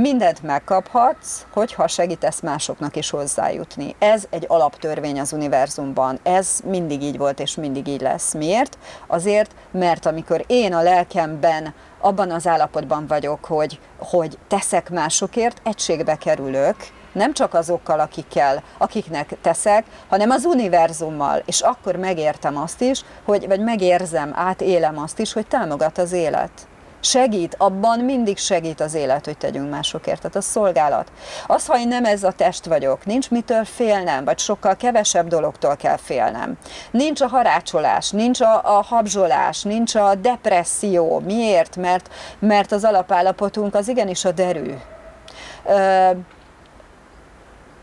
mindent 0.00 0.42
megkaphatsz, 0.42 1.44
hogyha 1.52 1.86
segítesz 1.86 2.40
másoknak 2.40 2.96
is 2.96 3.10
hozzájutni. 3.10 3.94
Ez 3.98 4.24
egy 4.30 4.44
alaptörvény 4.48 5.20
az 5.20 5.32
univerzumban. 5.32 6.18
Ez 6.22 6.60
mindig 6.64 7.02
így 7.02 7.18
volt, 7.18 7.40
és 7.40 7.54
mindig 7.54 7.86
így 7.86 8.00
lesz. 8.00 8.34
Miért? 8.34 8.78
Azért, 9.06 9.54
mert 9.70 10.06
amikor 10.06 10.44
én 10.46 10.74
a 10.74 10.82
lelkemben 10.82 11.74
abban 12.00 12.30
az 12.30 12.46
állapotban 12.46 13.06
vagyok, 13.06 13.44
hogy, 13.44 13.80
hogy 13.98 14.38
teszek 14.48 14.90
másokért, 14.90 15.60
egységbe 15.64 16.16
kerülök, 16.16 16.76
nem 17.12 17.32
csak 17.32 17.54
azokkal, 17.54 18.00
akikkel, 18.00 18.62
akiknek 18.78 19.36
teszek, 19.42 19.84
hanem 20.08 20.30
az 20.30 20.44
univerzummal, 20.44 21.42
és 21.46 21.60
akkor 21.60 21.96
megértem 21.96 22.56
azt 22.56 22.80
is, 22.80 23.04
hogy, 23.24 23.46
vagy 23.46 23.60
megérzem, 23.60 24.32
átélem 24.34 24.98
azt 24.98 25.18
is, 25.18 25.32
hogy 25.32 25.46
támogat 25.46 25.98
az 25.98 26.12
élet. 26.12 26.68
Segít, 27.00 27.54
abban 27.58 27.98
mindig 27.98 28.38
segít 28.38 28.80
az 28.80 28.94
élet, 28.94 29.24
hogy 29.24 29.38
tegyünk 29.38 29.70
másokért, 29.70 30.20
tehát 30.20 30.36
a 30.36 30.40
szolgálat. 30.40 31.12
Az, 31.46 31.66
ha 31.66 31.78
én 31.78 31.88
nem 31.88 32.04
ez 32.04 32.22
a 32.22 32.32
test 32.32 32.64
vagyok, 32.64 33.06
nincs 33.06 33.30
mitől 33.30 33.64
félnem, 33.64 34.24
vagy 34.24 34.38
sokkal 34.38 34.76
kevesebb 34.76 35.28
dologtól 35.28 35.76
kell 35.76 35.96
félnem. 35.96 36.58
Nincs 36.90 37.20
a 37.20 37.26
harácsolás, 37.26 38.10
nincs 38.10 38.40
a, 38.40 38.78
a 38.78 38.82
habzsolás, 38.82 39.62
nincs 39.62 39.94
a 39.94 40.14
depresszió. 40.14 41.18
Miért? 41.24 41.76
Mert, 41.76 42.08
mert 42.38 42.72
az 42.72 42.84
alapállapotunk 42.84 43.74
az 43.74 43.88
igenis 43.88 44.24
a 44.24 44.32
derű. 44.32 44.74
Ö, 45.66 46.10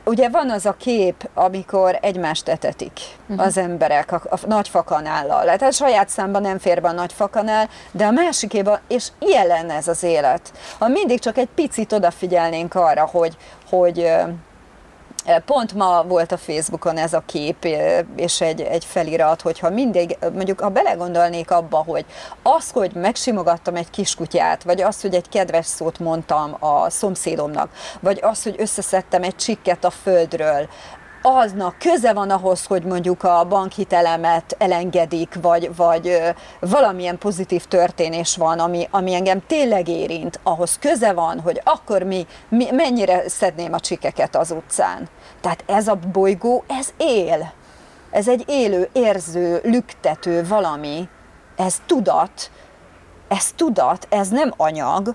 ugye 0.07 0.29
van 0.29 0.49
az 0.49 0.65
a 0.65 0.73
kép, 0.73 1.29
amikor 1.33 1.97
egymást 2.01 2.47
etetik 2.47 2.99
uh-huh. 3.27 3.45
az 3.45 3.57
emberek 3.57 4.11
a, 4.11 4.21
a 4.29 4.37
nagy 4.47 4.69
fakanállal. 4.69 5.43
Tehát 5.43 5.61
a 5.61 5.71
saját 5.71 6.09
számban 6.09 6.41
nem 6.41 6.57
fér 6.57 6.81
be 6.81 6.87
a 6.87 6.91
nagy 6.91 7.13
fakanál, 7.13 7.69
de 7.91 8.05
a 8.05 8.11
másikéban, 8.11 8.79
és 8.87 9.07
lenne 9.47 9.73
ez 9.73 9.87
az 9.87 10.03
élet. 10.03 10.51
Ha 10.79 10.87
mindig 10.87 11.19
csak 11.19 11.37
egy 11.37 11.49
picit 11.55 11.91
odafigyelnénk 11.91 12.75
arra, 12.75 13.05
hogy, 13.05 13.37
hogy 13.69 14.11
Pont 15.45 15.73
ma 15.73 16.03
volt 16.03 16.31
a 16.31 16.37
Facebookon 16.37 16.97
ez 16.97 17.13
a 17.13 17.23
kép, 17.25 17.67
és 18.15 18.41
egy, 18.41 18.61
egy 18.61 18.85
felirat, 18.85 19.41
hogyha 19.41 19.69
mindig, 19.69 20.17
mondjuk 20.33 20.59
ha 20.59 20.69
belegondolnék 20.69 21.51
abba, 21.51 21.77
hogy 21.77 22.05
az, 22.41 22.71
hogy 22.71 22.91
megsimogattam 22.93 23.75
egy 23.75 23.89
kiskutyát, 23.89 24.63
vagy 24.63 24.81
az, 24.81 25.01
hogy 25.01 25.15
egy 25.15 25.29
kedves 25.29 25.65
szót 25.65 25.99
mondtam 25.99 26.55
a 26.59 26.89
szomszédomnak, 26.89 27.69
vagy 27.99 28.19
az, 28.21 28.43
hogy 28.43 28.55
összeszedtem 28.57 29.23
egy 29.23 29.35
csikket 29.35 29.83
a 29.83 29.89
földről, 29.89 30.67
aznak 31.35 31.77
köze 31.77 32.13
van 32.13 32.29
ahhoz, 32.29 32.65
hogy 32.65 32.83
mondjuk 32.83 33.23
a 33.23 33.45
bankhitelemet 33.45 34.55
elengedik, 34.57 35.37
vagy, 35.41 35.75
vagy 35.75 36.21
valamilyen 36.59 37.17
pozitív 37.17 37.65
történés 37.65 38.35
van, 38.35 38.59
ami, 38.59 38.87
ami 38.91 39.13
engem 39.13 39.45
tényleg 39.47 39.87
érint, 39.87 40.39
ahhoz 40.43 40.77
köze 40.79 41.13
van, 41.13 41.39
hogy 41.39 41.61
akkor 41.63 42.03
mi, 42.03 42.25
mi 42.49 42.67
mennyire 42.71 43.29
szedném 43.29 43.73
a 43.73 43.79
csikeket 43.79 44.35
az 44.35 44.51
utcán. 44.51 45.09
Tehát 45.41 45.63
ez 45.67 45.87
a 45.87 45.99
bolygó, 46.11 46.63
ez 46.67 46.93
él. 46.97 47.51
Ez 48.11 48.27
egy 48.27 48.43
élő, 48.47 48.89
érző, 48.91 49.59
lüktető 49.63 50.47
valami. 50.47 51.09
Ez 51.55 51.81
tudat, 51.85 52.51
ez 53.27 53.51
tudat, 53.55 54.07
ez 54.09 54.27
nem 54.27 54.53
anyag, 54.57 55.13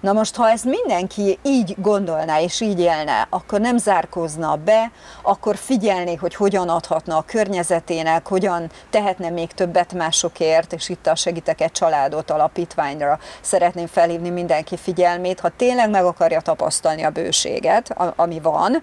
Na 0.00 0.12
most, 0.12 0.36
ha 0.36 0.50
ezt 0.50 0.64
mindenki 0.64 1.38
így 1.42 1.74
gondolná 1.78 2.40
és 2.40 2.60
így 2.60 2.80
élne, 2.80 3.26
akkor 3.30 3.60
nem 3.60 3.76
zárkozna 3.76 4.56
be, 4.56 4.90
akkor 5.22 5.56
figyelné, 5.56 6.14
hogy 6.14 6.34
hogyan 6.34 6.68
adhatna 6.68 7.16
a 7.16 7.24
környezetének, 7.26 8.26
hogyan 8.26 8.70
tehetne 8.90 9.30
még 9.30 9.52
többet 9.52 9.92
másokért, 9.92 10.72
és 10.72 10.88
itt 10.88 11.06
a 11.06 11.14
Segítek 11.14 11.60
egy 11.60 11.72
családot 11.72 12.30
alapítványra 12.30 13.18
szeretném 13.40 13.86
felhívni 13.86 14.30
mindenki 14.30 14.76
figyelmét. 14.76 15.40
Ha 15.40 15.48
tényleg 15.56 15.90
meg 15.90 16.04
akarja 16.04 16.40
tapasztalni 16.40 17.02
a 17.02 17.10
bőséget, 17.10 17.94
ami 18.16 18.40
van, 18.40 18.82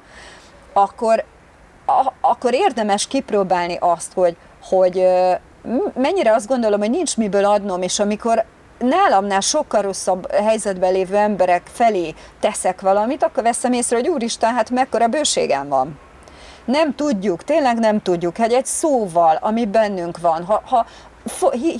akkor, 0.73 1.23
a, 1.85 2.11
akkor 2.21 2.53
érdemes 2.53 3.07
kipróbálni 3.07 3.77
azt, 3.79 4.13
hogy, 4.13 4.37
hogy 4.63 5.07
mennyire 5.93 6.33
azt 6.33 6.47
gondolom, 6.47 6.79
hogy 6.79 6.89
nincs 6.89 7.17
miből 7.17 7.45
adnom, 7.45 7.81
és 7.81 7.99
amikor 7.99 8.45
nálamnál 8.79 9.39
sokkal 9.39 9.81
rosszabb 9.81 10.31
helyzetben 10.31 10.91
lévő 10.91 11.15
emberek 11.15 11.61
felé 11.71 12.13
teszek 12.39 12.81
valamit, 12.81 13.23
akkor 13.23 13.43
veszem 13.43 13.73
észre, 13.73 13.95
hogy 13.95 14.07
úristen, 14.07 14.53
hát 14.53 14.69
mekkora 14.69 15.07
bőségem 15.07 15.67
van. 15.67 15.99
Nem 16.65 16.95
tudjuk, 16.95 17.43
tényleg 17.43 17.79
nem 17.79 18.01
tudjuk, 18.01 18.37
hogy 18.37 18.53
egy 18.53 18.65
szóval, 18.65 19.37
ami 19.41 19.65
bennünk 19.65 20.17
van, 20.17 20.45
ha, 20.45 20.61
ha 20.65 20.85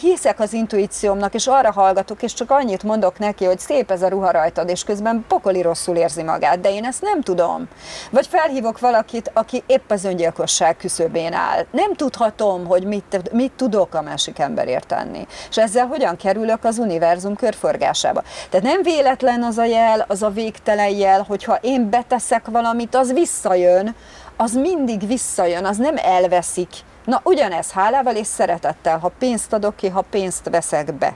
hiszek 0.02 0.40
az 0.40 0.54
intuíciómnak, 0.54 1.34
és 1.34 1.48
arra 1.48 1.72
hallgatok, 1.72 2.24
és 2.24 2.34
csak 2.34 2.52
annyit 2.52 2.84
mondok 2.84 3.20
neki, 3.20 3.46
hogy 3.46 3.60
szép 3.60 3.92
ez 3.92 4.02
a 4.02 4.08
ruha 4.08 4.32
rajtad, 4.32 4.70
és 4.70 4.84
közben 4.84 5.26
pokoli 5.28 5.62
rosszul 5.62 5.96
érzi 5.96 6.24
magát, 6.24 6.60
de 6.60 6.74
én 6.74 6.86
ezt 6.86 7.02
nem 7.02 7.22
tudom. 7.22 7.68
Vagy 8.12 8.28
felhívok 8.28 8.80
valakit, 8.80 9.32
aki 9.34 9.64
épp 9.66 9.92
az 9.92 10.04
öngyilkosság 10.04 10.78
küszöbén 10.78 11.34
áll. 11.34 11.66
Nem 11.72 11.94
tudhatom, 11.94 12.66
hogy 12.66 12.84
mit, 12.84 13.32
mit 13.32 13.52
tudok 13.52 13.94
a 13.94 14.02
másik 14.02 14.40
emberért 14.40 14.88
tenni. 14.88 15.28
És 15.50 15.58
ezzel 15.58 15.86
hogyan 15.86 16.16
kerülök 16.16 16.64
az 16.64 16.78
univerzum 16.78 17.36
körforgásába. 17.36 18.24
Tehát 18.50 18.66
nem 18.66 18.82
véletlen 18.84 19.44
az 19.44 19.58
a 19.58 19.66
jel, 19.66 20.06
az 20.08 20.24
a 20.24 20.30
végtelen 20.30 20.90
jel, 20.90 21.26
hogyha 21.28 21.58
én 21.62 21.90
beteszek 21.90 22.48
valamit, 22.48 22.96
az 22.96 23.14
visszajön, 23.14 23.96
az 24.38 24.54
mindig 24.54 25.08
visszajön, 25.08 25.66
az 25.66 25.78
nem 25.78 25.96
elveszik, 25.98 26.70
Na, 27.08 27.22
ugyanez 27.24 27.72
hálával 27.72 28.16
és 28.16 28.28
szeretettel, 28.28 28.98
ha 28.98 29.12
pénzt 29.20 29.54
adok 29.54 29.76
ki, 29.76 29.88
ha 29.88 30.02
pénzt 30.02 30.50
veszek 30.50 30.94
be. 30.94 31.16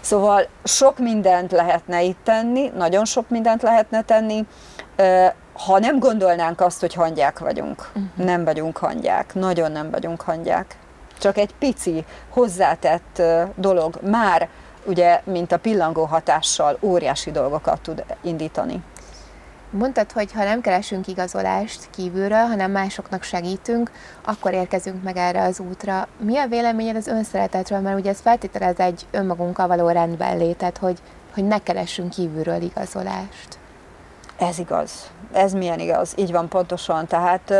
Szóval 0.00 0.46
sok 0.64 0.98
mindent 0.98 1.52
lehetne 1.52 2.02
itt 2.02 2.18
tenni, 2.24 2.72
nagyon 2.76 3.04
sok 3.04 3.28
mindent 3.28 3.62
lehetne 3.62 4.02
tenni, 4.02 4.46
ha 5.52 5.78
nem 5.78 5.98
gondolnánk 5.98 6.60
azt, 6.60 6.80
hogy 6.80 6.94
hangyák 6.94 7.38
vagyunk. 7.38 7.88
Uh-huh. 7.88 8.26
Nem 8.26 8.44
vagyunk 8.44 8.76
hangyák, 8.76 9.34
nagyon 9.34 9.72
nem 9.72 9.90
vagyunk 9.90 10.20
hangyák. 10.20 10.78
Csak 11.18 11.38
egy 11.38 11.54
pici, 11.58 12.04
hozzátett 12.30 13.22
dolog 13.54 13.98
már, 14.02 14.48
ugye, 14.84 15.20
mint 15.24 15.52
a 15.52 15.58
pillangó 15.58 16.04
hatással 16.04 16.78
óriási 16.80 17.30
dolgokat 17.30 17.80
tud 17.80 18.04
indítani. 18.22 18.82
Mondtad, 19.70 20.12
hogy 20.12 20.32
ha 20.32 20.44
nem 20.44 20.60
keresünk 20.60 21.06
igazolást 21.06 21.88
kívülről, 21.90 22.44
hanem 22.44 22.70
másoknak 22.70 23.22
segítünk, 23.22 23.90
akkor 24.24 24.52
érkezünk 24.52 25.02
meg 25.02 25.16
erre 25.16 25.42
az 25.42 25.60
útra. 25.60 26.08
Mi 26.20 26.36
a 26.36 26.46
véleményed 26.46 26.96
az 26.96 27.06
önszeretetről? 27.06 27.80
Mert 27.80 27.98
ugye 27.98 28.10
ez 28.10 28.20
feltételez 28.20 28.78
egy 28.78 29.06
önmagunkkal 29.10 29.66
való 29.66 29.88
rendben 29.88 30.36
létet, 30.36 30.78
hogy, 30.78 30.98
hogy 31.34 31.44
ne 31.44 31.58
keressünk 31.58 32.10
kívülről 32.10 32.62
igazolást. 32.62 33.58
Ez 34.38 34.58
igaz. 34.58 35.10
Ez 35.32 35.52
milyen 35.52 35.78
igaz. 35.78 36.12
Így 36.16 36.32
van 36.32 36.48
pontosan. 36.48 37.06
Tehát 37.06 37.52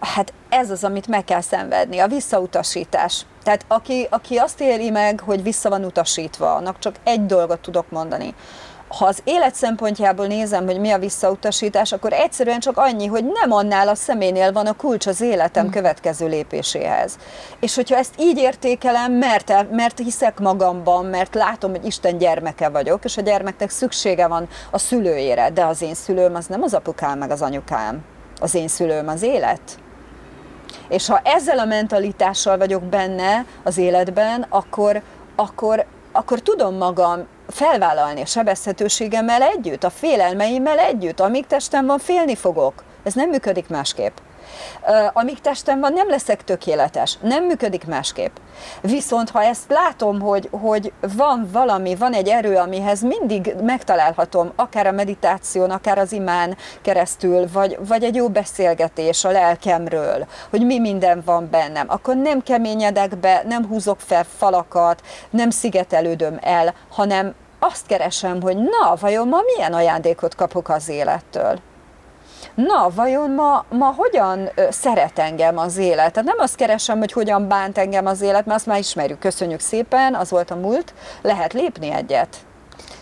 hát 0.00 0.32
ez 0.48 0.70
az, 0.70 0.84
amit 0.84 1.06
meg 1.06 1.24
kell 1.24 1.40
szenvedni, 1.40 1.98
a 1.98 2.06
visszautasítás. 2.06 3.26
Tehát 3.42 3.64
aki, 3.68 4.06
aki 4.10 4.36
azt 4.36 4.60
éli 4.60 4.90
meg, 4.90 5.20
hogy 5.20 5.42
vissza 5.42 5.68
van 5.68 5.84
utasítva, 5.84 6.54
annak 6.54 6.78
csak 6.78 6.94
egy 7.04 7.26
dolgot 7.26 7.60
tudok 7.60 7.90
mondani, 7.90 8.34
ha 8.88 9.06
az 9.06 9.20
élet 9.24 9.54
szempontjából 9.54 10.26
nézem, 10.26 10.64
hogy 10.64 10.80
mi 10.80 10.90
a 10.90 10.98
visszautasítás, 10.98 11.92
akkor 11.92 12.12
egyszerűen 12.12 12.60
csak 12.60 12.76
annyi, 12.76 13.06
hogy 13.06 13.24
nem 13.24 13.52
annál 13.52 13.88
a 13.88 13.94
személynél 13.94 14.52
van 14.52 14.66
a 14.66 14.76
kulcs 14.76 15.06
az 15.06 15.20
életem 15.20 15.66
mm. 15.66 15.70
következő 15.70 16.26
lépéséhez. 16.26 17.18
És 17.60 17.74
hogyha 17.74 17.96
ezt 17.96 18.14
így 18.18 18.38
értékelem, 18.38 19.12
mert, 19.12 19.70
mert 19.70 19.98
hiszek 19.98 20.40
magamban, 20.40 21.04
mert 21.04 21.34
látom, 21.34 21.70
hogy 21.70 21.84
Isten 21.84 22.18
gyermeke 22.18 22.68
vagyok, 22.68 23.04
és 23.04 23.16
a 23.16 23.20
gyermeknek 23.22 23.70
szüksége 23.70 24.26
van 24.26 24.48
a 24.70 24.78
szülőjére, 24.78 25.50
de 25.50 25.64
az 25.64 25.82
én 25.82 25.94
szülőm 25.94 26.34
az 26.34 26.46
nem 26.46 26.62
az 26.62 26.74
apukám 26.74 27.18
meg 27.18 27.30
az 27.30 27.42
anyukám. 27.42 28.04
Az 28.40 28.54
én 28.54 28.68
szülőm 28.68 29.08
az 29.08 29.22
élet. 29.22 29.60
És 30.88 31.08
ha 31.08 31.20
ezzel 31.24 31.58
a 31.58 31.64
mentalitással 31.64 32.58
vagyok 32.58 32.82
benne 32.82 33.44
az 33.62 33.78
életben, 33.78 34.46
akkor, 34.48 35.02
akkor, 35.36 35.84
akkor 36.12 36.40
tudom 36.40 36.76
magam 36.76 37.26
felvállalni 37.48 38.20
a 38.20 38.26
sebezhetőségemmel 38.26 39.42
együtt, 39.42 39.84
a 39.84 39.90
félelmeimmel 39.90 40.78
együtt, 40.78 41.20
amíg 41.20 41.46
testem 41.46 41.86
van, 41.86 41.98
félni 41.98 42.34
fogok. 42.34 42.84
Ez 43.02 43.14
nem 43.14 43.28
működik 43.28 43.68
másképp. 43.68 44.16
Amíg 45.12 45.40
testem 45.40 45.80
van, 45.80 45.92
nem 45.92 46.08
leszek 46.08 46.44
tökéletes. 46.44 47.18
Nem 47.20 47.44
működik 47.44 47.86
másképp. 47.86 48.36
Viszont 48.80 49.30
ha 49.30 49.42
ezt 49.42 49.70
látom, 49.70 50.20
hogy, 50.20 50.48
hogy 50.50 50.92
van 51.16 51.48
valami, 51.52 51.94
van 51.94 52.12
egy 52.12 52.28
erő, 52.28 52.56
amihez 52.56 53.02
mindig 53.02 53.54
megtalálhatom, 53.62 54.52
akár 54.56 54.86
a 54.86 54.92
meditáción, 54.92 55.70
akár 55.70 55.98
az 55.98 56.12
imán 56.12 56.56
keresztül, 56.82 57.46
vagy, 57.52 57.78
vagy 57.88 58.04
egy 58.04 58.14
jó 58.14 58.28
beszélgetés 58.28 59.24
a 59.24 59.30
lelkemről, 59.30 60.26
hogy 60.50 60.66
mi 60.66 60.78
minden 60.78 61.22
van 61.24 61.48
bennem, 61.50 61.86
akkor 61.88 62.16
nem 62.16 62.42
keményedek 62.42 63.16
be, 63.16 63.42
nem 63.48 63.66
húzok 63.66 64.00
fel 64.00 64.24
falakat, 64.36 65.02
nem 65.30 65.50
szigetelődöm 65.50 66.38
el, 66.40 66.74
hanem 66.90 67.34
azt 67.58 67.86
keresem, 67.86 68.42
hogy 68.42 68.56
na, 68.56 68.94
vajon 69.00 69.28
ma 69.28 69.38
milyen 69.54 69.72
ajándékot 69.72 70.34
kapok 70.34 70.68
az 70.68 70.88
élettől 70.88 71.58
na, 72.66 72.90
vajon 72.94 73.30
ma, 73.30 73.64
ma 73.68 73.94
hogyan 73.96 74.48
szeret 74.70 75.18
engem 75.18 75.58
az 75.58 75.76
élet? 75.76 76.12
Tehát 76.12 76.28
nem 76.28 76.38
azt 76.38 76.54
keresem, 76.54 76.98
hogy 76.98 77.12
hogyan 77.12 77.48
bánt 77.48 77.78
engem 77.78 78.06
az 78.06 78.20
élet, 78.20 78.46
mert 78.46 78.58
azt 78.58 78.66
már 78.66 78.78
ismerjük, 78.78 79.18
köszönjük 79.18 79.60
szépen, 79.60 80.14
az 80.14 80.30
volt 80.30 80.50
a 80.50 80.54
múlt, 80.54 80.94
lehet 81.22 81.52
lépni 81.52 81.90
egyet. 81.90 82.36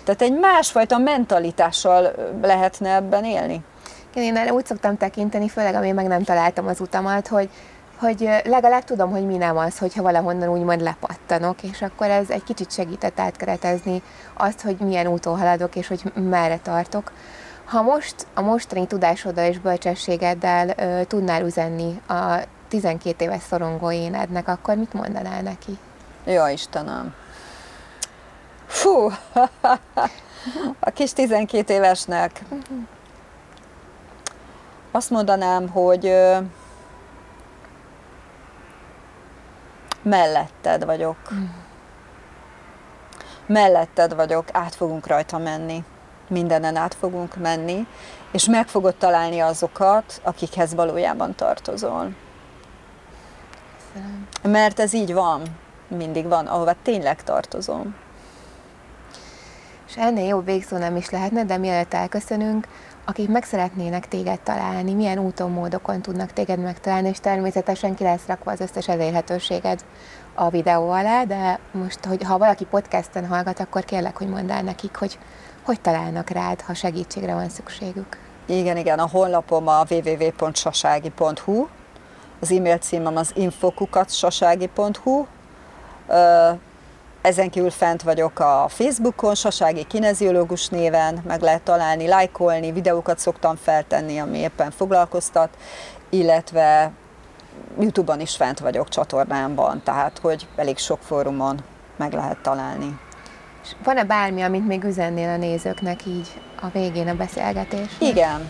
Tehát 0.04 0.22
egy 0.22 0.38
másfajta 0.38 0.98
mentalitással 0.98 2.12
lehetne 2.42 2.94
ebben 2.94 3.24
élni. 3.24 3.60
Én 4.14 4.36
erre 4.36 4.52
úgy 4.52 4.66
szoktam 4.66 4.96
tekinteni, 4.96 5.48
főleg 5.48 5.74
amíg 5.74 5.94
meg 5.94 6.06
nem 6.06 6.22
találtam 6.22 6.66
az 6.66 6.80
utamat, 6.80 7.28
hogy 7.28 7.50
hogy 7.98 8.28
legalább 8.44 8.84
tudom, 8.84 9.10
hogy 9.10 9.26
mi 9.26 9.36
nem 9.36 9.56
az, 9.56 9.78
hogyha 9.78 10.02
valahonnan 10.02 10.48
úgymond 10.48 10.80
lepattanok, 10.80 11.62
és 11.62 11.82
akkor 11.82 12.06
ez 12.06 12.30
egy 12.30 12.44
kicsit 12.44 12.72
segített 12.72 13.20
átkeretezni 13.20 14.02
azt, 14.34 14.60
hogy 14.60 14.76
milyen 14.78 15.06
úton 15.06 15.38
haladok, 15.38 15.76
és 15.76 15.88
hogy 15.88 16.02
merre 16.14 16.58
tartok. 16.62 17.12
Ha 17.66 17.82
most 17.82 18.26
a 18.34 18.40
mostani 18.40 18.86
tudásoddal 18.86 19.44
és 19.44 19.58
bölcsességeddel 19.58 20.68
ö, 20.76 21.04
tudnál 21.04 21.42
üzenni 21.42 22.00
a 22.08 22.42
12 22.68 23.24
éves 23.24 23.42
szorongó 23.42 23.90
énednek, 23.90 24.48
akkor 24.48 24.76
mit 24.76 24.92
mondanál 24.92 25.42
neki? 25.42 25.78
Jó 26.24 26.46
Istenem! 26.46 27.14
Fú! 28.66 29.10
a 30.80 30.90
kis 30.90 31.12
12 31.12 31.74
évesnek 31.74 32.42
azt 34.90 35.10
mondanám, 35.10 35.68
hogy 35.68 36.06
ö, 36.06 36.36
melletted 40.02 40.84
vagyok. 40.84 41.16
Mm. 41.34 41.44
Melletted 43.46 44.14
vagyok, 44.14 44.44
át 44.52 44.74
fogunk 44.74 45.06
rajta 45.06 45.38
menni 45.38 45.84
mindenen 46.28 46.76
át 46.76 46.94
fogunk 46.94 47.36
menni, 47.36 47.86
és 48.32 48.44
meg 48.44 48.68
fogod 48.68 48.94
találni 48.94 49.40
azokat, 49.40 50.20
akikhez 50.22 50.74
valójában 50.74 51.34
tartozol. 51.34 52.14
Köszönöm. 53.92 54.28
Mert 54.42 54.80
ez 54.80 54.92
így 54.92 55.12
van, 55.12 55.42
mindig 55.88 56.26
van, 56.26 56.46
ahova 56.46 56.74
tényleg 56.82 57.22
tartozom. 57.22 57.94
És 59.88 59.96
ennél 59.96 60.26
jobb 60.26 60.44
végszó 60.44 60.76
nem 60.76 60.96
is 60.96 61.10
lehetne, 61.10 61.44
de 61.44 61.56
mielőtt 61.56 61.94
elköszönünk, 61.94 62.66
akik 63.04 63.28
meg 63.28 63.44
szeretnének 63.44 64.08
téged 64.08 64.40
találni, 64.40 64.94
milyen 64.94 65.18
úton, 65.18 65.50
módokon 65.50 66.02
tudnak 66.02 66.32
téged 66.32 66.58
megtalálni, 66.58 67.08
és 67.08 67.18
természetesen 67.18 67.94
ki 67.94 68.04
lesz 68.04 68.26
rakva 68.26 68.50
az 68.50 68.60
összes 68.60 68.88
elérhetőséged 68.88 69.84
a 70.34 70.48
videó 70.48 70.90
alá, 70.90 71.24
de 71.24 71.58
most, 71.70 72.04
hogy 72.04 72.22
ha 72.22 72.38
valaki 72.38 72.64
podcasten 72.64 73.26
hallgat, 73.26 73.60
akkor 73.60 73.84
kérlek, 73.84 74.16
hogy 74.16 74.28
mondd 74.28 74.50
el 74.50 74.62
nekik, 74.62 74.96
hogy 74.96 75.18
hogy 75.66 75.80
találnak 75.80 76.30
rád, 76.30 76.60
ha 76.60 76.74
segítségre 76.74 77.34
van 77.34 77.48
szükségük? 77.48 78.18
Igen, 78.46 78.76
igen, 78.76 78.98
a 78.98 79.08
honlapom 79.08 79.68
a 79.68 79.82
www.sasági.hu, 79.90 81.66
az 82.40 82.52
e-mail 82.52 82.78
címem 82.78 83.16
az 83.16 83.30
infokukatsasági.hu, 83.34 85.26
ezen 87.22 87.50
kívül 87.50 87.70
fent 87.70 88.02
vagyok 88.02 88.38
a 88.38 88.66
Facebookon, 88.68 89.34
Sasági 89.34 89.84
Kineziológus 89.84 90.68
néven, 90.68 91.22
meg 91.26 91.40
lehet 91.40 91.62
találni, 91.62 92.06
lájkolni, 92.06 92.72
videókat 92.72 93.18
szoktam 93.18 93.56
feltenni, 93.56 94.18
ami 94.18 94.38
éppen 94.38 94.70
foglalkoztat, 94.70 95.56
illetve 96.08 96.92
Youtube-on 97.78 98.20
is 98.20 98.36
fent 98.36 98.58
vagyok 98.58 98.88
csatornámban, 98.88 99.82
tehát 99.82 100.18
hogy 100.18 100.46
elég 100.56 100.78
sok 100.78 100.98
fórumon 101.02 101.58
meg 101.96 102.12
lehet 102.12 102.38
találni. 102.42 102.98
És 103.66 103.72
van-e 103.84 104.04
bármi, 104.04 104.42
amit 104.42 104.66
még 104.66 104.84
üzennél 104.84 105.28
a 105.28 105.36
nézőknek 105.36 106.00
így 106.06 106.28
a 106.60 106.66
végén 106.72 107.08
a 107.08 107.14
beszélgetés? 107.14 107.86
Igen. 107.98 108.48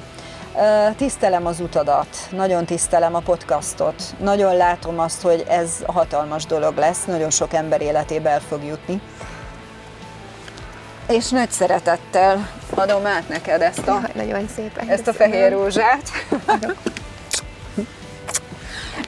Tisztelem 0.96 1.46
az 1.46 1.60
utadat, 1.60 2.16
nagyon 2.30 2.64
tisztelem 2.64 3.14
a 3.14 3.18
podcastot, 3.18 4.02
nagyon 4.18 4.56
látom 4.56 4.98
azt, 4.98 5.22
hogy 5.22 5.44
ez 5.48 5.70
hatalmas 5.86 6.46
dolog 6.46 6.76
lesz, 6.76 7.04
nagyon 7.04 7.30
sok 7.30 7.52
ember 7.52 7.80
életébe 7.80 8.30
el 8.30 8.40
fog 8.40 8.64
jutni. 8.64 9.00
És 11.08 11.28
nagy 11.28 11.50
szeretettel 11.50 12.48
adom 12.74 13.06
át 13.06 13.28
neked 13.28 13.60
ezt 13.60 13.88
a, 13.88 14.00
nagyon 14.14 14.48
szépen 14.54 14.88
ezt 14.88 15.08
a 15.08 15.12
fehér 15.12 15.52
rózsát. 15.52 16.10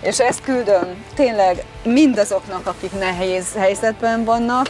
És 0.03 0.21
ezt 0.21 0.43
küldöm 0.43 1.05
tényleg 1.15 1.65
mindazoknak, 1.83 2.67
akik 2.67 2.99
nehéz 2.99 3.55
helyzetben 3.57 4.25
vannak, 4.25 4.67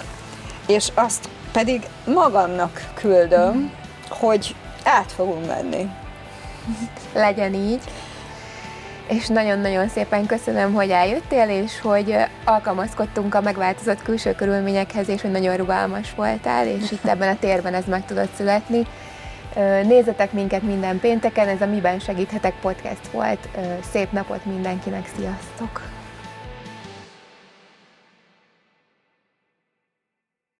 és 0.68 0.88
azt 0.94 1.28
pedig 1.52 1.86
magamnak 2.06 2.90
küldöm, 2.94 3.72
hogy 4.08 4.54
át 4.84 5.12
fogunk 5.12 5.46
menni. 5.46 5.88
Legyen 7.14 7.54
így. 7.54 7.80
És 9.08 9.26
nagyon-nagyon 9.26 9.88
szépen 9.88 10.26
köszönöm, 10.26 10.72
hogy 10.72 10.90
eljöttél, 10.90 11.48
és 11.48 11.80
hogy 11.80 12.16
alkalmazkodtunk 12.44 13.34
a 13.34 13.40
megváltozott 13.40 14.02
külső 14.02 14.34
körülményekhez, 14.34 15.08
és 15.08 15.20
hogy 15.20 15.30
nagyon 15.30 15.56
rugalmas 15.56 16.14
voltál, 16.14 16.66
és 16.66 16.90
itt 16.90 17.04
ebben 17.04 17.28
a 17.28 17.38
térben 17.38 17.74
ez 17.74 17.84
meg 17.84 18.06
tudott 18.06 18.34
születni. 18.36 18.86
Nézzetek 19.82 20.32
minket 20.32 20.62
minden 20.62 21.00
pénteken, 21.00 21.48
ez 21.48 21.60
a 21.60 21.66
Miben 21.66 21.98
Segíthetek 21.98 22.54
podcast 22.60 23.06
volt. 23.12 23.48
Szép 23.92 24.12
napot 24.12 24.44
mindenkinek, 24.44 25.08
sziasztok! 25.16 25.97